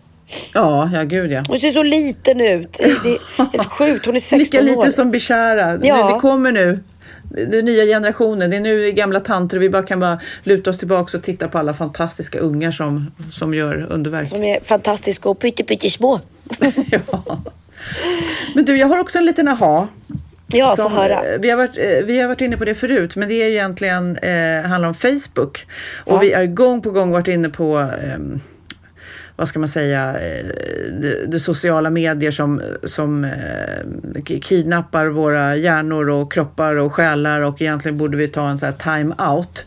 Ja, 0.54 0.90
ja 0.94 1.02
gud 1.02 1.32
ja. 1.32 1.42
Hon 1.48 1.58
ser 1.58 1.70
så 1.70 1.82
liten 1.82 2.40
ut. 2.40 2.72
Det 2.72 3.02
det 3.02 3.08
är 3.08 3.18
helt 3.52 3.70
sjukt. 3.70 4.06
Hon 4.06 4.14
är 4.14 4.18
16 4.20 4.38
Lika 4.38 4.58
år. 4.58 4.84
lite 4.84 4.92
som 4.96 5.10
Bishara. 5.10 5.70
Ja. 5.82 6.06
Det, 6.08 6.14
det 6.14 6.20
kommer 6.20 6.52
nu. 6.52 6.80
Är 7.36 7.62
nya 7.62 7.84
generationen. 7.84 8.50
Det 8.50 8.56
är 8.56 8.60
nu 8.60 8.90
gamla 8.92 9.20
tanter 9.20 9.56
och 9.56 9.62
vi 9.62 9.70
bara 9.70 9.82
kan 9.82 10.00
bara 10.00 10.20
luta 10.42 10.70
oss 10.70 10.78
tillbaka 10.78 11.16
och 11.16 11.22
titta 11.22 11.48
på 11.48 11.58
alla 11.58 11.74
fantastiska 11.74 12.38
ungar 12.38 12.70
som, 12.70 13.10
som 13.32 13.54
gör 13.54 13.86
underverk. 13.90 14.28
Som 14.28 14.42
är 14.42 14.60
fantastiska 14.60 15.28
och 15.28 15.38
pytte, 15.38 15.64
pytte 15.64 15.90
små. 15.90 16.20
Men 18.54 18.64
du, 18.64 18.76
jag 18.76 18.86
har 18.86 18.98
också 18.98 19.18
en 19.18 19.24
liten 19.26 19.48
aha. 19.48 19.88
Ja, 20.46 20.68
få 20.76 20.82
Som, 20.82 20.92
höra. 20.92 21.24
eh, 21.24 21.40
Vi 21.40 21.50
har, 21.50 21.56
varit, 21.56 21.76
eh, 21.78 22.04
vi 22.04 22.20
har 22.20 22.28
varit 22.28 22.40
inne 22.40 22.56
på 22.56 22.64
det 22.64 22.74
förut, 22.74 23.16
men 23.16 23.28
det 23.28 23.34
är 23.34 23.46
egentligen 23.48 24.16
eh, 24.16 24.62
handlar 24.62 24.88
om 24.88 24.94
Facebook. 24.94 25.66
Och 26.04 26.12
Ja. 26.12 26.18
vi 26.18 26.32
har 26.32 26.46
gång 26.46 26.82
på 26.82 26.90
gång 26.90 27.10
varit 27.10 27.28
inne 27.28 27.48
på 27.48 27.76
ehm, 27.76 28.40
vad 29.36 29.48
ska 29.48 29.58
man 29.58 29.68
säga, 29.68 30.20
eh, 30.20 30.44
det, 31.00 31.26
det 31.26 31.40
sociala 31.40 31.90
medier 31.90 32.30
som, 32.30 32.62
som 32.84 33.24
eh, 33.24 33.30
ki- 34.14 34.40
kidnappar 34.40 35.06
våra 35.06 35.56
hjärnor 35.56 36.10
och 36.10 36.32
kroppar 36.32 36.74
och 36.76 36.92
själar 36.92 37.40
och 37.40 37.62
egentligen 37.62 37.98
borde 37.98 38.16
vi 38.16 38.28
ta 38.28 38.48
en 38.48 38.58
sån 38.58 38.68
här 38.68 39.00
time 39.00 39.14
out. 39.34 39.66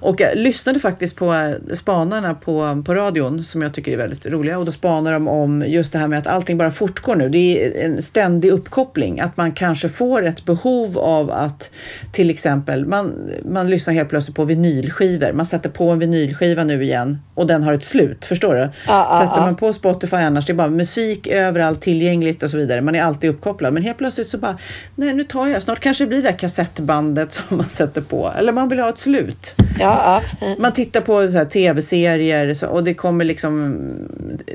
Och 0.00 0.20
jag 0.20 0.36
lyssnade 0.36 0.78
faktiskt 0.78 1.16
på 1.16 1.34
eh, 1.34 1.74
spanarna 1.74 2.34
på, 2.34 2.82
på 2.86 2.94
radion 2.94 3.44
som 3.44 3.62
jag 3.62 3.74
tycker 3.74 3.92
är 3.92 3.96
väldigt 3.96 4.26
roliga 4.26 4.58
och 4.58 4.64
då 4.64 4.70
spanar 4.70 5.12
de 5.12 5.28
om 5.28 5.64
just 5.66 5.92
det 5.92 5.98
här 5.98 6.08
med 6.08 6.18
att 6.18 6.26
allting 6.26 6.58
bara 6.58 6.70
fortgår 6.70 7.16
nu. 7.16 7.28
Det 7.28 7.64
är 7.64 7.84
en 7.84 8.02
ständig 8.02 8.50
uppkoppling, 8.50 9.20
att 9.20 9.36
man 9.36 9.52
kanske 9.52 9.88
får 9.88 10.26
ett 10.26 10.44
behov 10.44 10.98
av 10.98 11.30
att 11.30 11.70
till 12.12 12.30
exempel, 12.30 12.86
man, 12.86 13.30
man 13.44 13.66
lyssnar 13.70 13.94
helt 13.94 14.08
plötsligt 14.08 14.36
på 14.36 14.44
vinylskivor. 14.44 15.32
Man 15.32 15.46
sätter 15.46 15.70
på 15.70 15.90
en 15.90 15.98
vinylskiva 15.98 16.64
nu 16.64 16.82
igen 16.82 17.18
och 17.34 17.46
den 17.46 17.62
har 17.62 17.72
ett 17.72 17.84
slut, 17.84 18.24
förstår 18.24 18.54
du? 18.54 18.70
ja, 18.86 18.99
Sätter 19.04 19.40
ja. 19.40 19.44
man 19.46 19.56
på 19.56 19.72
Spotify 19.72 20.16
annars, 20.16 20.46
det 20.46 20.52
är 20.52 20.54
bara 20.54 20.68
musik 20.68 21.26
överallt, 21.26 21.80
tillgängligt 21.80 22.42
och 22.42 22.50
så 22.50 22.56
vidare. 22.56 22.80
Man 22.80 22.94
är 22.94 23.02
alltid 23.02 23.30
uppkopplad. 23.30 23.72
Men 23.74 23.82
helt 23.82 23.98
plötsligt 23.98 24.28
så 24.28 24.38
bara, 24.38 24.58
nej 24.94 25.12
nu 25.14 25.24
tar 25.24 25.46
jag, 25.46 25.62
snart 25.62 25.80
kanske 25.80 26.04
det 26.04 26.08
blir 26.08 26.22
det 26.22 26.28
där 26.30 26.38
kassettbandet 26.38 27.32
som 27.48 27.56
man 27.56 27.68
sätter 27.68 28.00
på. 28.00 28.32
Eller 28.38 28.52
man 28.52 28.68
vill 28.68 28.80
ha 28.80 28.88
ett 28.88 28.98
slut. 28.98 29.54
Ja, 29.78 30.22
ja. 30.40 30.54
Man 30.58 30.72
tittar 30.72 31.00
på 31.00 31.28
så 31.28 31.38
här 31.38 31.44
tv-serier 31.44 32.54
så- 32.54 32.66
och 32.66 32.84
det 32.84 32.94
kommer 32.94 33.24
liksom 33.24 33.76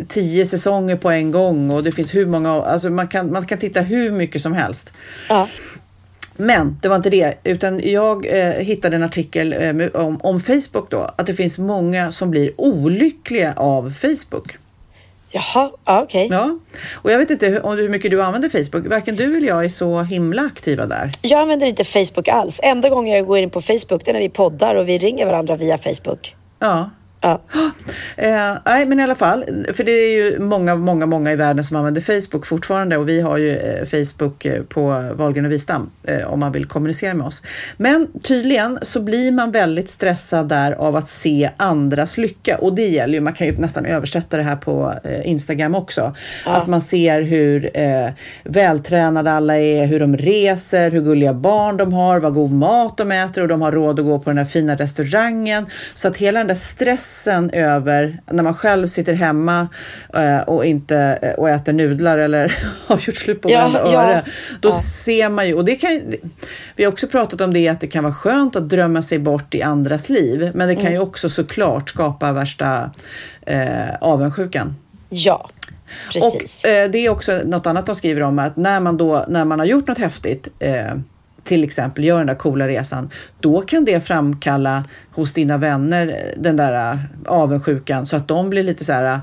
tio 0.08 0.46
säsonger 0.46 0.96
på 0.96 1.10
en 1.10 1.32
gång 1.32 1.72
och 1.72 1.84
det 1.84 1.92
finns 1.92 2.16
hur 2.16 2.26
många, 2.26 2.52
alltså 2.52 2.90
man 2.90 3.08
kan, 3.08 3.32
man 3.32 3.46
kan 3.46 3.58
titta 3.58 3.82
hur 3.82 4.12
mycket 4.12 4.42
som 4.42 4.54
helst. 4.54 4.94
ja. 5.30 5.48
Men 6.38 6.80
det 6.82 6.88
var 6.88 6.96
inte 6.96 7.10
det, 7.10 7.34
utan 7.44 7.82
jag 7.84 8.26
eh, 8.26 8.52
hittade 8.52 8.96
en 8.96 9.04
artikel 9.04 9.54
eh, 9.54 10.02
om, 10.02 10.22
om 10.22 10.40
Facebook 10.40 10.90
då, 10.90 11.10
att 11.16 11.26
det 11.26 11.34
finns 11.34 11.58
många 11.58 12.12
som 12.12 12.32
blir 12.32 12.52
olyckliga 12.58 13.54
av 13.54 13.94
Facebook. 14.02 14.58
Jaha, 15.32 15.72
ja, 15.86 16.02
okej. 16.02 16.28
Ja, 16.32 16.60
och 16.94 17.12
jag 17.12 17.20
vet 17.20 17.30
inte 17.30 17.48
hur, 17.48 17.76
hur 17.76 17.90
mycket 17.90 18.12
du 18.12 18.24
använder 18.24 18.50
Facebook. 18.50 18.88
Varken 18.88 19.16
du 19.16 19.38
eller 19.38 19.48
jag 19.48 19.66
är 19.66 19.70
så 19.70 20.02
himla 20.02 20.42
aktiva 20.42 20.86
där. 20.86 21.12
Jag 21.22 21.42
använder 21.42 21.68
inte 21.68 21.84
Facebook 21.84 22.28
alls. 22.28 22.60
Enda 22.64 22.90
gången 22.90 23.14
jag 23.14 23.26
går 23.26 23.38
in 23.38 23.50
på 23.50 23.62
Facebook 23.62 24.06
det 24.06 24.12
är 24.12 24.14
när 24.14 24.20
vi 24.20 24.30
poddar 24.30 24.76
och 24.76 24.90
vi 24.90 24.98
ringer 24.98 25.26
varandra 25.26 25.56
via 25.56 25.78
Facebook. 25.78 26.36
Ja. 26.60 26.90
Ja. 27.26 27.42
Eh, 28.18 28.58
nej, 28.66 28.86
men 28.86 29.00
i 29.00 29.04
alla 29.04 29.16
fall, 29.16 29.46
för 29.74 29.84
det 29.84 29.92
är 29.92 30.12
ju 30.12 30.40
många, 30.40 30.76
många, 30.76 31.06
många 31.06 31.32
i 31.32 31.36
världen 31.36 31.64
som 31.64 31.78
använder 31.78 32.02
Facebook 32.02 32.46
fortfarande 32.46 32.98
och 32.98 33.10
vi 33.10 33.22
har 33.22 33.38
ju 33.38 33.58
eh, 33.58 33.86
Facebook 33.86 34.46
eh, 34.46 34.64
på 34.64 35.12
Wahlgren 35.14 35.46
och 35.46 35.52
Wistam 35.52 35.90
eh, 36.04 36.34
om 36.34 36.40
man 36.40 36.52
vill 36.52 36.66
kommunicera 36.66 37.14
med 37.14 37.28
oss. 37.28 37.44
Men 37.78 38.08
tydligen 38.20 38.80
så 38.82 39.02
blir 39.02 39.32
man 39.32 39.52
väldigt 39.52 39.90
stressad 39.90 40.50
där 40.50 40.72
av 40.72 40.96
att 40.96 41.10
se 41.10 41.50
andras 41.58 42.18
lycka 42.18 42.58
och 42.58 42.76
det 42.76 42.88
gäller 42.88 43.14
ju, 43.14 43.22
man 43.22 43.34
kan 43.34 43.48
ju 43.48 43.58
nästan 43.58 43.86
översätta 43.86 44.38
det 44.38 44.44
här 44.44 44.56
på 44.56 44.94
eh, 45.04 45.30
Instagram 45.30 45.76
också. 45.76 46.16
Att 46.46 46.68
man 46.68 46.82
ser 46.82 47.22
hur 47.22 47.70
eh, 47.74 48.10
vältränade 48.44 49.32
alla 49.32 49.58
är, 49.58 49.86
hur 49.86 50.00
de 50.00 50.18
reser, 50.18 50.92
hur 50.92 51.02
gulliga 51.02 51.34
barn 51.34 51.78
de 51.78 51.94
har, 51.94 52.20
vad 52.20 52.34
god 52.34 52.52
mat 52.52 52.98
de 52.98 53.12
äter 53.12 53.42
och 53.42 53.48
de 53.48 53.62
har 53.62 53.72
råd 53.72 54.00
att 54.00 54.06
gå 54.06 54.20
på 54.20 54.30
den 54.30 54.38
här 54.38 54.46
fina 54.46 54.76
restaurangen. 54.76 55.66
Så 55.94 56.08
att 56.08 56.18
hela 56.18 56.40
den 56.40 56.48
där 56.48 56.56
stressen 56.56 57.15
över 57.54 58.20
när 58.32 58.44
man 58.44 58.54
själv 58.54 58.88
sitter 58.88 59.14
hemma 59.14 59.68
eh, 60.14 60.40
och 60.40 60.66
inte 60.66 61.20
eh, 61.22 61.32
och 61.34 61.50
äter 61.50 61.74
nudlar 61.74 62.18
eller 62.18 62.58
har 62.88 63.00
gjort 63.08 63.16
slut 63.16 63.42
på 63.42 63.50
varenda 63.50 63.80
ja. 63.92 64.04
öre. 64.04 64.26
Då 64.60 64.70
Ja. 64.70 64.82
ser 64.82 65.30
man 65.30 65.48
ju, 65.48 65.54
och 65.54 65.66
det 65.66 65.76
kan 65.76 66.02
vi 66.76 66.84
har 66.84 66.92
också 66.92 67.08
pratat 67.08 67.42
om 67.42 67.54
det 67.54 67.68
att 67.68 67.80
det 67.80 67.88
kan 67.88 68.04
vara 68.04 68.14
skönt 68.14 68.56
att 68.56 68.70
drömma 68.70 69.02
sig 69.02 69.20
bort 69.20 69.56
i 69.56 69.62
andras 69.62 70.10
liv. 70.10 70.52
Men 70.54 70.68
det 70.68 70.76
kan 70.76 70.92
ju 70.92 71.00
också 71.00 71.30
såklart 71.30 71.90
skapa 71.90 72.32
värsta 72.32 72.92
eh, 73.46 73.96
avundsjukan. 74.02 74.76
Ja, 75.10 75.50
precis. 76.14 76.64
Och 76.64 76.70
eh, 76.70 76.90
det 76.90 76.98
är 76.98 77.10
också 77.10 77.42
något 77.46 77.66
annat 77.66 77.86
de 77.86 77.96
skriver 77.96 78.22
om 78.24 78.40
att 78.40 78.56
när 78.56 78.80
man 78.80 78.98
då, 78.98 79.26
när 79.28 79.46
man 79.46 79.60
har 79.60 79.66
gjort 79.66 79.88
något 79.88 79.98
häftigt, 80.00 80.48
eh, 80.60 80.94
till 81.46 81.64
exempel 81.64 82.04
gör 82.04 82.18
den 82.18 82.28
där 82.28 82.36
coola 82.36 82.68
resan, 82.68 83.10
då 83.40 83.62
kan 83.62 83.86
det 83.86 84.02
framkalla 84.02 84.84
hos 85.12 85.34
dina 85.34 85.58
vänner 85.58 86.08
eh, 86.08 86.42
den 86.42 86.58
där 86.58 86.92
eh, 86.92 87.00
avundsjukan 87.26 88.06
så 88.06 88.16
att 88.16 88.28
de 88.28 88.50
blir 88.50 88.64
lite 88.64 88.86
så 88.86 88.94
här 88.94 89.14
eh, 89.14 89.20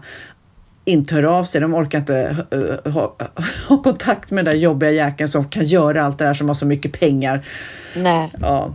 inte 0.84 1.14
hör 1.14 1.22
av 1.22 1.44
sig, 1.44 1.60
de 1.60 1.74
orkar 1.74 1.98
inte 1.98 2.36
ha, 2.84 3.16
ha 3.68 3.82
kontakt 3.82 4.30
med 4.30 4.44
den 4.44 4.54
där 4.54 4.60
jobbiga 4.60 4.90
jäkeln 4.90 5.28
som 5.28 5.48
kan 5.48 5.64
göra 5.64 6.04
allt 6.04 6.18
det 6.18 6.24
där 6.24 6.34
som 6.34 6.48
har 6.48 6.54
så 6.54 6.66
mycket 6.66 7.00
pengar. 7.00 7.46
Nej. 7.96 8.32
Ja. 8.40 8.74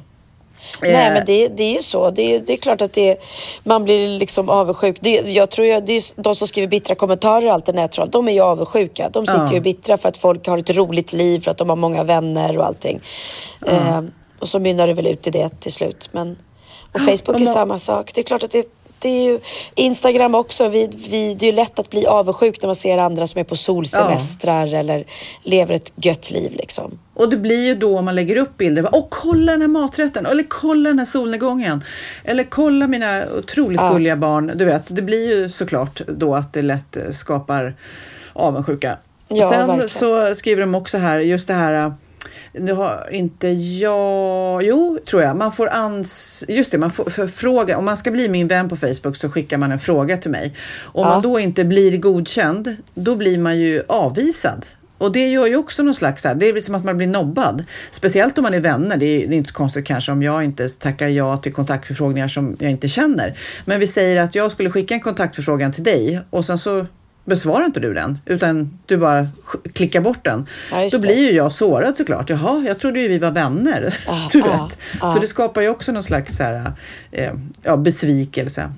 Nej, 0.82 0.92
Eh, 1.08 1.14
men 1.14 1.26
det, 1.26 1.48
det 1.48 1.64
är 1.64 1.74
ju 1.74 1.82
så. 1.82 2.12
Det 2.12 2.36
är, 2.36 2.40
det 2.40 2.54
är 2.54 2.58
klart 2.58 2.82
att 2.82 2.94
det, 2.94 3.18
man 3.64 3.84
blir 3.84 4.20
liksom 4.20 4.50
avundsjuk. 4.50 4.98
Det, 5.02 5.10
jag 5.12 5.50
tror 5.50 5.68
ju, 5.68 5.80
det 5.82 5.94
är 5.94 6.22
de 6.22 6.36
som 6.36 6.48
skriver 6.48 6.68
bittra 6.68 6.96
kommentarer 6.96 7.48
och 7.48 7.54
allt 7.54 7.66
det 7.66 7.74
nättroll, 7.74 8.10
de 8.12 8.28
är 8.28 8.32
ju 8.32 8.42
avundsjuka. 8.42 9.10
De 9.10 9.26
sitter 9.26 9.48
Ja. 9.48 9.54
ju 9.54 9.60
bittra 9.60 9.98
för 9.98 10.10
att 10.10 10.18
folk 10.18 10.48
har 10.48 10.58
ett 10.58 10.70
roligt 10.70 11.14
liv, 11.14 11.40
för 11.40 11.52
att 11.52 11.58
de 11.58 11.70
har 11.70 11.76
många 11.76 12.04
vänner 12.04 12.58
och 12.58 12.66
allting. 12.66 13.02
Eh, 13.68 14.02
och 14.40 14.48
så 14.48 14.60
mynnar 14.60 14.88
det 14.88 14.94
väl 14.94 15.08
ut 15.08 15.28
i 15.28 15.30
det 15.30 15.50
till 15.60 15.72
slut. 15.74 16.10
Men, 16.12 16.38
och 16.94 17.02
Facebook 17.02 17.42
är 17.42 17.46
samma 17.46 17.80
sak. 17.80 18.12
Det 18.14 18.22
är 18.22 18.24
klart 18.24 18.44
att 18.44 18.52
det, 18.52 18.66
det 19.00 19.10
är 19.10 19.24
ju 19.32 19.40
Instagram 19.76 20.36
också. 20.36 20.70
Vi, 20.70 20.90
vi, 21.10 21.34
det 21.34 21.46
är 21.46 21.52
ju 21.52 21.56
lätt 21.56 21.80
att 21.80 21.90
bli 21.90 22.06
avundsjuk 22.06 22.62
när 22.62 22.68
man 22.68 22.76
ser 22.76 22.98
andra 22.98 23.28
som 23.28 23.40
är 23.40 23.44
på 23.44 23.56
solsemestrar 23.56 24.74
eller 24.74 25.06
lever 25.44 25.76
ett 25.76 25.92
gött 25.96 26.32
liv 26.32 26.52
liksom. 26.56 27.00
Och 27.14 27.30
det 27.30 27.38
blir 27.38 27.66
ju 27.66 27.76
då 27.76 28.02
man 28.02 28.16
lägger 28.16 28.36
upp 28.38 28.58
bilder. 28.58 28.90
Åh, 28.92 29.06
kolla 29.10 29.52
den 29.52 29.62
här 29.62 29.68
maträtten! 29.68 30.26
Eller 30.26 30.44
kolla 30.50 30.90
den 30.90 31.00
här 31.00 31.06
solnedgången! 31.06 31.84
Eller 32.24 32.44
kolla 32.44 32.88
mina 32.88 33.26
otroligt 33.38 33.82
Ja. 33.82 33.94
gulliga 33.94 34.16
barn. 34.16 34.52
Du 34.56 34.66
vet, 34.66 34.84
det 34.88 35.02
blir 35.02 35.28
ju 35.36 35.50
såklart 35.50 36.02
då 36.08 36.36
att 36.36 36.54
det 36.54 36.62
lätt 36.62 36.98
skapar 37.12 37.74
avundsjuka. 38.34 38.98
Ja, 39.28 39.50
Sen 39.50 39.68
verkligen. 39.68 39.88
så 39.90 40.36
skriver 40.36 40.62
de 40.62 40.76
också 40.76 40.98
här, 40.98 41.20
just 41.20 41.48
det 41.48 41.54
här 41.54 41.94
nu 42.54 42.74
har 42.74 43.10
inte 43.12 43.48
jag... 43.48 44.64
Jo, 44.64 45.00
tror 45.10 45.22
jag. 45.22 45.38
Man 45.38 45.52
får 45.52 45.70
ans... 45.74 46.44
Just 46.48 46.72
det, 46.72 46.78
man 46.78 46.92
får 46.92 47.10
förfråga. 47.10 47.78
Om 47.78 47.86
man 47.86 47.98
ska 47.98 48.12
bli 48.12 48.30
min 48.30 48.48
vän 48.48 48.70
på 48.70 48.76
Facebook 48.76 49.16
så 49.16 49.30
skickar 49.30 49.58
man 49.58 49.72
en 49.72 49.80
fråga 49.80 50.18
till 50.18 50.32
mig. 50.32 50.54
Om 50.80 51.04
Ja. 51.04 51.10
man 51.10 51.22
då 51.22 51.40
inte 51.40 51.66
blir 51.66 51.98
godkänd, 51.98 52.76
då 52.94 53.16
blir 53.16 53.38
man 53.38 53.58
ju 53.60 53.84
avvisad. 53.88 54.66
Och 54.98 55.12
det 55.12 55.28
gör 55.28 55.48
ju 55.48 55.56
också 55.56 55.84
någon 55.84 55.94
slags, 55.94 56.24
här, 56.24 56.36
det 56.36 56.54
blir 56.54 56.62
som 56.62 56.76
att 56.76 56.84
man 56.84 56.98
blir 56.98 57.08
nobbad. 57.08 57.66
Speciellt 57.92 58.38
om 58.38 58.44
man 58.44 58.54
är 58.54 58.60
vänner. 58.60 58.98
Det 58.98 59.06
är, 59.06 59.28
det 59.28 59.36
är 59.36 59.38
inte 59.38 59.50
så 59.50 59.56
konstigt 59.56 59.86
kanske 59.86 60.12
om 60.12 60.24
jag 60.24 60.44
inte 60.44 60.70
tackar 60.70 61.08
ja 61.08 61.38
till 61.38 61.54
kontaktförfrågningar 61.54 62.28
som 62.28 62.56
jag 62.60 62.72
inte 62.72 62.88
känner. 62.88 63.38
Men 63.66 63.80
vi 63.80 63.88
säger 63.88 64.22
att 64.22 64.36
jag 64.36 64.52
skulle 64.52 64.70
skicka 64.72 64.94
en 64.94 65.00
kontaktförfrågan 65.00 65.72
till 65.72 65.84
dig 65.84 66.22
och 66.30 66.46
sen 66.46 66.58
så 66.58 66.86
besvarar 67.28 67.66
inte 67.66 67.80
du 67.80 67.94
den 67.94 68.20
utan 68.26 68.80
du 68.86 68.98
bara 68.98 69.28
klickar 69.74 70.02
bort 70.02 70.24
den. 70.24 70.48
Ja, 70.72 70.90
Då 70.92 71.00
blir 71.00 71.20
ju 71.20 71.32
jag 71.32 71.52
sårad 71.52 71.98
såklart. 71.98 72.30
Jaha, 72.30 72.64
jag 72.68 72.80
trodde 72.80 73.00
ju 73.00 73.08
vi 73.08 73.18
var 73.18 73.32
vänner. 73.32 73.94
Ah, 74.08 74.30
du 74.32 74.44
ah, 74.44 74.46
vet. 74.46 74.78
ah. 75.02 75.14
Så 75.14 75.20
det 75.20 75.28
skapar 75.28 75.62
ju 75.62 75.70
också 75.70 75.92
någon 75.92 76.04
slags 76.04 76.36
så 76.38 76.44
här, 76.44 76.74
eh, 77.12 77.34
ja, 77.64 77.78
besvikelse. 77.78 78.72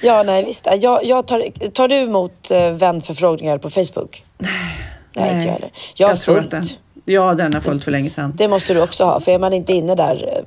Ja, 0.00 0.22
nej 0.22 0.44
visst. 0.44 0.66
Jag, 0.80 1.04
jag 1.04 1.26
tar, 1.26 1.68
tar 1.70 1.88
du 1.88 1.94
emot 1.94 2.50
eh, 2.50 2.72
vänförfrågningar 2.72 3.58
på 3.58 3.70
Facebook? 3.70 4.24
Nej, 4.38 4.50
nej 5.14 5.34
inte 5.34 5.46
jag 5.46 5.52
heller. 5.52 5.72
Jag 5.94 6.08
har 6.08 6.16
tror 6.16 6.40
den, 6.40 6.64
ja, 7.04 7.34
den 7.34 7.54
har 7.54 7.60
följt 7.60 7.84
för 7.84 7.90
länge 7.90 8.10
sedan. 8.10 8.32
Det 8.36 8.48
måste 8.48 8.74
du 8.74 8.82
också 8.82 9.04
ha, 9.04 9.20
för 9.20 9.32
är 9.32 9.38
man 9.38 9.52
inte 9.52 9.72
inne 9.72 9.94
där 9.94 10.28
eh, 10.28 10.44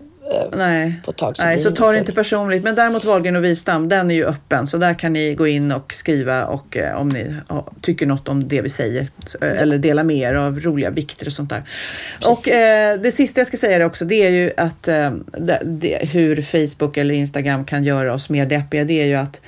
Nej, 0.51 1.01
på 1.05 1.11
ett 1.11 1.17
tag 1.17 1.37
så 1.37 1.43
Nej 1.43 1.59
så 1.59 1.71
ta 1.71 1.91
det 1.91 1.97
inte 1.97 2.13
personligt. 2.13 2.63
Men 2.63 2.75
däremot 2.75 3.05
Wahlgren 3.05 3.35
och 3.35 3.43
Wistam, 3.43 3.89
den 3.89 4.11
är 4.11 4.15
ju 4.15 4.25
öppen. 4.25 4.67
Så 4.67 4.77
där 4.77 4.93
kan 4.93 5.13
ni 5.13 5.35
gå 5.35 5.47
in 5.47 5.71
och 5.71 5.93
skriva 5.93 6.45
och 6.45 6.77
eh, 6.77 6.97
om 7.01 7.09
ni 7.09 7.35
ja, 7.49 7.71
tycker 7.81 8.05
något 8.05 8.29
om 8.29 8.47
det 8.47 8.61
vi 8.61 8.69
säger. 8.69 9.09
Så, 9.25 9.37
eh, 9.41 9.61
Eller 9.61 9.77
dela 9.77 10.03
med 10.03 10.17
er 10.17 10.33
av 10.33 10.59
roliga 10.59 10.89
vikter 10.89 11.25
och 11.25 11.33
sånt 11.33 11.49
där. 11.49 11.63
Och 12.25 12.47
eh, 12.47 12.99
det 12.99 13.11
sista 13.11 13.39
jag 13.39 13.47
ska 13.47 13.57
säga 13.57 13.79
det 13.79 13.85
också, 13.85 14.05
det 14.05 14.25
är 14.25 14.29
ju 14.29 14.51
att 14.57 14.87
eh, 14.87 15.11
det, 15.37 15.61
det, 15.65 16.09
hur 16.11 16.41
Facebook 16.41 16.97
eller 16.97 17.15
Instagram 17.15 17.65
kan 17.65 17.83
göra 17.83 18.13
oss 18.13 18.29
mer 18.29 18.45
deppiga. 18.45 18.83
Det 18.83 19.01
är 19.01 19.05
ju 19.05 19.15
att 19.15 19.41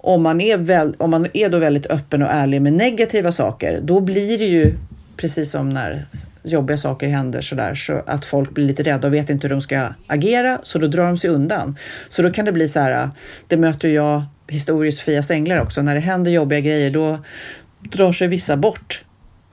om 0.00 0.22
man, 0.22 0.40
är 0.40 0.56
väl, 0.56 0.94
om 0.98 1.10
man 1.10 1.26
är 1.32 1.48
då 1.48 1.58
väldigt 1.58 1.86
öppen 1.86 2.22
och 2.22 2.28
ärlig 2.30 2.62
med 2.62 2.72
negativa 2.72 3.32
saker, 3.32 3.80
då 3.82 4.00
blir 4.00 4.38
det 4.38 4.44
ju 4.44 4.72
precis 5.16 5.50
som 5.50 5.70
när 5.70 6.06
jobbiga 6.52 6.76
saker 6.78 7.08
händer 7.08 7.40
sådär 7.40 7.74
så 7.74 8.02
att 8.06 8.24
folk 8.24 8.50
blir 8.50 8.64
lite 8.66 8.82
rädda 8.82 9.08
och 9.08 9.14
vet 9.14 9.30
inte 9.30 9.46
hur 9.46 9.54
de 9.54 9.60
ska 9.60 9.88
agera 10.06 10.58
så 10.62 10.78
då 10.78 10.86
drar 10.86 11.04
de 11.04 11.18
sig 11.18 11.30
undan. 11.30 11.76
Så 12.08 12.22
då 12.22 12.30
kan 12.30 12.44
det 12.44 12.52
bli 12.52 12.68
så 12.68 12.80
här, 12.80 13.10
det 13.48 13.56
möter 13.56 13.88
jag 13.88 14.22
historiskt 14.48 14.98
Sofias 14.98 15.30
änglar 15.30 15.60
också, 15.62 15.82
när 15.82 15.94
det 15.94 16.00
händer 16.00 16.30
jobbiga 16.30 16.60
grejer 16.60 16.90
då 16.90 17.18
drar 17.80 18.12
sig 18.12 18.28
vissa 18.28 18.56
bort. 18.56 19.04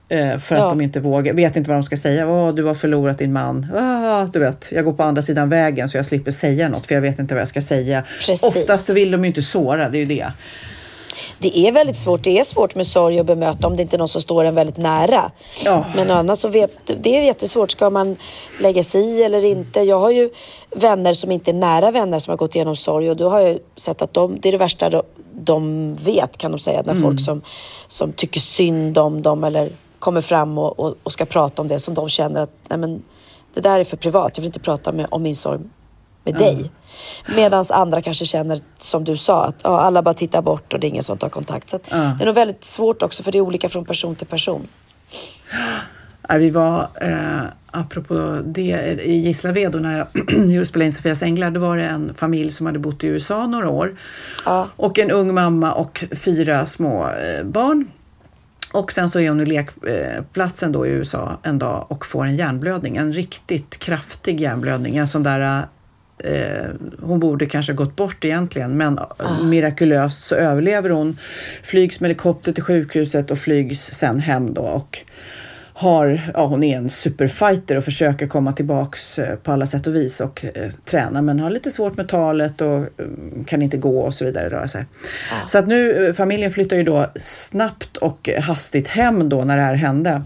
eh, 0.08 0.38
För 0.38 0.56
Ja. 0.56 0.64
att 0.64 0.70
de 0.70 0.80
inte 0.80 1.00
vågar, 1.00 1.34
vet 1.34 1.56
inte 1.56 1.70
vad 1.70 1.76
de 1.76 1.82
ska 1.82 1.96
säga. 1.96 2.28
Åh, 2.28 2.54
du 2.54 2.64
har 2.64 2.74
förlorat 2.74 3.18
din 3.18 3.32
man. 3.32 3.66
Ah, 3.76 4.26
du 4.32 4.38
vet, 4.38 4.68
jag 4.72 4.84
går 4.84 4.92
på 4.92 5.02
andra 5.02 5.22
sidan 5.22 5.48
vägen 5.48 5.88
så 5.88 5.96
jag 5.96 6.06
slipper 6.06 6.30
säga 6.30 6.68
något 6.68 6.86
för 6.86 6.94
jag 6.94 7.02
vet 7.02 7.18
inte 7.18 7.34
vad 7.34 7.40
jag 7.40 7.48
ska 7.48 7.60
säga. 7.60 8.02
Precis. 8.26 8.42
Oftast 8.42 8.88
vill 8.90 9.10
de 9.10 9.24
ju 9.24 9.28
inte 9.28 9.42
såra, 9.42 9.88
det 9.88 9.98
är 9.98 10.00
ju 10.00 10.06
det. 10.06 10.32
Det 11.38 11.58
är 11.58 11.72
väldigt 11.72 11.96
svårt. 11.96 12.22
Det 12.22 12.38
är 12.38 12.44
svårt 12.44 12.74
med 12.74 12.86
sorg 12.86 13.20
och 13.20 13.26
bemöta 13.26 13.66
om 13.66 13.76
det 13.76 13.82
inte 13.82 13.96
är 13.96 13.98
någon 13.98 14.08
som 14.08 14.20
står 14.20 14.44
en 14.44 14.54
väldigt 14.54 14.76
nära. 14.76 15.30
Ja. 15.64 15.84
Men 15.96 16.10
annars 16.10 16.38
så 16.38 16.48
vet, 16.48 16.70
det 17.02 17.16
är 17.16 17.22
jättesvårt. 17.22 17.70
Ska 17.70 17.90
man 17.90 18.16
lägga 18.60 18.82
sig 18.82 19.00
i 19.00 19.22
eller 19.22 19.44
inte? 19.44 19.80
Jag 19.80 19.98
har 19.98 20.10
ju 20.10 20.30
vänner 20.70 21.12
som 21.12 21.32
inte 21.32 21.50
är 21.50 21.54
nära 21.54 21.90
vänner 21.90 22.18
som 22.18 22.30
har 22.30 22.36
gått 22.36 22.54
igenom 22.54 22.76
sorg 22.76 23.10
och 23.10 23.16
då 23.16 23.28
har 23.28 23.40
jag 23.40 23.58
sett 23.76 24.02
att 24.02 24.14
de, 24.14 24.40
det 24.40 24.48
är 24.48 24.52
det 24.52 24.58
värsta 24.58 24.90
de, 24.90 25.02
de 25.32 25.94
vet 25.94 26.36
kan 26.36 26.50
de 26.50 26.58
säga. 26.58 26.82
När 26.84 26.94
folk 26.94 27.20
som, 27.20 27.42
som 27.86 28.12
tycker 28.12 28.40
synd 28.40 28.98
om 28.98 29.22
dem 29.22 29.44
eller 29.44 29.70
kommer 29.98 30.20
fram 30.20 30.58
och, 30.58 30.80
och, 30.80 30.94
och 31.02 31.12
ska 31.12 31.24
prata 31.24 31.62
om 31.62 31.68
det 31.68 31.78
som 31.78 31.94
de 31.94 32.08
känner 32.08 32.40
att 32.40 32.50
nej 32.68 32.78
men, 32.78 33.02
det 33.54 33.60
där 33.60 33.80
är 33.80 33.84
för 33.84 33.96
privat. 33.96 34.32
Jag 34.34 34.42
vill 34.42 34.48
inte 34.48 34.60
prata 34.60 34.92
med, 34.92 35.06
om 35.10 35.22
min 35.22 35.36
sorg 35.36 35.60
med 36.26 36.34
dig. 36.34 36.70
Medan 37.36 37.64
andra 37.70 38.02
kanske 38.02 38.24
känner, 38.24 38.60
som 38.78 39.04
du 39.04 39.16
sa, 39.16 39.44
att 39.44 39.60
ja, 39.64 39.80
alla 39.80 40.02
bara 40.02 40.14
tittar 40.14 40.42
bort 40.42 40.72
och 40.72 40.80
det 40.80 40.86
är 40.86 40.88
ingen 40.88 41.02
som 41.02 41.18
tar 41.18 41.28
kontakt. 41.28 41.70
Så 41.70 41.76
att 41.76 41.82
Ja. 41.90 41.96
Det 41.96 42.24
är 42.24 42.26
nog 42.26 42.34
väldigt 42.34 42.64
svårt 42.64 43.02
också 43.02 43.22
för 43.22 43.32
det 43.32 43.38
är 43.38 43.42
olika 43.42 43.68
från 43.68 43.84
person 43.84 44.14
till 44.14 44.26
person. 44.26 44.68
Ja, 46.28 46.36
vi 46.36 46.50
var, 46.50 46.88
eh, 47.00 47.42
apropå 47.70 48.40
det, 48.44 49.00
i 49.02 49.16
Gislaved 49.16 49.74
och 49.74 49.82
när 49.82 49.98
jag 49.98 50.06
gjorde 50.52 50.66
spela 50.66 50.84
in 50.84 50.92
Sofias 50.92 51.22
änglar, 51.22 51.50
då 51.50 51.60
var 51.60 51.76
det 51.76 51.84
en 51.84 52.14
familj 52.14 52.52
som 52.52 52.66
hade 52.66 52.78
bott 52.78 53.04
i 53.04 53.06
USA 53.06 53.46
några 53.46 53.68
år. 53.68 53.96
Ja. 54.44 54.68
Och 54.76 54.98
en 54.98 55.10
ung 55.10 55.34
mamma 55.34 55.72
och 55.72 56.04
fyra 56.12 56.66
små 56.66 57.08
eh, 57.10 57.44
barn. 57.44 57.90
Och 58.72 58.92
sen 58.92 59.08
så 59.08 59.20
är 59.20 59.28
hon 59.28 59.40
i 59.40 59.46
lekplatsen 59.46 60.72
då 60.72 60.86
i 60.86 60.90
USA 60.90 61.38
en 61.42 61.58
dag 61.58 61.86
och 61.88 62.06
får 62.06 62.24
en 62.24 62.36
hjärnblödning, 62.36 62.96
en 62.96 63.12
riktigt 63.12 63.78
kraftig 63.78 64.40
hjärnblödning. 64.40 64.96
En 64.96 65.08
sån 65.08 65.22
där, 65.22 65.66
eh, 66.18 66.70
hon 67.00 67.20
borde 67.20 67.46
kanske 67.46 67.72
gått 67.72 67.96
bort 67.96 68.24
egentligen, 68.24 68.76
men 68.76 68.98
mirakulöst 69.42 70.22
så 70.22 70.34
överlever 70.34 70.90
hon. 70.90 71.18
Flygs 71.62 72.00
med 72.00 72.08
helikopter 72.08 72.52
till 72.52 72.62
sjukhuset 72.62 73.30
och 73.30 73.38
flygs 73.38 73.80
sen 73.80 74.20
hem 74.20 74.54
då. 74.54 74.62
Och 74.62 74.98
har, 75.78 76.20
ja, 76.34 76.46
hon 76.46 76.62
är 76.62 76.76
en 76.76 76.88
superfighter 76.88 77.76
och 77.76 77.84
försöker 77.84 78.26
komma 78.26 78.52
tillbaks 78.52 79.18
eh, 79.18 79.36
på 79.36 79.52
alla 79.52 79.66
sätt 79.66 79.86
och 79.86 79.94
vis 79.94 80.20
och 80.20 80.44
eh, 80.54 80.70
träna 80.84 81.22
men 81.22 81.40
har 81.40 81.50
lite 81.50 81.70
svårt 81.70 81.96
med 81.96 82.08
talet 82.08 82.60
och 82.60 82.76
eh, 82.76 82.86
kan 83.46 83.62
inte 83.62 83.76
gå 83.76 84.00
och 84.00 84.14
så 84.14 84.24
vidare, 84.24 84.48
röra 84.48 84.68
sig. 84.68 84.86
Så 85.46 85.58
att 85.58 85.66
nu, 85.66 86.06
eh, 86.06 86.12
familjen 86.12 86.50
flyttar 86.50 86.76
ju 86.76 86.82
då 86.82 87.06
snabbt 87.16 87.96
och 87.96 88.30
hastigt 88.40 88.88
hem 88.88 89.28
då 89.28 89.44
när 89.44 89.56
det 89.56 89.62
här 89.62 89.74
hände. 89.74 90.22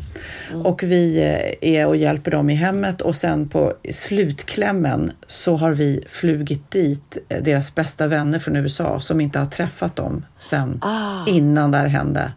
Och 0.65 0.83
vi 0.83 1.19
eh, 1.19 1.71
är 1.75 1.87
och 1.87 1.97
hjälper 1.97 2.31
dem 2.31 2.51
i 2.51 2.55
hemmet 2.55 3.01
och 3.01 3.15
sen 3.15 3.49
på 3.49 3.73
slutklämmen 3.91 5.13
så 5.27 5.57
har 5.57 5.71
vi 5.71 6.05
flugit 6.09 6.71
dit 6.71 7.19
deras 7.41 7.75
bästa 7.75 8.07
vänner 8.07 8.39
från 8.39 8.57
USA 8.57 9.01
som 9.01 9.21
inte 9.21 9.39
har 9.39 9.47
träffat 9.47 9.97
dem 9.97 10.25
sen 10.39 10.81
innan 11.27 11.71
det 11.71 11.79
här 11.79 11.87
hände. 11.87 12.33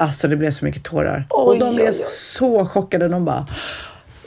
Alltså 0.00 0.28
det 0.28 0.36
blev 0.36 0.50
så 0.50 0.64
mycket 0.64 0.82
tårar. 0.84 1.26
och 1.30 1.48
Oj, 1.48 1.58
de 1.58 1.74
blev 1.74 1.86
oj, 1.86 1.92
oj. 1.92 2.04
så 2.38 2.66
chockade. 2.66 3.08
De 3.08 3.24
bara... 3.24 3.46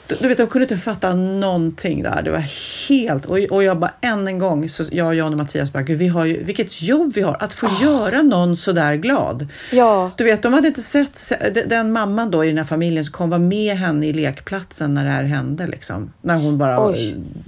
Du, 0.08 0.28
vet, 0.28 0.38
de 0.38 0.46
kunde 0.46 0.64
inte 0.64 0.76
fatta 0.76 1.14
någonting 1.14 2.02
där. 2.02 2.22
Det 2.22 2.30
var 2.30 2.44
helt... 2.88 3.24
Och, 3.26 3.38
och 3.38 3.64
jag 3.64 3.78
bara 3.78 3.92
än 4.00 4.28
en 4.28 4.38
gång, 4.38 4.68
så 4.68 4.84
jag, 4.92 5.14
Jan 5.14 5.32
och 5.32 5.38
Mattias 5.38 5.72
bara, 5.72 5.82
vi 5.82 6.08
har 6.08 6.24
ju, 6.24 6.44
vilket 6.44 6.82
jobb 6.82 7.12
vi 7.14 7.20
har 7.22 7.36
att 7.40 7.54
få 7.54 7.68
göra 7.82 8.22
någon 8.22 8.56
så 8.56 8.72
där 8.72 8.94
glad. 8.94 9.48
Ja. 9.72 10.10
Du 10.16 10.24
vet, 10.24 10.42
de 10.42 10.52
hade 10.52 10.68
inte 10.68 10.80
sett 10.80 11.16
se- 11.16 11.50
den- 11.66 11.92
mamman 11.92 12.30
då 12.30 12.44
i 12.44 12.48
den 12.48 12.58
här 12.58 12.64
familjen 12.64 13.04
som 13.04 13.12
kom 13.12 13.30
vara 13.30 13.38
med 13.40 13.76
henne 13.76 14.06
i 14.06 14.12
lekplatsen 14.12 14.94
när 14.94 15.04
det 15.04 15.10
här 15.10 15.22
hände. 15.22 15.66
Liksom. 15.66 16.12
När 16.22 16.36
hon 16.36 16.58
bara 16.58 16.76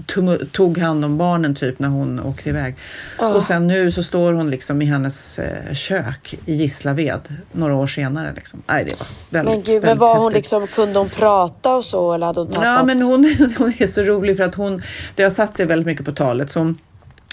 tum- 0.07 0.47
tog 0.53 0.79
hand 0.79 1.05
om 1.05 1.19
barnen 1.19 1.55
typ 1.55 1.79
när 1.79 1.89
hon 1.89 2.21
åkte 2.21 2.49
iväg. 2.49 2.77
Och 3.19 3.43
sen 3.43 3.67
nu 3.67 3.91
så 3.91 4.03
står 4.03 4.33
hon 4.33 4.51
liksom 4.51 4.83
i 4.83 4.85
hennes 4.85 5.39
eh, 5.39 5.73
kök 5.75 6.39
i 6.47 6.55
Gislaved 6.55 7.21
några 7.53 7.75
år 7.75 7.87
senare. 7.87 8.33
Liksom. 8.37 8.63
Nej, 8.67 8.85
det 8.85 8.95
var 9.01 9.07
väldigt, 9.31 9.55
Men 9.55 9.63
gud, 9.63 9.75
men 9.75 9.81
väldigt 9.83 10.01
var 10.01 10.15
hon 10.17 10.25
häftigt. 10.25 10.37
liksom, 10.37 10.67
kunde 10.67 10.99
hon 10.99 11.09
prata 11.09 11.75
och 11.75 11.85
så 11.85 12.13
eller 12.13 12.27
hade 12.27 12.44
hon 12.45 12.53
tappat? 12.53 12.67
Ja, 12.69 12.85
men 12.85 13.03
hon, 13.03 13.35
hon 13.59 13.73
är 13.79 13.87
så 13.87 14.03
rolig 14.03 14.37
för 14.37 14.45
att 14.45 14.55
hon, 14.55 14.83
det 15.15 15.23
har 15.23 15.31
satt 15.31 15.57
sig 15.57 15.67
väldigt 15.67 15.87
mycket 15.87 16.05
på 16.05 16.13
talet. 16.13 16.51
Så 16.51 16.59
hon 16.59 16.79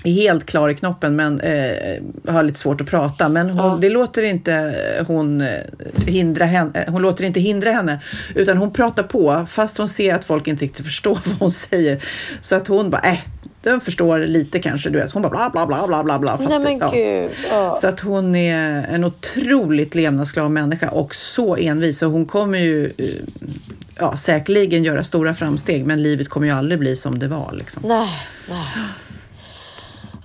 är 0.04 0.12
helt 0.12 0.46
klar 0.46 0.70
i 0.70 0.76
knoppen 0.76 1.16
men 1.16 1.40
eh, 1.40 1.72
har 2.28 2.44
lite 2.44 2.60
svårt 2.60 2.82
att 2.82 2.88
prata. 2.88 3.30
Men 3.30 3.50
hon, 3.50 3.82
det 3.82 3.90
låter 3.90 4.24
inte 4.24 4.76
hon, 5.08 5.42
eh, 5.42 5.48
hindra 6.08 6.46
henne, 6.46 6.72
eh, 6.88 6.92
hon 6.94 7.02
låter 7.02 7.24
inte 7.24 7.40
hindra 7.40 7.72
henne 7.72 8.00
utan 8.36 8.58
hon 8.58 8.74
pratar 8.74 9.04
på 9.04 9.46
fast 9.50 9.78
hon 9.78 9.88
ser 9.88 10.14
att 10.16 10.26
folk 10.26 10.48
inte 10.48 10.66
riktigt 10.66 10.86
förstår 10.86 11.14
vad 11.26 11.36
hon 11.40 11.52
säger. 11.52 12.04
Så 12.42 12.56
att 12.56 12.68
hon 12.68 12.90
bara, 12.90 13.02
äh, 13.02 13.18
de 13.64 13.82
förstår 13.82 14.20
lite 14.20 14.60
kanske. 14.60 14.90
Du 14.90 15.00
vet. 15.00 15.12
Hon 15.12 15.22
bara 15.22 15.50
bla 15.50 15.50
bla 15.50 15.66
bla 15.68 15.88
bla 15.88 16.04
bla 16.04 16.20
bla. 16.20 16.38
Fast 16.38 16.60
Nej 16.64 16.80
det- 16.92 16.98
ja. 17.00 17.30
Ja. 17.52 17.76
Så 17.82 17.88
att 17.88 18.00
hon 18.00 18.36
är 18.36 18.86
en 18.90 19.04
otroligt 19.04 19.96
levnadsglad 19.96 20.52
människa 20.52 20.90
och 20.90 21.16
så 21.16 21.56
envis. 21.56 22.04
Och 22.04 22.12
hon 22.12 22.26
kommer 22.26 22.60
ju 22.60 22.92
ja, 24.02 24.18
säkerligen 24.18 24.84
göra 24.84 25.04
stora 25.04 25.34
framsteg 25.34 25.86
men 25.86 26.04
livet 26.04 26.30
kommer 26.30 26.48
ju 26.48 26.54
aldrig 26.54 26.80
bli 26.80 26.96
som 26.96 27.20
det 27.20 27.28
var. 27.28 27.52
Liksom. 27.54 27.84
Nej, 27.86 28.10
nej. 28.50 28.68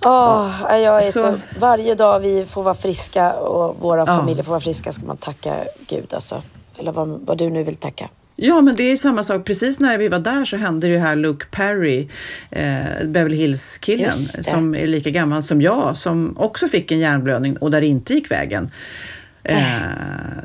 Åh, 0.05 0.51
jag 0.69 0.97
är 0.97 1.01
så... 1.01 1.11
Så- 1.11 1.39
Varje 1.59 1.95
dag 1.95 2.19
vi 2.19 2.45
får 2.45 2.63
vara 2.63 2.75
friska 2.75 3.33
och 3.33 3.75
våra 3.81 3.99
Ja. 4.01 4.05
familjer 4.05 4.43
får 4.43 4.51
vara 4.51 4.59
friska 4.61 4.91
ska 4.91 5.05
man 5.05 5.17
tacka 5.17 5.53
Gud 5.87 6.13
alltså. 6.13 6.41
Eller 6.79 6.91
vad, 6.91 7.07
vad 7.25 7.37
du 7.37 7.49
nu 7.49 7.63
vill 7.63 7.75
tacka. 7.75 8.09
Ja, 8.35 8.61
men 8.61 8.75
det 8.75 8.83
är 8.83 8.97
samma 8.97 9.23
sak. 9.23 9.45
Precis 9.45 9.79
när 9.79 9.97
vi 9.97 10.07
var 10.07 10.19
där 10.19 10.45
så 10.45 10.57
hände 10.57 10.87
det 10.87 10.99
här 10.99 11.15
Luke 11.15 11.45
Perry, 11.51 12.07
eh, 12.51 13.05
Beverly 13.05 13.35
Hills-killen, 13.37 14.13
som 14.41 14.75
är 14.75 14.87
lika 14.87 15.09
gammal 15.09 15.43
som 15.43 15.61
jag, 15.61 15.97
som 15.97 16.37
också 16.37 16.67
fick 16.67 16.91
en 16.91 16.99
hjärnblödning 16.99 17.57
och 17.57 17.71
där 17.71 17.81
det 17.81 17.87
inte 17.87 18.13
gick 18.13 18.31
vägen. 18.31 18.71
Eh, 19.47 19.57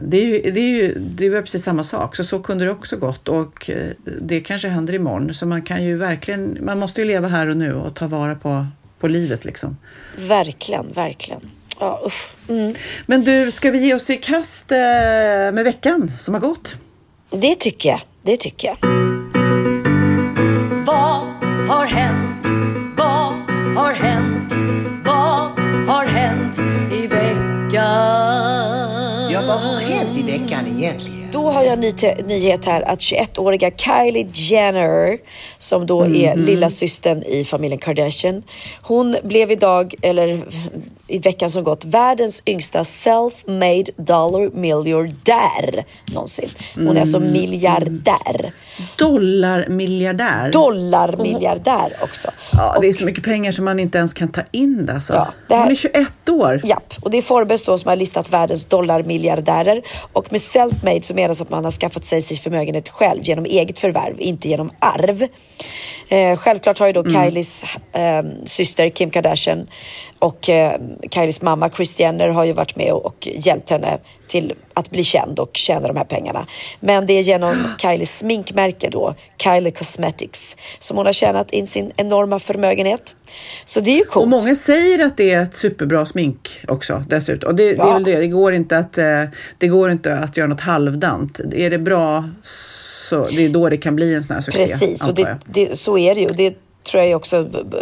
det, 0.02 0.16
är 0.16 0.24
ju, 0.24 0.50
det, 0.50 0.60
är 0.60 0.68
ju, 0.68 0.94
det 0.98 1.24
är 1.24 1.30
ju 1.30 1.42
precis 1.42 1.62
samma 1.62 1.82
sak, 1.82 2.16
så 2.16 2.24
så 2.24 2.38
kunde 2.38 2.64
det 2.64 2.70
också 2.70 2.96
gått 2.96 3.28
och 3.28 3.70
eh, 3.70 3.90
det 4.20 4.40
kanske 4.40 4.68
händer 4.68 4.94
imorgon. 4.94 5.34
Så 5.34 5.46
man 5.46 5.62
kan 5.62 5.84
ju 5.84 5.96
verkligen, 5.96 6.58
man 6.60 6.78
måste 6.78 7.00
ju 7.00 7.06
leva 7.06 7.28
här 7.28 7.46
och 7.46 7.56
nu 7.56 7.74
och 7.74 7.94
ta 7.94 8.06
vara 8.06 8.34
på, 8.34 8.66
på 8.98 9.08
livet 9.08 9.44
liksom. 9.44 9.76
Verkligen, 10.16 10.92
verkligen. 10.92 11.40
Ja, 11.80 12.02
usch. 12.06 12.32
Mm. 12.48 12.74
Men 13.06 13.24
du, 13.24 13.50
ska 13.50 13.70
vi 13.70 13.78
ge 13.78 13.94
oss 13.94 14.10
i 14.10 14.16
kast 14.16 14.72
eh, 14.72 14.78
med 15.52 15.64
veckan 15.64 16.12
som 16.18 16.34
har 16.34 16.40
gått? 16.40 16.76
Det 17.30 17.54
tycker 17.54 17.88
jag. 17.88 18.00
Det 18.22 18.36
tycker 18.36 18.68
jag. 18.68 18.76
Vad 20.86 21.26
har 21.68 21.86
hänt? 21.86 22.01
Vad 29.52 29.60
har 29.60 29.80
hänt 29.80 30.18
i 30.18 30.22
veckan 30.22 30.66
egentligen? 30.78 31.28
Då 31.32 31.50
har 31.50 31.62
jag 31.62 31.72
en 31.72 31.80
ny 31.80 31.92
nyhet 32.26 32.64
här 32.64 32.82
att 32.82 32.98
21-åriga 32.98 33.70
Kylie 33.70 34.28
Jenner, 34.32 35.18
som 35.58 35.86
då 35.86 36.02
är 36.02 36.36
lilla 36.36 36.70
systern 36.70 37.22
i 37.22 37.44
familjen 37.44 37.78
Kardashian, 37.78 38.42
hon 38.82 39.16
blev 39.22 39.50
idag, 39.50 39.94
eller 40.02 40.44
i 41.12 41.18
veckan 41.18 41.50
som 41.50 41.64
gått, 41.64 41.84
världens 41.84 42.42
yngsta 42.46 42.82
self-made 42.82 43.90
dollar 43.96 44.50
miljardär 44.54 45.84
någonsin. 46.12 46.48
Hon 46.74 46.96
är 46.96 47.00
alltså 47.00 47.20
miljardär. 47.20 48.52
Dollarmiljardär. 48.98 50.50
Dollarmiljardär 50.52 51.96
också. 52.02 52.28
Ja, 52.52 52.76
det 52.80 52.86
är 52.88 52.92
så 52.92 53.04
mycket 53.04 53.24
pengar 53.24 53.52
som 53.52 53.64
man 53.64 53.78
inte 53.80 53.98
ens 53.98 54.14
kan 54.14 54.28
ta 54.28 54.40
in 54.50 54.86
det 54.86 54.92
alltså. 54.94 55.26
det 55.48 55.54
här- 55.54 55.62
Hon 55.62 55.70
är 55.70 55.74
21 55.74 56.28
år. 56.28 56.60
Japp, 56.64 56.94
och 57.02 57.10
det 57.10 57.18
är 57.18 57.22
Forbes 57.22 57.64
då 57.64 57.78
som 57.78 57.88
har 57.88 57.96
listat 57.96 58.30
världens 58.32 58.64
dollarmiljardärer. 58.64 59.82
Och 60.12 60.32
med 60.32 60.40
self-made 60.40 61.00
så 61.00 61.14
menas 61.14 61.40
att 61.40 61.50
man 61.50 61.64
har 61.64 61.72
skaffat 61.72 62.04
sig 62.04 62.22
sin 62.22 62.36
förmögenhet 62.36 62.88
själv 62.88 63.20
genom 63.22 63.44
eget 63.44 63.78
förvärv, 63.78 64.14
inte 64.20 64.48
genom 64.48 64.70
arv. 64.78 65.26
Eh, 66.12 66.36
självklart 66.36 66.78
har 66.78 66.86
ju 66.86 66.92
då 66.92 67.04
Kylies 67.04 67.62
eh, 67.92 68.22
syster 68.44 68.90
Kim 68.90 69.10
Kardashian 69.10 69.66
och 70.18 70.48
eh, 70.48 70.80
Kylies 71.10 71.42
mamma 71.42 71.68
Kris 71.68 72.00
Jenner 72.00 72.28
har 72.28 72.44
ju 72.44 72.52
varit 72.52 72.76
med 72.76 72.92
och, 72.92 73.06
och 73.06 73.28
hjälpt 73.32 73.70
henne 73.70 73.98
till 74.26 74.54
att 74.74 74.90
bli 74.90 75.04
känd 75.04 75.38
och 75.38 75.50
tjäna 75.56 75.88
de 75.88 75.96
här 75.96 76.04
pengarna. 76.04 76.46
Men 76.80 77.06
det 77.06 77.12
är 77.12 77.22
genom 77.22 77.68
Kylies 77.78 78.18
sminkmärke 78.18 78.90
då, 78.90 79.14
Kylie 79.42 79.70
Cosmetics, 79.70 80.56
som 80.78 80.96
hon 80.96 81.06
har 81.06 81.12
tjänat 81.12 81.50
in 81.50 81.66
sin 81.66 81.92
enorma 81.96 82.38
förmögenhet. 82.38 83.14
Så 83.64 83.80
det 83.80 83.90
är 83.90 83.98
ju 83.98 84.04
coolt. 84.04 84.22
Och 84.22 84.28
många 84.28 84.54
säger 84.54 85.06
att 85.06 85.16
det 85.16 85.30
är 85.30 85.42
ett 85.42 85.54
superbra 85.54 86.06
smink 86.06 86.60
också 86.68 87.04
dessutom. 87.08 87.48
Och 87.48 87.54
det, 87.54 87.68
det 87.68 87.76
Ja. 87.76 87.92
väl 87.92 88.04
det, 88.04 88.16
det 88.16 88.26
går, 88.28 88.52
inte 88.52 88.78
att, 88.78 88.98
eh, 88.98 89.24
det 89.58 89.68
går 89.68 89.90
inte 89.90 90.18
att 90.18 90.36
göra 90.36 90.48
något 90.48 90.60
halvdant. 90.60 91.40
Är 91.52 91.70
det 91.70 91.78
bra 91.78 92.24
så 93.02 93.24
det 93.24 93.44
är 93.44 93.48
då 93.48 93.68
det 93.68 93.76
kan 93.76 93.96
bli 93.96 94.14
en 94.14 94.22
sån 94.22 94.34
här 94.34 94.40
succé. 94.40 94.58
Precis, 94.58 95.04
och 95.04 95.14
det, 95.14 95.38
det, 95.46 95.78
så 95.78 95.98
är 95.98 96.14
det 96.14 96.20
ju. 96.20 96.28
Det 96.28 96.56
tror 96.84 97.02
jag 97.02 97.10
är 97.10 97.14
också 97.14 97.36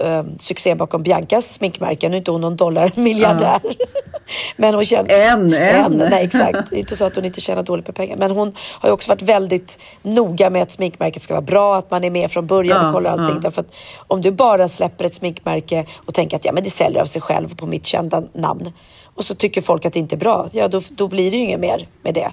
äh, 0.04 0.24
succén 0.38 0.78
bakom 0.78 1.02
Biancas 1.02 1.54
sminkmärke. 1.54 2.08
Nu 2.08 2.14
är 2.14 2.18
inte 2.18 2.30
hon 2.30 2.40
någon 2.40 2.56
dollarmiljardär. 2.56 3.60
Men 4.56 4.74
hon 4.74 4.84
tjänar... 4.84 5.08
En, 5.10 5.54
en. 5.54 5.92
Nej, 5.92 6.24
exakt. 6.24 6.70
Det 6.70 6.76
är 6.76 6.80
inte 6.80 6.96
så 6.96 7.04
att 7.04 7.16
hon 7.16 7.24
inte 7.24 7.40
tjänar 7.40 7.62
dåligt 7.62 7.86
med 7.86 7.96
pengar. 7.96 8.16
Men 8.16 8.30
hon 8.30 8.52
har 8.58 8.88
ju 8.88 8.92
också 8.92 9.08
varit 9.08 9.22
väldigt 9.22 9.78
noga 10.02 10.50
med 10.50 10.62
att 10.62 10.70
sminkmärket 10.72 11.22
ska 11.22 11.34
vara 11.34 11.42
bra, 11.42 11.76
att 11.76 11.90
man 11.90 12.04
är 12.04 12.10
med 12.10 12.30
från 12.30 12.46
början 12.46 12.78
Ja, 12.80 12.86
och 12.86 12.94
kollar 12.94 13.10
allting. 13.10 13.34
ja. 13.34 13.40
Därför 13.40 13.60
att 13.60 13.74
om 13.96 14.22
du 14.22 14.30
bara 14.30 14.68
släpper 14.68 15.04
ett 15.04 15.14
sminkmärke 15.14 15.86
och 16.06 16.14
tänker 16.14 16.36
att 16.36 16.44
ja, 16.44 16.52
men 16.52 16.64
det 16.64 16.70
säljer 16.70 17.00
av 17.00 17.06
sig 17.06 17.22
själv 17.22 17.56
på 17.56 17.66
mitt 17.66 17.86
kända 17.86 18.22
namn 18.32 18.72
och 19.14 19.24
så 19.24 19.34
tycker 19.34 19.60
folk 19.60 19.86
att 19.86 19.92
det 19.92 19.98
inte 19.98 20.14
är 20.14 20.18
bra, 20.18 20.48
ja 20.52 20.68
då, 20.68 20.80
då 20.90 21.08
blir 21.08 21.30
det 21.30 21.36
ju 21.36 21.42
inget 21.42 21.60
mer 21.60 21.88
med 22.02 22.14
det. 22.14 22.32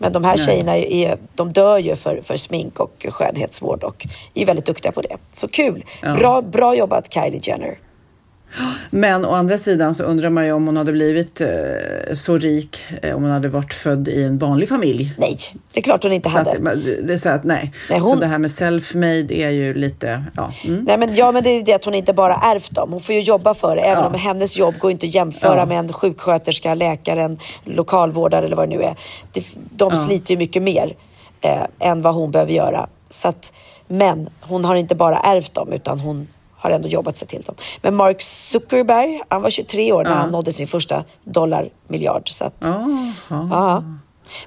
Men 0.00 0.12
de 0.12 0.24
här 0.24 0.36
Nej. 0.36 0.46
tjejerna 0.46 0.76
är, 0.76 1.18
de 1.34 1.52
dör 1.52 1.78
ju 1.78 1.96
för, 1.96 2.20
för 2.22 2.36
smink 2.36 2.80
och 2.80 3.06
skönhetsvård 3.08 3.84
och 3.84 4.06
är 4.34 4.46
väldigt 4.46 4.66
duktiga 4.66 4.92
på 4.92 5.02
det. 5.02 5.16
Så 5.32 5.48
kul! 5.48 5.84
Ja. 6.02 6.14
Bra, 6.14 6.42
bra 6.42 6.76
jobbat 6.76 7.12
Kylie 7.12 7.40
Jenner. 7.42 7.78
Men 8.90 9.24
å 9.24 9.30
andra 9.34 9.58
sidan 9.58 9.94
så 9.94 10.04
undrar 10.04 10.30
man 10.30 10.46
ju 10.46 10.52
om 10.52 10.66
hon 10.66 10.76
hade 10.76 10.92
blivit 10.92 11.40
eh, 11.40 11.48
så 12.14 12.38
rik 12.38 12.84
eh, 13.02 13.16
om 13.16 13.22
hon 13.22 13.30
hade 13.30 13.48
varit 13.48 13.74
född 13.74 14.08
i 14.08 14.22
en 14.24 14.38
vanlig 14.38 14.68
familj. 14.68 15.14
Nej, 15.18 15.36
det 15.72 15.80
är 15.80 15.82
klart 15.82 16.02
hon 16.04 16.12
inte 16.12 16.28
hade. 16.28 16.50
att, 16.50 16.84
det- 17.06 17.12
är 17.12 17.16
så 17.16 17.28
att 17.28 17.44
nej. 17.44 17.72
Nej, 17.90 17.98
hon- 17.98 18.08
Så 18.10 18.16
det 18.20 18.26
här 18.26 18.38
med 18.38 18.50
self-made 18.50 19.32
är 19.32 19.50
ju 19.50 19.74
lite, 19.74 20.24
ja. 20.36 20.52
Mm. 20.66 20.84
Nej, 20.84 20.98
men, 20.98 21.14
ja, 21.14 21.32
men 21.32 21.42
det 21.42 21.50
är 21.50 21.62
det 21.64 21.74
att 21.74 21.84
hon 21.84 21.94
inte 21.94 22.12
bara 22.12 22.34
ärvt 22.34 22.70
dem. 22.70 22.92
Hon 22.92 23.00
får 23.00 23.14
ju 23.14 23.20
jobba 23.20 23.54
för 23.54 23.76
det. 23.76 23.82
Även 23.82 24.02
Ja. 24.02 24.08
om 24.08 24.14
hennes 24.14 24.58
jobb 24.58 24.78
går 24.78 24.90
inte 24.90 25.06
att 25.06 25.14
jämföra 25.14 25.58
Ja. 25.58 25.66
med 25.66 25.78
en 25.78 25.92
sjuksköterska, 25.92 26.74
läkare, 26.74 27.22
en 27.22 27.38
lokalvårdare 27.64 28.46
eller 28.46 28.56
vad 28.56 28.68
det 28.70 28.76
nu 28.76 28.82
är. 28.82 28.96
Det, 29.32 29.44
de 29.76 29.90
Ja. 29.94 29.96
sliter 30.06 30.30
ju 30.34 30.38
mycket 30.38 30.62
mer 30.62 30.96
eh, 31.40 31.88
än 31.90 32.02
vad 32.02 32.14
hon 32.14 32.30
behöver 32.30 32.52
göra. 32.52 32.86
Så 33.08 33.28
att, 33.28 33.52
men 33.88 34.28
hon 34.40 34.64
har 34.64 34.74
inte 34.76 34.94
bara 34.94 35.18
ärvt 35.18 35.54
dem 35.54 35.72
utan 35.72 36.00
hon 36.00 36.28
har 36.60 36.70
ändå 36.70 36.88
jobbat 36.88 37.16
sig 37.16 37.28
till 37.28 37.42
dem. 37.42 37.54
Men 37.82 37.94
Mark 37.94 38.22
Zuckerberg, 38.22 39.20
han 39.28 39.42
var 39.42 39.50
23 39.50 39.92
år 39.92 40.04
när 40.04 40.10
han 40.10 40.30
nådde 40.30 40.52
sin 40.52 40.66
första 40.66 41.04
dollarmiljard. 41.24 42.28
Så 42.28 42.44
att, 42.44 42.54
Jaha. 42.60 43.12
ja. 43.28 43.84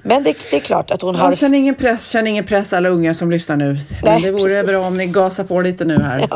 Men 0.02 0.22
det, 0.24 0.36
det 0.50 0.56
är 0.56 0.60
klart 0.60 0.90
att 0.90 1.02
hon 1.02 1.14
Ja, 1.14 1.20
har... 1.20 1.34
känn 1.34 1.54
ingen 1.54 1.74
press, 1.74 2.10
känn 2.10 2.26
ingen 2.26 2.44
press 2.44 2.72
alla 2.72 2.88
unga 2.88 3.14
som 3.14 3.30
lyssnar 3.30 3.56
nu. 3.56 3.66
Men 3.72 3.78
Nej, 4.04 4.22
det 4.22 4.30
vore 4.30 4.42
precis. 4.42 4.70
bra 4.70 4.80
om 4.80 4.96
ni 4.96 5.06
gasar 5.06 5.44
på 5.44 5.60
lite 5.60 5.84
nu 5.84 5.98
här. 6.02 6.28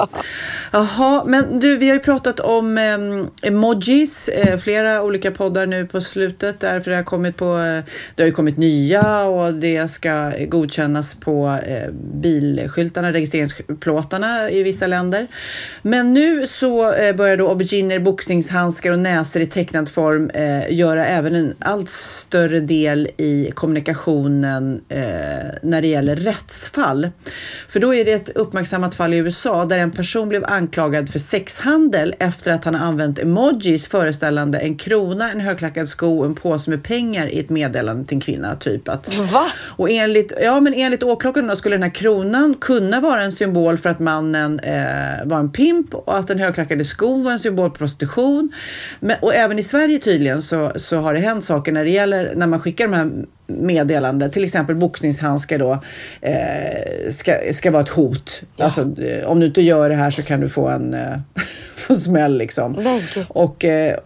Jaha, 0.73 1.25
men 1.27 1.61
du, 1.61 1.77
vi 1.77 1.89
har 1.89 1.95
ju 1.95 2.01
pratat 2.01 2.41
om 2.41 2.79
em, 2.79 3.29
emojis, 3.43 4.29
eh, 4.29 4.59
flera 4.59 5.03
olika 5.03 5.31
poddar 5.31 5.67
nu 5.67 5.87
på 5.87 6.01
slutet 6.01 6.61
därför 6.61 6.91
det 6.91 6.97
har 6.97 7.05
kommit 7.05 7.37
på, 7.37 7.59
eh, 7.59 7.85
det 8.15 8.23
har 8.23 8.27
ju 8.27 8.33
kommit 8.33 8.57
nya 8.57 9.25
och 9.25 9.55
det 9.55 9.89
ska 9.91 10.33
godkännas 10.49 11.15
på 11.15 11.59
eh, 11.67 11.91
bilskyltarna, 12.15 13.13
registreringsplåtarna 13.13 14.51
i 14.51 14.63
vissa 14.63 14.87
länder. 14.87 15.27
Men 15.83 16.15
nu 16.15 16.47
så 16.47 16.93
eh, 16.93 17.17
börjar 17.17 17.37
då 17.37 17.49
auberginer, 17.49 17.99
boxningshandskar 17.99 18.93
och 18.93 18.99
näsor 18.99 19.43
i 19.43 19.47
tecknad 19.47 19.89
form 19.89 20.31
eh, 20.31 20.73
göra 20.73 21.07
även 21.07 21.35
en 21.35 21.55
allt 21.59 21.89
större 21.89 22.61
del 22.61 23.09
i 23.17 23.38
kommunikationen 23.47 24.81
eh, 24.89 25.01
när 25.63 25.83
det 25.83 25.89
gäller 25.89 26.17
rättsfall. 26.17 27.11
För 27.69 27.81
då 27.81 27.95
är 27.95 28.05
det 28.05 28.13
ett 28.13 28.29
uppmärksammat 28.29 28.95
fall 28.95 29.15
i 29.15 29.17
USA 29.17 29.65
där 29.65 29.79
en 29.79 29.91
person 29.91 30.29
blev 30.29 30.45
anklagad 30.45 31.09
för 31.09 31.19
sexhandel 31.19 32.15
efter 32.19 32.53
att 32.53 32.65
han 32.65 32.75
använt 32.75 33.19
emojis 33.19 33.87
föreställande 33.87 34.59
en 34.59 34.77
krona, 34.77 35.33
en 35.33 35.41
högklackad 35.41 35.89
sko 35.89 36.19
och 36.19 36.27
en 36.27 36.35
påse 36.35 36.71
med 36.71 36.83
pengar 36.85 37.27
i 37.27 37.41
ett 37.41 37.51
meddelande 37.51 38.05
till 38.05 38.17
en 38.17 38.21
kvinna. 38.21 38.57
Typ 38.57 38.89
att, 38.89 39.19
Va? 39.19 39.47
och 39.59 39.91
enligt, 39.91 40.33
ja, 40.43 40.61
men 40.61 40.75
enligt 40.75 41.03
åklagaren 41.03 41.57
skulle 41.57 41.77
den 41.77 41.83
här 41.83 41.91
kronan 41.91 42.55
kunna 42.55 43.01
vara 43.01 43.23
en 43.23 43.33
symbol 43.33 43.79
för 43.79 43.91
att 43.91 43.99
mannen 43.99 44.61
eh, 44.61 45.25
var 45.25 45.39
en 45.39 45.53
pimp 45.53 45.95
och 45.95 46.19
att 46.19 46.27
den 46.29 46.39
högklackade 46.39 46.85
skon 46.85 47.25
var 47.25 47.33
en 47.33 47.39
symbol 47.39 47.71
på 47.71 47.77
prostitution. 47.77 48.53
Men, 49.01 49.17
och 49.21 49.35
även 49.35 49.59
i 49.59 49.63
Sverige 49.63 49.99
tydligen 49.99 50.43
så, 50.43 50.73
så 50.77 50.97
har 51.01 51.15
det 51.15 51.21
hänt 51.21 51.45
saker 51.45 51.73
när 51.73 51.85
det 51.85 51.91
gäller 51.91 52.33
när 52.35 52.47
man 52.47 52.61
skickar 52.61 52.85
de 52.85 52.95
här 52.95 53.11
meddelanden, 53.49 54.31
till 54.31 54.45
exempel 54.45 54.77
boxningshandskar 54.77 55.59
då, 55.59 55.79
eh, 56.21 57.11
ska, 57.11 57.33
ska 57.53 57.71
vara 57.71 57.83
ett 57.83 57.89
hot. 57.89 58.43
Alltså, 58.59 59.03
eh, 59.03 59.27
om 59.27 59.41
du 59.41 59.47
inte 59.47 59.63
gör 59.63 59.89
det 59.89 59.95
här 59.95 60.11
så 60.11 60.23
kan 60.23 60.41
du 60.41 60.49
få 60.49 60.69
en 60.69 60.95
eh, 60.95 61.19
få 61.75 61.95
smäll 61.95 62.39
liksom. 62.39 62.75
Gud. 62.75 63.27
Och, 63.29 63.65
eh, 63.65 63.97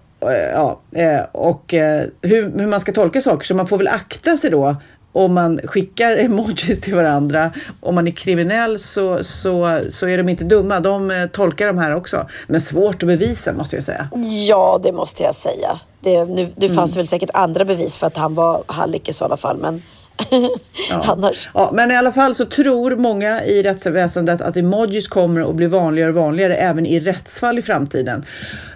ja, 0.52 0.80
eh, 0.92 1.20
och 1.32 1.74
eh, 1.74 2.04
hur, 2.22 2.58
hur 2.58 2.66
man 2.66 2.80
ska 2.80 2.92
tolka 2.92 3.20
saker. 3.20 3.46
Så 3.46 3.54
man 3.54 3.66
får 3.66 3.78
väl 3.78 3.88
akta 3.88 4.36
sig 4.36 4.50
då 4.50 4.76
om 5.12 5.34
man 5.34 5.60
skickar 5.64 6.16
emojis 6.24 6.80
till 6.80 6.94
varandra. 6.94 7.52
Om 7.80 7.94
man 7.94 8.06
är 8.06 8.10
kriminell 8.10 8.78
så, 8.78 9.24
så, 9.24 9.80
så 9.88 10.08
är 10.08 10.18
de 10.18 10.28
inte 10.28 10.44
dumma. 10.44 10.80
De 10.80 11.10
eh, 11.10 11.26
tolkar 11.26 11.66
de 11.66 11.78
här 11.78 11.94
också. 11.94 12.28
Men 12.46 12.60
svårt 12.60 13.02
att 13.02 13.06
bevisa 13.06 13.52
måste 13.52 13.76
jag 13.76 13.84
säga. 13.84 14.08
Ja, 14.48 14.80
det 14.82 14.92
måste 14.92 15.22
jag 15.22 15.34
säga. 15.34 15.80
Det, 16.02 16.24
nu 16.24 16.52
nu 16.56 16.68
fanns 16.68 16.92
det 16.92 16.98
väl 16.98 17.06
säkert 17.06 17.30
andra 17.34 17.64
bevis 17.64 17.96
för 17.96 18.06
att 18.06 18.16
han 18.16 18.34
var 18.34 18.62
hallick 18.66 19.08
i 19.08 19.12
sådana 19.12 19.36
fall, 19.36 19.56
men 19.56 19.82
annars. 20.90 21.48
Ja, 21.54 21.70
men 21.74 21.90
i 21.90 21.96
alla 21.96 22.12
fall 22.12 22.34
så 22.34 22.44
tror 22.44 22.96
många 22.96 23.44
i 23.44 23.62
rättsväsendet 23.62 24.40
att 24.40 24.56
emojis 24.56 25.08
kommer 25.08 25.50
att 25.50 25.54
bli 25.54 25.66
vanligare 25.66 26.08
och 26.10 26.14
vanligare 26.16 26.54
även 26.56 26.86
i 26.86 27.00
rättsfall 27.00 27.58
i 27.58 27.62
framtiden. 27.62 28.24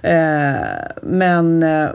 Eh, 0.03 0.53
men 1.03 1.63
eh, 1.63 1.89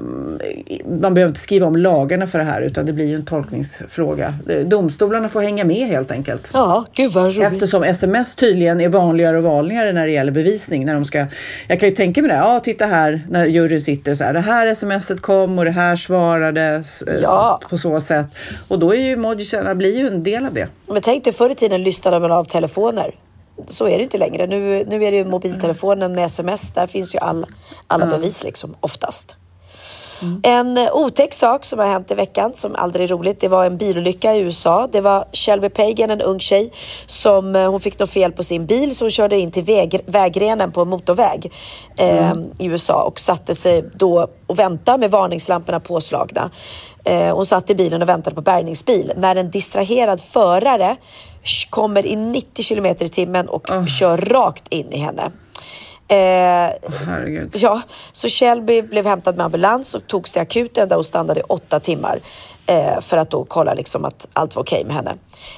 man 1.01 1.13
behöver 1.13 1.27
inte 1.29 1.39
skriva 1.39 1.67
om 1.67 1.75
lagarna 1.75 2.27
för 2.27 2.39
det 2.39 2.45
här 2.45 2.61
utan 2.61 2.85
det 2.85 2.93
blir 2.93 3.05
ju 3.05 3.15
en 3.15 3.25
tolkningsfråga. 3.25 4.33
Eh, 4.49 4.59
Domstolarna 4.59 5.29
får 5.29 5.41
hänga 5.41 5.63
med 5.63 5.87
helt 5.87 6.11
enkelt. 6.11 6.49
Ja, 6.53 6.85
gud 6.93 7.11
vad 7.11 7.23
roligt. 7.35 7.47
Eftersom 7.53 7.83
sms 7.83 8.35
tydligen 8.35 8.81
är 8.81 8.89
vanligare 8.89 9.37
och 9.37 9.43
vanligare 9.43 9.91
när 9.93 10.05
det 10.07 10.11
gäller 10.13 10.31
bevisning. 10.31 10.85
När 10.85 10.93
de 10.93 11.05
ska, 11.05 11.25
jag 11.67 11.79
kan 11.79 11.89
ju 11.89 11.95
tänka 11.95 12.21
mig 12.21 12.29
det, 12.29 12.35
ja 12.37 12.59
titta 12.63 12.85
här 12.85 13.21
när 13.29 13.45
juryn 13.45 13.81
sitter 13.81 14.15
så 14.15 14.23
här, 14.23 14.33
det 14.33 14.39
här 14.39 14.75
smset 14.75 15.21
kom 15.21 15.59
och 15.59 15.65
det 15.65 15.71
här 15.71 15.95
svarades 15.95 17.01
eh, 17.01 17.19
Ja. 17.21 17.59
på 17.69 17.77
så 17.77 17.99
sätt. 17.99 18.27
Och 18.67 18.79
då 18.79 18.95
är 18.95 18.99
ju 18.99 19.15
emojisarna 19.41 19.75
blir 19.75 19.97
ju 19.97 20.07
en 20.07 20.23
del 20.23 20.45
av 20.45 20.53
det. 20.53 20.69
Men 20.87 21.01
tänk 21.01 21.23
dig 21.23 21.33
förr 21.33 21.49
i 21.49 21.55
tiden 21.55 21.83
lyssnade 21.83 22.19
man 22.19 22.31
av 22.31 22.43
telefoner. 22.45 23.15
Så 23.67 23.87
är 23.87 23.97
det 23.97 24.03
inte 24.03 24.17
längre. 24.17 24.47
Nu, 24.47 24.85
nu 24.87 25.03
är 25.03 25.11
det 25.11 25.17
ju 25.17 25.25
mobiltelefonen 25.25 26.13
med 26.15 26.25
sms. 26.25 26.61
Där 26.75 26.87
finns 26.87 27.15
ju 27.15 27.19
all, 27.19 27.45
alla 27.87 28.05
Ja. 28.05 28.11
bevis 28.11 28.43
liksom, 28.43 28.75
oftast. 28.79 29.35
En 30.43 30.77
eh, 30.77 30.95
otäck 30.95 31.33
sak 31.33 31.65
som 31.65 31.79
har 31.79 31.85
hänt 31.85 32.11
i 32.11 32.15
veckan 32.15 32.53
som 32.53 32.75
aldrig 32.75 33.03
är 33.11 33.15
roligt. 33.15 33.39
Det 33.39 33.47
var 33.47 33.65
en 33.65 33.77
bilolycka 33.77 34.35
i 34.35 34.39
USA. 34.39 34.87
Det 34.91 35.01
var 35.01 35.25
Shelby 35.33 35.69
Pagan, 35.69 36.09
en 36.09 36.21
ung 36.21 36.39
tjej 36.39 36.71
som 37.05 37.55
eh, 37.55 37.71
hon 37.71 37.79
fick 37.79 37.99
något 37.99 38.09
fel 38.09 38.31
på 38.31 38.43
sin 38.43 38.65
bil 38.65 38.95
så 38.95 39.03
hon 39.03 39.11
körde 39.11 39.39
in 39.39 39.51
till 39.51 39.63
väg, 39.63 39.99
vägrenen 40.05 40.71
på 40.71 40.81
en 40.81 40.87
motorväg 40.87 41.51
eh, 41.99 42.33
i 42.59 42.65
USA 42.65 43.03
och 43.03 43.19
satte 43.19 43.55
sig 43.55 43.83
då 43.95 44.27
och 44.47 44.59
väntade 44.59 44.97
med 44.97 45.11
varningslamporna 45.11 45.79
påslagna. 45.79 46.49
Eh, 47.03 47.35
hon 47.35 47.45
satt 47.45 47.69
i 47.69 47.75
bilen 47.75 48.01
och 48.01 48.09
väntade 48.09 48.35
på 48.35 48.41
bärgningsbil 48.41 49.11
när 49.15 49.35
en 49.35 49.51
distraherad 49.51 50.21
förare 50.21 50.95
kommer 51.69 52.05
i 52.05 52.15
90 52.15 52.63
kilometer 52.63 53.05
i 53.05 53.09
timmen 53.09 53.49
och 53.49 53.67
kör 53.99 54.17
rakt 54.17 54.63
in 54.69 54.93
i 54.93 54.97
henne. 54.97 55.31
Eh, 56.11 56.17
Herregud. 57.07 57.51
Ja, 57.55 57.81
så 58.11 58.29
Shelby 58.29 58.81
blev 58.81 59.05
hämtad 59.05 59.37
med 59.37 59.45
ambulans 59.45 59.93
och 59.93 60.07
togs 60.07 60.31
till 60.31 60.41
akuten 60.41 60.89
där 60.89 60.95
hon 60.95 61.03
stannade 61.03 61.39
i 61.39 61.43
åtta 61.43 61.79
timmar 61.79 62.19
för 63.01 63.18
att 63.18 63.30
då 63.30 63.45
kolla 63.45 63.74
liksom 63.74 64.05
att 64.05 64.28
allt 64.34 64.55
var 64.55 64.64
okej 64.64 64.86
med 64.86 64.95
henne. 64.95 65.16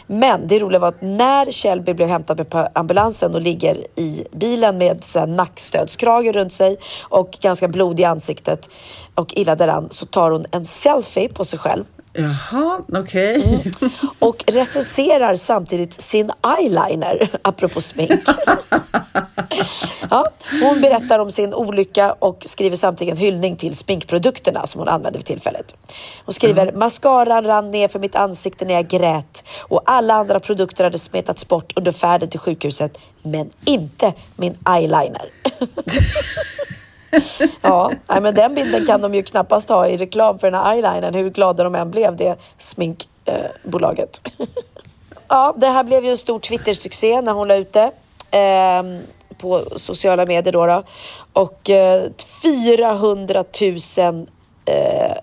Men 0.08 0.48
det 0.48 0.60
roliga 0.60 0.80
var 0.80 0.88
att 0.88 1.02
när 1.02 1.52
Shelby 1.52 1.94
blev 1.94 2.08
hämtad 2.08 2.38
med 2.38 2.50
på 2.50 2.68
ambulansen 2.74 3.36
och 3.36 3.42
ligger 3.42 3.76
i 4.00 4.26
bilen 4.32 4.78
med 4.78 5.04
så 5.04 5.26
nackstödskrage 5.26 6.34
runt 6.34 6.54
sig 6.54 6.78
och 7.02 7.38
ganska 7.42 7.68
blodig 7.68 8.04
i 8.04 8.06
ansiktet 8.06 8.70
och 9.16 9.34
illa 9.34 9.56
däran 9.56 9.88
så 9.92 10.06
tar 10.06 10.32
hon 10.32 10.46
en 10.52 10.66
selfie 10.66 11.30
på 11.30 11.46
sig 11.46 11.60
själv 11.60 11.84
Jaha, 12.14 12.82
okej. 12.94 13.64
Mm. 13.82 13.92
och 14.20 14.44
recenserar 14.48 15.36
samtidigt 15.36 16.02
sin 16.02 16.32
eyeliner, 16.60 17.30
apropå 17.42 17.82
smink. 17.82 18.12
ja, 20.10 20.28
hon 20.62 20.82
berättar 20.82 21.20
om 21.20 21.32
sin 21.32 21.54
olycka 21.54 22.14
och 22.14 22.44
skriver 22.46 22.76
samtidigt 22.76 23.12
en 23.12 23.18
hyllning 23.18 23.56
till 23.56 23.76
sminkprodukterna 23.76 24.66
som 24.66 24.80
hon 24.80 24.88
använde 24.88 25.20
vid 25.20 25.26
tillfället. 25.26 25.76
Hon 26.26 26.34
skriver 26.34 26.72
mascaran 26.72 27.44
rann 27.44 27.72
ner 27.72 27.88
för 27.88 28.00
mitt 28.00 28.16
ansikte 28.16 28.66
när 28.66 28.74
jag 28.74 28.88
grät 28.88 29.44
och 29.62 29.82
alla 29.86 30.14
andra 30.14 30.40
produkter 30.40 30.84
hade 30.84 31.00
smetats 31.00 31.48
bort 31.48 31.74
under 31.76 31.92
färden 31.92 32.30
till 32.30 32.40
sjukhuset, 32.40 32.98
men 33.24 33.50
inte 33.66 34.14
min 34.36 34.58
eyeliner. 34.70 35.30
ja, 37.62 37.92
men 38.08 38.36
den 38.36 38.56
bilden 38.56 38.86
kan 38.86 39.02
de 39.02 39.16
ju 39.16 39.24
knappast 39.24 39.70
ha 39.70 39.88
i 39.88 39.98
reklam 39.98 40.40
för 40.40 40.52
den 40.52 40.60
här 40.60 40.74
eyelinern, 40.74 41.14
hur 41.14 41.30
glada 41.30 41.64
de 41.64 41.76
än 41.76 41.92
blev, 41.92 42.16
det 42.16 42.36
sminkbolaget. 42.58 44.22
ja, 45.28 45.54
det 45.58 45.68
här 45.68 45.84
blev 45.84 46.06
ju 46.06 46.12
en 46.12 46.18
stor 46.18 46.40
Twitter-succé 46.40 47.22
när 47.22 47.34
hon 47.34 47.48
la 47.48 47.56
ut 47.56 47.74
det 47.74 47.92
ehm, 48.32 49.00
på 49.34 49.64
sociala 49.76 50.26
medier 50.26 50.54
då. 50.54 50.66
då. 50.66 50.84
Och 51.34 51.70
eh, 51.70 52.04
400 52.44 53.44
000 53.62 54.28
eh, 54.66 55.18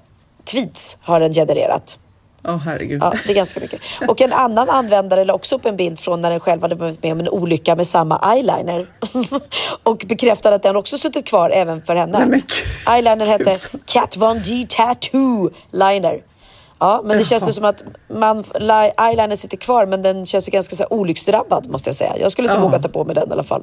tweets 0.45 0.97
har 1.01 1.21
den 1.21 1.33
genererat. 1.33 1.99
Åh 2.45 2.57
herregud. 2.57 3.03
Ja, 3.03 3.15
det 3.25 3.31
är 3.31 3.35
ganska 3.35 3.61
mycket. 3.61 3.81
Och 4.09 4.21
en 4.21 4.33
annan 4.33 4.71
användare 4.71 5.25
la 5.25 5.35
också 5.35 5.57
upp 5.57 5.67
en 5.67 5.77
bild 5.77 5.99
från 5.99 6.21
när 6.21 6.31
den 6.31 6.41
själv 6.41 6.63
hade 6.63 6.75
varit 6.75 7.03
med 7.03 7.13
om 7.13 7.21
en 7.21 7.29
olycka 7.29 7.77
med 7.77 7.87
samma 7.87 8.35
eyeliner. 8.35 8.87
och 9.83 10.05
bekräftade 10.09 10.57
att 10.57 10.63
den 10.63 10.77
också 10.77 10.99
suttit 10.99 11.27
kvar 11.27 11.51
även 11.51 11.83
för 11.83 11.97
henne. 11.97 12.19
Nej, 12.19 12.29
men 12.29 12.43
Eyeliner 12.95 13.27
hette 13.27 13.57
Kat 13.85 14.17
Von 14.17 14.43
D 14.43 14.67
Tattoo 14.69 15.51
Liner. 15.71 16.23
Ja, 16.81 17.03
men 17.05 17.19
det 17.19 17.25
känns 17.25 17.49
ju 17.49 17.53
som 17.53 17.65
att 17.65 17.85
man, 18.09 18.45
li- 18.61 18.93
eyeliner 19.09 19.37
sitter 19.37 19.57
kvar 19.57 19.87
men 19.87 20.03
den 20.03 20.27
känns 20.27 20.49
ju 20.49 20.53
ganska 20.53 20.77
så 20.77 20.83
här, 20.83 20.93
olycksdrabbad 20.93 21.69
måste 21.71 21.89
jag 21.89 21.95
säga. 21.97 22.13
Jag 22.21 22.33
skulle 22.33 22.49
inte 22.49 22.59
Ja. 22.61 22.65
våga 22.65 22.79
ta 22.79 22.89
på 22.89 23.05
mig 23.05 23.15
den 23.15 23.29
i 23.29 23.33
alla 23.33 23.43
fall. 23.43 23.63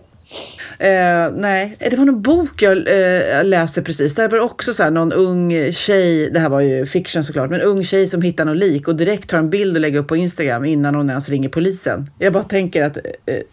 Eh, 0.80 0.88
nej, 1.36 1.76
det 1.80 1.96
var 1.98 2.06
någon 2.06 2.22
bok 2.22 2.62
jag 2.62 2.72
eh, 2.78 3.44
läste 3.44 3.82
precis. 3.82 4.16
Där 4.16 4.28
var 4.30 4.38
det 4.38 4.44
också 4.44 4.74
så 4.74 4.84
här, 4.84 4.92
någon 4.92 5.14
ung 5.14 5.72
tjej, 5.72 6.30
det 6.30 6.40
här 6.40 6.50
var 6.50 6.60
ju 6.60 6.86
fiction 6.86 7.24
såklart, 7.24 7.50
men 7.50 7.62
en 7.62 7.68
ung 7.68 7.84
tjej 7.84 8.08
som 8.08 8.22
hittar 8.22 8.46
något 8.46 8.58
lik 8.58 8.88
och 8.88 8.96
direkt 8.96 9.30
tar 9.30 9.38
en 9.38 9.50
bild 9.50 9.76
och 9.78 9.82
lägger 9.82 10.00
upp 10.00 10.08
på 10.08 10.16
Instagram 10.16 10.66
innan 10.66 10.96
hon 10.96 11.10
ens 11.10 11.30
ringer 11.30 11.50
polisen. 11.50 12.10
Jag 12.20 12.34
bara 12.34 12.44
tänker 12.44 12.84
att 12.84 12.98
eh, 12.98 13.04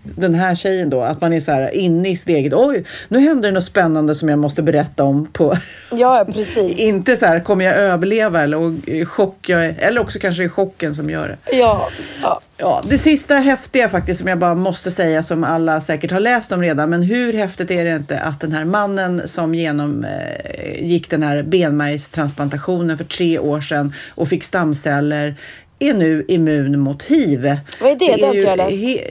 den 0.02 0.34
här 0.34 0.54
tjejen 0.54 0.90
då, 0.90 1.00
att 1.02 1.20
man 1.20 1.32
är 1.32 1.40
så 1.40 1.52
här 1.52 1.74
inne 1.74 2.08
i 2.08 2.16
sitt 2.16 2.28
eget, 2.28 2.52
oj, 2.54 2.84
nu 3.08 3.18
händer 3.18 3.48
det 3.48 3.54
något 3.54 3.64
spännande 3.64 4.14
som 4.14 4.28
jag 4.28 4.38
måste 4.38 4.62
berätta 4.62 5.04
om 5.04 5.26
på... 5.32 5.56
Ja, 5.92 6.24
precis. 6.34 6.78
Inte 6.78 7.16
så 7.16 7.26
här, 7.26 7.40
kommer 7.40 7.64
jag 7.64 7.74
överleva 7.76 8.42
eller 8.42 8.58
och, 8.58 8.88
eh, 8.88 9.04
chock, 9.06 9.48
jag 9.54 9.64
är, 9.64 9.74
eller 9.78 10.00
också 10.00 10.18
kanske 10.18 10.42
det 10.42 10.46
är 10.46 10.48
chocken 10.48 10.94
som 10.94 11.10
gör 11.10 11.28
det. 11.28 11.56
Ja, 11.56 11.88
ja. 12.22 12.40
Ja, 12.56 12.82
det 12.88 12.98
sista 12.98 13.34
häftiga 13.34 13.88
faktiskt 13.88 14.20
som 14.20 14.28
jag 14.28 14.38
bara 14.38 14.54
måste 14.54 14.90
säga 14.90 15.22
som 15.22 15.44
alla 15.44 15.80
säkert 15.80 16.10
har 16.10 16.20
läst 16.20 16.52
om 16.52 16.62
redan. 16.62 16.90
Men 16.90 17.02
hur 17.02 17.32
häftigt 17.32 17.70
är 17.70 17.84
det 17.84 17.96
inte 17.96 18.18
att 18.18 18.40
den 18.40 18.52
här 18.52 18.64
mannen 18.64 19.28
som 19.28 19.54
genomgick 19.54 21.04
gick 21.04 21.10
den 21.10 21.22
här 21.22 21.42
benmärgstransplantationen 21.42 22.98
för 22.98 23.04
tre 23.04 23.38
år 23.38 23.60
sedan 23.60 23.94
och 24.08 24.28
fick 24.28 24.44
stamceller 24.44 25.34
är 25.78 25.94
nu 25.94 26.24
immun 26.28 26.80
mot 26.80 27.02
hiv. 27.02 27.56
Vad 27.80 27.90
är 27.90 27.96
det? 27.98 28.16
Det 28.16 28.26
har 28.26 28.34
ju 28.34 28.40
inte 28.40 28.50
jag 28.50 28.56
läst. 28.56 29.02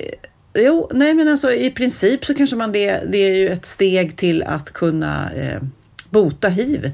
Jo, 0.55 0.89
nej 0.93 1.13
men 1.13 1.27
alltså 1.27 1.51
i 1.51 1.71
princip 1.71 2.25
så 2.25 2.33
kanske 2.33 2.55
man 2.55 2.71
det, 2.71 2.99
det 3.11 3.17
är 3.17 3.35
ju 3.35 3.49
ett 3.49 3.65
steg 3.65 4.17
till 4.17 4.43
att 4.43 4.73
kunna 4.73 5.31
eh, 5.35 5.61
bota 6.14 6.49
hiv. 6.49 6.91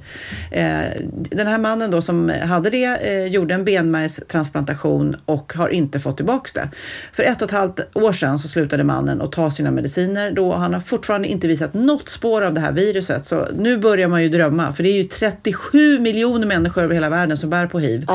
Eh, 0.52 0.82
den 1.12 1.48
här 1.48 1.58
mannen 1.58 1.92
då 1.92 2.02
som 2.02 2.30
hade 2.30 2.70
det 2.70 2.86
eh, 2.86 3.26
gjorde 3.26 3.54
en 3.54 3.66
benmärgstransplantation 3.66 5.16
och 5.26 5.54
har 5.54 5.70
inte 5.70 6.00
fått 6.00 6.18
tillbaks 6.18 6.54
det. 6.54 6.70
För 7.14 7.24
ett 7.24 7.42
och 7.42 7.48
ett 7.48 7.58
halvt 7.58 7.80
år 7.94 8.12
sedan 8.12 8.40
så 8.40 8.48
slutade 8.48 8.84
mannen 8.84 9.22
att 9.22 9.32
ta 9.32 9.52
sina 9.52 9.72
mediciner 9.72 10.32
då 10.32 10.54
han 10.54 10.74
har 10.74 10.80
fortfarande 10.80 11.28
inte 11.28 11.48
visat 11.48 11.74
något 11.74 12.10
spår 12.10 12.42
av 12.42 12.54
det 12.54 12.62
här 12.62 12.72
viruset. 12.72 13.26
Så 13.26 13.48
nu 13.58 13.78
börjar 13.78 14.08
man 14.08 14.24
ju 14.24 14.30
drömma 14.30 14.74
för 14.74 14.84
det 14.84 14.90
är 14.90 14.98
ju 14.98 15.04
37 15.04 16.00
miljoner 16.00 16.48
människor 16.48 16.84
över 16.84 16.94
hela 16.94 17.10
världen 17.10 17.38
som 17.38 17.50
bär 17.50 17.68
på 17.68 17.80
hiv. 17.80 18.06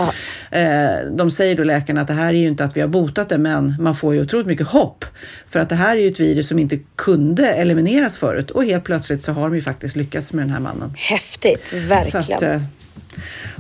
Eh, 0.50 0.64
de 1.12 1.30
säger 1.30 1.56
då 1.56 1.64
läkarna 1.64 2.00
att 2.00 2.08
det 2.08 2.14
här 2.14 2.28
är 2.28 2.38
ju 2.38 2.48
inte 2.48 2.64
att 2.64 2.76
vi 2.76 2.80
har 2.80 2.88
botat 2.88 3.28
det 3.28 3.38
men 3.38 3.74
man 3.80 3.94
får 3.94 4.14
ju 4.14 4.22
otroligt 4.22 4.46
mycket 4.46 4.66
hopp 4.66 5.04
för 5.46 5.60
att 5.60 5.68
det 5.68 5.74
här 5.74 5.96
är 5.96 6.00
ju 6.00 6.08
ett 6.08 6.20
virus 6.20 6.48
som 6.48 6.58
inte 6.58 6.78
kunde 6.96 7.48
elimineras 7.48 8.16
förut 8.16 8.50
och 8.50 8.64
helt 8.64 8.84
plötsligt 8.84 9.22
så 9.22 9.32
har 9.32 9.42
de 9.42 9.54
ju 9.54 9.60
faktiskt 9.60 9.96
lyckats 9.96 10.32
med 10.32 10.44
den 10.44 10.50
här 10.50 10.60
mannen. 10.60 10.93
Häftigt, 10.96 11.72
verkligen. 11.72 12.36
Att, 12.36 12.42
eh, 12.42 12.60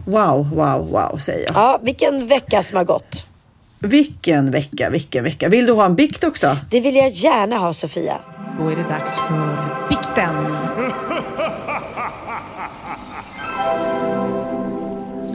wow, 0.04 0.50
wow, 0.50 0.90
wow 0.90 1.18
säger 1.18 1.46
jag. 1.46 1.56
Ja, 1.56 1.80
vilken 1.82 2.26
vecka 2.26 2.62
som 2.62 2.76
har 2.76 2.84
gått. 2.84 3.26
Vilken 3.78 4.50
vecka, 4.50 4.90
vilken 4.90 5.24
vecka. 5.24 5.48
Vill 5.48 5.66
du 5.66 5.72
ha 5.72 5.84
en 5.84 5.94
bikt 5.94 6.24
också? 6.24 6.56
Det 6.70 6.80
vill 6.80 6.96
jag 6.96 7.08
gärna 7.08 7.58
ha 7.58 7.72
Sofia. 7.72 8.18
Då 8.58 8.68
är 8.68 8.76
det 8.76 8.82
dags 8.82 9.18
för 9.18 9.88
bikten. 9.88 10.34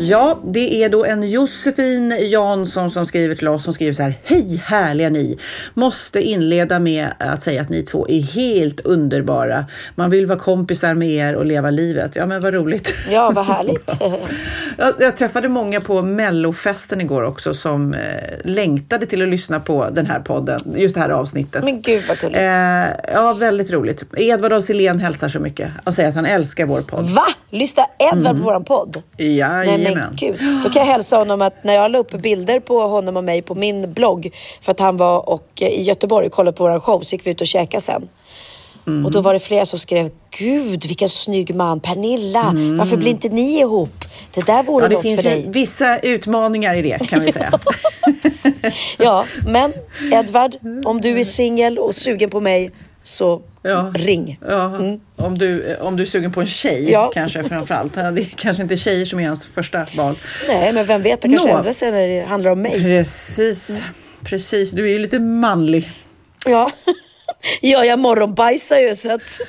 Ja, 0.02 0.40
det 0.44 0.84
är 0.84 0.90
då 0.90 1.06
en 1.06 1.24
Josefin 1.24 2.18
Jansson 2.20 2.92
som 2.92 3.06
skriver 3.06 3.36
till 3.36 3.48
oss 3.48 3.64
som 3.64 3.74
skriver 3.74 3.94
så 3.94 4.04
här. 4.04 4.14
Hej 4.24 4.62
härliga 4.66 5.10
ni! 5.10 5.38
Måste 5.74 6.22
inleda 6.22 6.80
med 6.80 7.08
att 7.18 7.44
säga 7.44 7.62
att 7.62 7.70
ni 7.70 7.82
två 7.82 8.08
är 8.10 8.22
helt 8.22 8.80
underbara. 8.80 9.66
Man 9.96 10.10
vill 10.10 10.26
vara 10.26 10.40
kompisar 10.40 10.94
med 10.94 11.10
er 11.10 11.36
och 11.36 11.46
leva 11.46 11.70
livet. 11.70 12.16
Ja, 12.16 12.26
men 12.26 12.42
vad 12.42 12.54
roligt. 12.54 12.94
Ja, 13.12 13.32
vad 13.36 13.46
härligt. 13.46 13.92
Jag, 14.78 14.94
jag 15.00 15.18
träffade 15.18 15.48
många 15.48 15.82
på 15.82 16.02
mellofesten 16.02 17.02
igår 17.02 17.22
också 17.22 17.54
som 17.54 17.94
eh, 17.94 18.00
längtade 18.44 19.06
till 19.06 19.22
att 19.22 19.28
lyssna 19.28 19.60
på 19.60 19.90
den 19.90 20.06
här 20.06 20.20
podden, 20.20 20.60
just 20.76 20.96
det 20.96 21.02
här 21.02 21.10
avsnittet. 21.10 21.64
Men 21.64 21.82
gud 21.82 22.04
vad 22.08 22.20
gulligt. 22.20 22.40
Eh, 22.40 23.14
ja, 23.14 23.36
väldigt 23.40 23.72
roligt. 23.72 24.04
Edvard 24.18 24.54
af 24.54 24.64
Sillén 24.64 25.00
hälsar 25.00 25.28
så 25.28 25.40
mycket 25.40 25.72
och 25.84 25.94
säger 25.94 26.10
att 26.10 26.16
han 26.16 26.26
älskar 26.26 26.66
vår 26.66 26.82
podd. 26.82 27.10
Va? 27.10 27.26
Lyssnar 27.50 27.86
Edvard 28.14 28.38
på 28.38 28.44
våran 28.44 28.64
podd? 28.64 29.04
Nej 29.18 29.89
Jajamän. 29.94 30.16
men 30.22 30.38
gud. 30.38 30.64
Då 30.64 30.70
kan 30.70 30.86
jag 30.86 30.92
hälsa 30.92 31.18
honom 31.18 31.42
att 31.42 31.64
när 31.64 31.74
jag 31.74 31.92
la 31.92 31.98
upp 31.98 32.12
bilder 32.22 32.60
på 32.60 32.82
honom 32.82 33.18
och 33.18 33.24
mig 33.24 33.42
på 33.42 33.56
min 33.56 33.94
blogg 33.94 34.32
för 34.62 34.72
att 34.72 34.80
han 34.80 34.98
var 34.98 35.30
och, 35.30 35.48
eh, 35.62 35.68
i 35.68 35.82
Göteborg 35.82 36.26
och 36.28 36.34
kollade 36.34 36.58
på 36.58 36.64
våran 36.64 36.82
show 36.82 37.02
så 37.02 37.16
gick 37.16 37.28
vi 37.28 37.32
ut 37.32 37.42
och 37.42 37.48
käkade 37.48 37.84
sen. 37.84 38.10
Mm. 38.88 39.06
Och 39.06 39.12
då 39.12 39.22
var 39.22 39.34
det 39.34 39.40
flera 39.40 39.66
som 39.66 39.80
skrev 39.80 40.10
Gud 40.40 40.86
vilken 40.86 41.10
snygg 41.10 41.56
man, 41.56 41.80
Pernilla, 41.80 42.54
varför 42.78 42.98
blir 42.98 43.10
inte 43.10 43.30
ni 43.30 43.60
ihop? 43.60 44.06
Det 44.34 44.46
där 44.46 44.64
vore 44.64 44.86
Mm. 44.86 44.88
Ja, 44.88 44.88
det 44.90 44.94
något 44.96 45.02
finns 45.02 45.22
för 45.22 45.30
dig. 45.30 45.46
vissa 45.48 46.00
utmaningar 46.00 46.76
i 46.76 46.82
det 46.82 47.08
kan 47.10 47.20
vi 47.26 47.32
säga. 47.32 47.52
Ja, 48.98 49.26
men 49.48 49.74
Edvard, 50.14 50.56
om 50.86 51.02
du 51.02 51.20
är 51.20 51.24
singel 51.24 51.80
och 51.80 51.96
sugen 51.96 52.30
på 52.30 52.40
mig 52.40 52.72
så 53.10 53.42
Ja. 53.62 53.92
ring. 53.96 54.40
Ja, 54.48 54.78
om, 55.16 55.38
du, 55.38 55.76
om 55.82 55.96
du 55.98 56.04
är 56.04 56.08
sugen 56.08 56.32
på 56.32 56.42
en 56.42 56.48
tjej 56.48 56.80
Mm. 56.80 56.92
Ja. 56.92 57.12
kanske 57.14 57.44
framförallt. 57.44 57.94
Det 57.94 58.02
är 58.02 58.26
kanske 58.36 58.64
inte 58.64 58.78
tjejer 58.78 59.06
som 59.06 59.20
är 59.20 59.28
hans 59.28 59.48
första 59.48 59.86
val. 59.98 60.20
Nej, 60.48 60.74
men 60.74 60.86
vem 60.86 61.02
vet, 61.02 61.22
det 61.22 61.30
kanske 61.30 61.50
ändrar 61.50 61.74
sig 61.74 61.92
när 61.92 62.08
det 62.08 62.22
handlar 62.22 62.52
om 62.52 62.62
mig. 62.62 62.84
Precis, 62.84 63.82
precis. 64.24 64.72
Du 64.72 64.86
är 64.86 64.90
ju 64.94 65.00
lite 65.00 65.20
manlig. 65.20 65.92
Ja, 66.46 66.72
ja 67.62 67.86
jag 67.86 68.00
morgonbajsar 68.00 68.78
ju 68.78 68.96
så 68.96 69.12
att... 69.14 69.22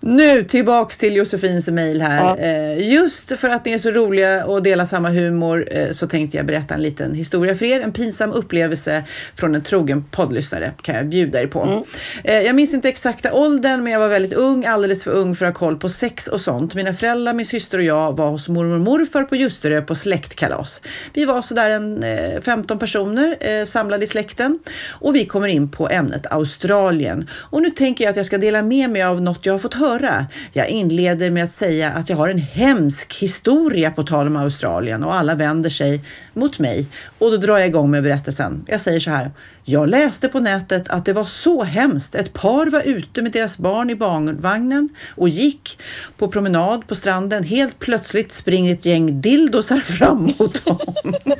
Nu 0.00 0.44
tillbaks 0.44 0.98
till 0.98 1.16
Josefins 1.16 1.68
mejl 1.68 2.02
här. 2.02 2.36
Eh, 2.38 2.92
Just 2.92 3.38
för 3.38 3.48
att 3.48 3.64
ni 3.64 3.72
är 3.72 3.78
så 3.78 3.90
roliga 3.90 4.44
och 4.46 4.62
delar 4.62 4.84
samma 4.84 5.10
humor 5.10 5.68
eh, 5.70 5.90
så 5.90 6.06
tänkte 6.06 6.36
jag 6.36 6.46
berätta 6.46 6.74
en 6.74 6.82
liten 6.82 7.14
historia 7.14 7.54
för 7.54 7.66
er. 7.66 7.80
En 7.80 7.92
pinsam 7.92 8.32
upplevelse 8.32 9.04
från 9.36 9.54
en 9.54 9.62
trogen 9.62 10.04
poddlyssnare 10.10 10.72
kan 10.82 10.94
jag 10.94 11.06
bjuda 11.06 11.40
er 11.42 11.46
på. 11.46 11.84
Eh, 12.24 12.34
Jag 12.40 12.56
minns 12.56 12.74
inte 12.74 12.88
exakta 12.88 13.32
åldern 13.32 13.82
men 13.84 13.92
jag 13.92 14.00
var 14.00 14.08
väldigt 14.08 14.32
ung, 14.32 14.64
alldeles 14.66 15.04
för 15.04 15.10
ung 15.10 15.36
för 15.36 15.46
att 15.46 15.54
ha 15.54 15.58
koll 15.58 15.76
på 15.76 15.88
sex 15.88 16.28
och 16.28 16.40
sånt. 16.40 16.74
Mina 16.74 16.92
föräldrar, 16.94 17.32
min 17.32 17.46
syster 17.46 17.78
och 17.78 17.84
jag 17.84 18.16
var 18.16 18.30
hos 18.30 18.48
mormor 18.48 18.74
och 18.74 18.80
morfar 18.80 19.22
på 19.24 19.36
Ljusterö 19.36 19.82
på 19.82 19.94
släktkalas. 19.94 20.80
Vi 21.12 21.24
var 21.24 21.42
sådär 21.42 21.70
en 21.70 22.02
eh, 22.02 22.40
15 22.40 22.78
personer 22.78 23.64
samlade 23.64 24.04
i 24.04 24.06
släkten 24.06 24.58
och 24.90 25.14
vi 25.14 25.26
kommer 25.26 25.48
in 25.48 25.68
på 25.70 25.88
ämnet 25.88 26.26
Australien. 26.32 27.28
Och 27.32 27.62
nu 27.62 27.70
tänker 27.70 28.04
jag 28.04 28.10
att 28.10 28.16
jag 28.16 28.23
jag 28.24 28.26
ska 28.26 28.38
dela 28.38 28.62
med 28.62 28.90
mig 28.90 29.02
av 29.02 29.22
något 29.22 29.46
jag 29.46 29.54
har 29.54 29.58
fått 29.58 29.74
höra. 29.74 30.26
Jag 30.52 30.68
inleder 30.68 31.30
med 31.30 31.44
att 31.44 31.52
säga 31.52 31.90
att 31.90 32.08
jag 32.08 32.16
har 32.16 32.28
en 32.28 32.38
hemsk 32.38 33.14
historia 33.14 33.90
på 33.90 34.02
tal 34.02 34.26
om 34.26 34.36
Australien 34.36 35.04
och 35.04 35.14
alla 35.14 35.34
vänder 35.34 35.70
sig 35.70 36.04
mot 36.32 36.58
mig. 36.58 36.86
Och 37.18 37.30
då 37.30 37.36
drar 37.36 37.58
jag 37.58 37.66
igång 37.66 37.90
med 37.90 38.02
berättelsen. 38.02 38.64
Jag 38.66 38.80
säger 38.80 39.00
så 39.00 39.10
här. 39.10 39.30
Jag 39.66 39.88
läste 39.88 40.28
på 40.28 40.40
nätet 40.40 40.88
att 40.88 41.04
det 41.04 41.12
var 41.12 41.24
så 41.24 41.62
hemskt. 41.62 42.14
Ett 42.14 42.32
par 42.32 42.66
var 42.66 42.80
ute 42.80 43.22
med 43.22 43.32
deras 43.32 43.58
barn 43.58 43.90
i 43.90 43.94
barnvagnen 43.94 44.88
och 45.08 45.28
gick 45.28 45.78
på 46.16 46.28
promenad 46.28 46.86
på 46.86 46.94
stranden. 46.94 47.44
Helt 47.44 47.78
plötsligt 47.78 48.32
springer 48.32 48.72
ett 48.72 48.86
gäng 48.86 49.20
dildosar 49.20 49.80
fram 49.84 50.22
mot 50.38 50.64
dem. 50.64 50.78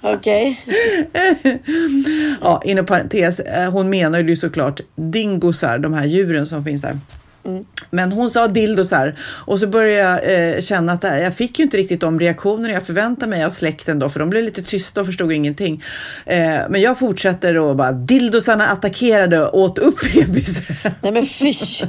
Okej. 0.00 0.60
ja, 2.40 2.62
inom 2.64 2.86
parentes, 2.86 3.40
eh, 3.40 3.70
hon 3.70 3.90
menar 3.90 4.18
ju 4.18 4.36
såklart 4.36 4.80
dingosar, 4.94 5.78
de 5.78 5.92
här 5.92 6.04
djuren 6.04 6.46
som 6.46 6.64
finns 6.64 6.82
där. 6.82 6.98
Men 7.94 8.12
hon 8.12 8.30
sa 8.30 8.48
dildosar 8.48 9.14
och 9.20 9.60
så 9.60 9.66
började 9.66 10.24
jag 10.24 10.54
eh, 10.54 10.60
känna 10.60 10.92
att 10.92 11.02
jag 11.02 11.34
fick 11.34 11.58
ju 11.58 11.64
inte 11.64 11.76
riktigt 11.76 12.00
de 12.00 12.20
reaktioner 12.20 12.70
jag 12.70 12.82
förväntade 12.82 13.30
mig 13.30 13.44
av 13.44 13.50
släkten 13.50 13.98
då, 13.98 14.08
för 14.08 14.20
de 14.20 14.30
blev 14.30 14.44
lite 14.44 14.62
tysta 14.62 15.00
och 15.00 15.06
förstod 15.06 15.32
ingenting. 15.32 15.84
Eh, 16.26 16.60
men 16.68 16.80
jag 16.80 16.98
fortsätter 16.98 17.58
och 17.58 17.76
bara 17.76 17.92
dildosarna 17.92 18.66
attackerade 18.66 19.46
och 19.46 19.60
åt 19.60 19.78
upp 19.78 19.98
bebisen. 20.14 20.62
Nej 21.00 21.12
men 21.12 21.26
fysch. 21.26 21.84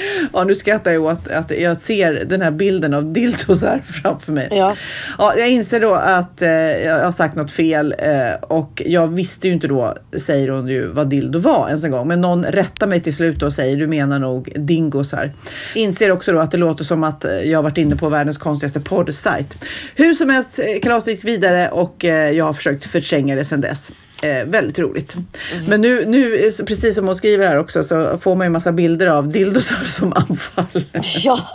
Ja, 0.32 0.44
nu 0.44 0.54
skrattar 0.54 0.92
jag 0.92 1.04
åt 1.04 1.28
att 1.28 1.50
jag 1.50 1.80
ser 1.80 2.24
den 2.24 2.42
här 2.42 2.50
bilden 2.50 2.94
av 2.94 3.12
dildosar 3.12 3.82
framför 4.02 4.32
mig. 4.32 4.48
Ja. 4.50 4.76
Ja, 5.18 5.34
jag 5.36 5.48
inser 5.50 5.80
då 5.80 5.94
att 5.94 6.42
eh, 6.42 6.50
jag 6.50 7.04
har 7.04 7.12
sagt 7.12 7.36
något 7.36 7.52
fel 7.52 7.94
eh, 7.98 8.32
och 8.40 8.82
jag 8.86 9.06
visste 9.06 9.48
ju 9.48 9.54
inte 9.54 9.66
då, 9.66 9.96
säger 10.16 10.48
hon 10.48 10.68
ju, 10.68 10.86
vad 10.86 11.08
dildo 11.08 11.38
var 11.38 11.66
ens 11.68 11.84
en 11.84 11.90
gång. 11.90 12.08
Men 12.08 12.20
någon 12.20 12.44
rättar 12.44 12.86
mig 12.86 13.00
till 13.00 13.14
slut 13.14 13.42
och 13.42 13.52
säger 13.52 13.76
du 13.76 13.86
menar 13.86 14.18
nog 14.18 14.52
dingosar. 14.56 15.32
Inser 15.74 16.10
också 16.10 16.32
då 16.32 16.38
att 16.38 16.50
det 16.50 16.56
låter 16.56 16.84
som 16.84 17.04
att 17.04 17.24
eh, 17.24 17.32
jag 17.32 17.58
har 17.58 17.62
varit 17.62 17.78
inne 17.78 17.96
på 17.96 18.08
världens 18.08 18.38
konstigaste 18.38 18.80
poddsajt. 18.80 19.64
Hur 19.94 20.14
som 20.14 20.30
helst, 20.30 20.58
eh, 20.58 20.80
kalaset 20.82 21.08
gick 21.08 21.24
vidare 21.24 21.70
och 21.70 22.04
eh, 22.04 22.30
jag 22.30 22.44
har 22.44 22.52
försökt 22.52 22.84
förtränga 22.84 23.34
det 23.34 23.44
sedan 23.44 23.60
dess. 23.60 23.92
Eh, 24.22 24.44
väldigt 24.44 24.78
roligt. 24.78 25.16
Men 25.68 25.80
nu, 25.80 26.04
nu, 26.06 26.36
eh, 26.36 26.64
precis 26.66 26.94
som 26.94 27.06
hon 27.06 27.14
skriver 27.14 27.48
här 27.48 27.56
också, 27.56 27.82
så 27.82 28.18
får 28.18 28.34
man 28.34 28.46
ju 28.46 28.50
massa 28.50 28.72
bilder 28.72 29.06
av 29.06 29.28
dildosar 29.28 29.84
som 29.86 30.12
anfaller. 30.12 30.86
Ja. 31.24 31.48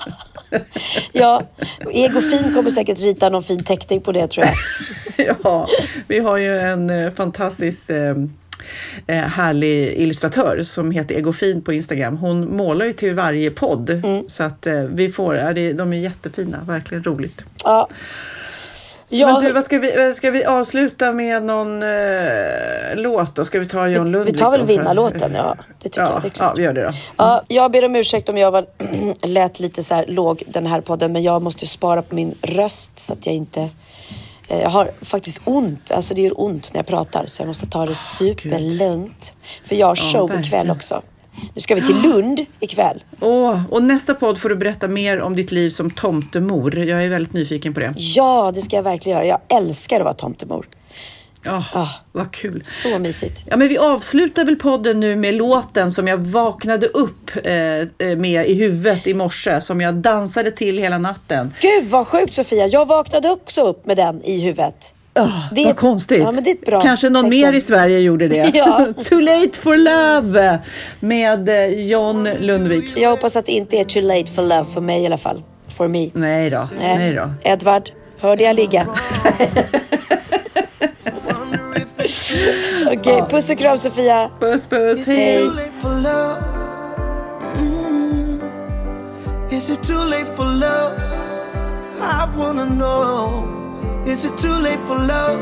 Ja, 1.12 1.44
Egofin 1.92 2.54
kommer 2.54 2.70
säkert 2.70 3.00
rita 3.00 3.30
någon 3.30 3.44
fin 3.44 3.64
teckning 3.64 4.02
på 4.02 4.12
det 4.12 4.28
tror 4.28 4.46
jag. 4.46 5.36
ja, 5.44 5.68
vi 6.08 6.20
har 6.20 6.38
ju 6.38 6.58
en 6.60 6.90
eh, 6.90 7.12
fantastisk 7.12 7.90
eh, 7.90 8.16
eh, 9.08 9.16
härlig 9.16 9.94
illustratör 9.94 10.64
som 10.64 10.92
heter 10.92 11.16
Egofin 11.16 11.62
på 11.62 11.74
Instagram. 11.74 12.18
Hon 12.18 12.58
målar 12.58 12.86
ju 12.86 12.94
till 12.94 13.16
varje 13.16 13.52
podd 13.52 14.02
så 14.28 14.44
att 14.44 14.68
eh, 14.68 14.84
vi 14.84 15.10
får, 15.10 15.74
de 15.74 15.94
är 15.94 15.98
jättefina, 15.98 16.64
verkligen 16.68 17.04
roligt. 17.04 17.42
Ja. 17.64 17.88
Ja, 19.10 19.34
Men 19.34 19.44
du, 19.44 19.52
vad 19.52 19.64
ska, 19.64 19.80
vi, 19.80 20.14
ska 20.16 20.32
vi 20.32 20.46
avsluta 20.46 21.12
med 21.12 21.44
någon 21.44 21.84
eh, 21.84 21.90
låt 22.96 23.36
då? 23.36 23.46
Ska 23.46 23.60
vi 23.60 23.66
ta 23.66 23.88
John 23.88 24.12
Lundvik? 24.12 24.36
vi 24.36 24.40
tar 24.40 24.52
väl 24.52 24.66
vinnarlåten, 24.66 25.34
ja. 25.36 25.56
Det 25.82 25.90
tycker 25.90 26.02
ja, 26.02 26.12
jag. 26.14 26.22
Det 26.22 26.40
är 26.40 26.44
ja, 26.44 26.54
vi 26.58 26.64
gör 26.64 26.74
det 26.74 26.84
då. 26.84 26.90
Ja, 27.18 27.44
jag 27.48 27.72
ber 27.72 27.86
om 27.86 27.96
ursäkt 27.96 28.30
om 28.30 28.38
jag 28.38 28.52
var, 28.52 28.66
lät 29.28 29.60
lite 29.60 29.84
så 29.84 29.94
här 29.94 30.06
låg 30.08 30.44
den 30.48 30.68
här 30.68 30.82
podden, 30.82 31.12
men 31.14 31.24
jag 31.24 31.42
måste 31.42 31.66
spara 31.66 32.02
på 32.02 32.16
min 32.16 32.36
röst 32.42 32.92
så 33.00 33.14
att 33.14 33.26
jag 33.26 33.36
inte... 33.36 33.70
eh, 34.50 34.62
Jag 34.62 34.70
har 34.70 34.92
faktiskt 35.02 35.40
ont, 35.44 35.92
alltså 35.92 36.14
det 36.14 36.22
gör 36.22 36.42
ont 36.42 36.74
när 36.74 36.80
jag 36.80 36.88
pratar 36.88 37.26
så 37.26 37.42
jag 37.42 37.48
måste 37.48 37.68
ta 37.68 37.86
det 37.86 37.96
superlugnt. 37.96 39.34
För 39.64 39.76
jag 39.76 39.88
har 39.88 39.96
show 39.96 40.26
ikväll 40.26 40.42
verkligen. 40.42 40.72
också. 40.72 41.02
Nu 41.54 41.62
ska 41.62 41.76
vi 41.76 41.82
till 41.82 42.02
Lund 42.02 42.46
ikväll. 42.60 43.04
Åh, 43.20 43.62
och 43.72 43.84
nästa 43.84 44.14
podd 44.14 44.38
får 44.38 44.50
du 44.50 44.56
berätta 44.56 44.88
mer 44.88 45.22
om 45.22 45.36
ditt 45.36 45.52
liv 45.52 45.70
som 45.70 45.92
tomtemor. 45.92 46.80
Jag 46.80 47.04
är 47.04 47.10
väldigt 47.10 47.34
nyfiken 47.34 47.74
på 47.74 47.80
det. 47.80 47.94
Ja, 47.98 48.52
det 48.56 48.62
ska 48.62 48.76
jag 48.76 48.84
verkligen 48.84 49.18
göra. 49.18 49.28
Jag 49.28 49.58
älskar 49.58 49.98
att 50.00 50.04
vara 50.04 50.14
tomtemor. 50.14 50.66
Ja, 51.46 51.90
vad 52.12 52.32
kul. 52.32 52.64
Så 52.66 53.00
mysigt. 53.00 53.44
Ja, 53.46 53.58
men 53.58 53.68
vi 53.68 53.78
avslutar 53.78 54.46
väl 54.46 54.56
podden 54.56 55.00
nu 55.00 55.16
med 55.16 55.34
låten 55.34 55.92
som 55.92 56.08
jag 56.08 56.18
vaknade 56.18 56.88
upp 56.88 57.32
eh, 57.44 57.54
eh, 57.54 57.88
med 58.18 58.46
i 58.46 58.54
huvudet 58.54 59.08
i 59.08 59.14
morse, 59.14 59.62
som 59.62 59.82
jag 59.82 59.96
dansade 59.96 60.52
till 60.52 60.78
hela 60.78 60.98
natten. 60.98 61.54
Gud 61.60 61.90
vad 61.90 62.08
sjukt 62.08 62.34
Sofia, 62.34 62.68
jag 62.68 62.86
vaknade 62.86 63.30
också 63.30 63.62
upp 63.62 63.86
med 63.86 63.98
den 63.98 64.24
i 64.24 64.42
huvudet. 64.42 64.95
Det 65.52 65.62
är- 65.62 65.66
Vad 65.66 65.76
konstigt. 65.78 66.20
Ja, 66.20 66.32
men 66.32 66.44
det 66.44 66.50
är 66.50 66.82
Kanske 66.82 67.10
någon 67.10 67.26
tecken. 67.26 67.40
mer 67.42 67.54
i 67.54 67.62
Sverige 67.62 68.00
gjorde 68.00 68.28
det. 68.28 68.52
Ja. 68.54 68.88
Too 69.04 69.20
late 69.20 69.60
for 69.60 69.76
love 69.78 70.60
med 71.00 71.50
eh, 71.50 71.66
John 71.90 72.30
Lundvik. 72.40 72.98
Jag 72.98 73.10
hoppas 73.10 73.36
att 73.36 73.46
det 73.46 73.52
inte 73.52 73.78
är 73.78 73.84
too 73.84 74.02
late 74.02 74.32
for 74.32 74.42
love 74.42 74.66
för 74.74 74.82
mig 74.82 75.04
i 75.04 75.06
alla 75.06 75.18
fall. 75.18 75.44
For 75.78 75.88
me. 75.88 76.10
Nej 76.14 76.50
då. 76.50 76.68
Nej 76.80 77.14
då. 77.14 77.30
Edvard, 77.44 77.90
hörde 78.20 78.44
jag 78.44 78.56
ligga? 78.56 78.88
Okej, 82.92 83.24
puss 83.30 83.50
och 83.50 83.58
kram 83.58 83.78
Sofia. 83.78 84.30
Puss 84.40 84.68
puss, 84.68 85.08
hej. 85.08 85.38
Mm. 87.58 88.42
Is 89.52 89.70
it 89.70 89.84
too 89.84 90.04
late 90.10 90.26
for 90.36 90.46
love? 90.46 90.96
I 92.02 92.38
wanna 92.38 92.66
know. 92.66 93.65
Is 94.08 94.24
it 94.24 94.38
too 94.38 94.54
late 94.54 94.80
for 94.88 95.00
love? 95.00 95.40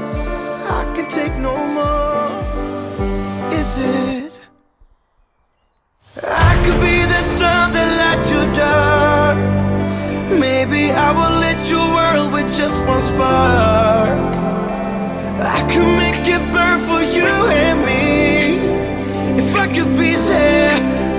I 0.80 0.90
can 0.96 1.08
take 1.10 1.36
no 1.38 1.54
more. 1.78 2.32
Is 3.60 3.76
it? 3.78 4.32
I 6.24 6.54
could 6.64 6.80
be 6.80 7.04
the 7.14 7.22
sun 7.22 7.74
that 7.74 7.90
lights 8.00 8.32
your 8.32 8.48
dark. 8.56 9.38
Maybe 10.40 10.92
I 10.92 11.12
will 11.12 11.36
lit 11.44 11.60
your 11.70 11.88
world 11.94 12.32
with 12.32 12.56
just 12.56 12.86
one 12.88 13.02
spark. 13.02 14.34
I 15.58 15.60
could 15.70 15.92
make 16.00 16.24
it 16.36 16.44
burn 16.54 16.80
for 16.88 17.02
you 17.18 17.30
and 17.64 17.80
me. 17.84 19.44
If 19.44 19.54
I 19.58 19.68
could 19.68 19.94
be 20.00 20.16
there, 20.16 20.76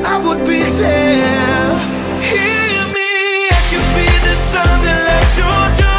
I 0.07 0.17
would 0.25 0.47
be 0.47 0.63
there. 0.81 1.77
Hear 2.33 2.81
me, 2.97 3.11
I 3.53 3.61
could 3.71 3.89
be 3.99 4.09
the 4.29 4.35
sun 4.35 4.75
that 4.85 4.99
lights 5.09 5.37
your 5.37 5.85
dark. 5.85 5.94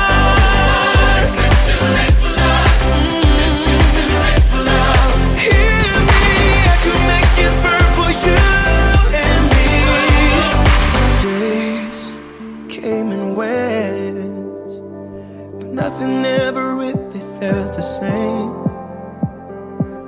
Nothing 16.00 16.26
ever 16.26 16.76
really 16.76 17.22
felt 17.40 17.74
the 17.74 17.82
same. 17.82 18.52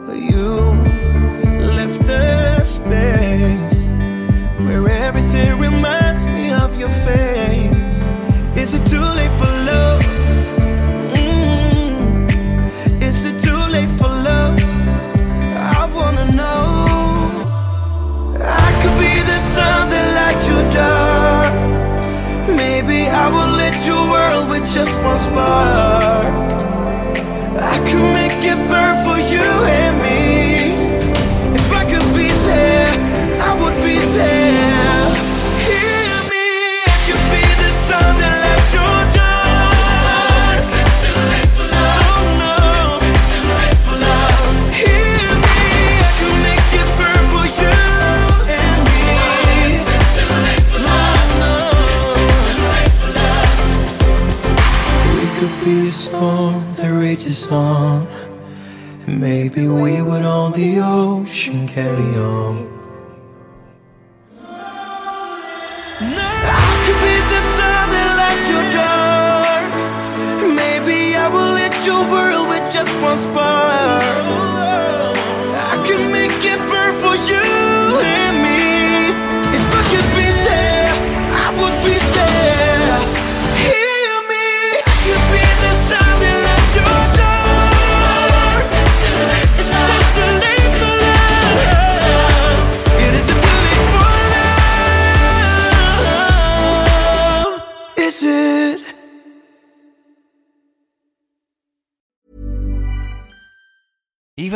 But 0.05 0.17
you 0.17 0.49
left 1.65 2.01
a 2.09 2.61
space 2.65 3.85
where 4.65 4.89
everything 4.89 5.57
reminds 5.57 6.25
me 6.27 6.51
of 6.51 6.77
your 6.77 6.89
face. 6.89 7.36
Just 24.78 25.01
one 25.01 25.17
spark. 25.17 26.51
I 27.73 27.78
could 27.88 28.07
make 28.13 28.38
it 28.51 28.59
burn 28.69 28.95
for 29.05 29.16
carry 61.78 62.16
on. 62.16 62.46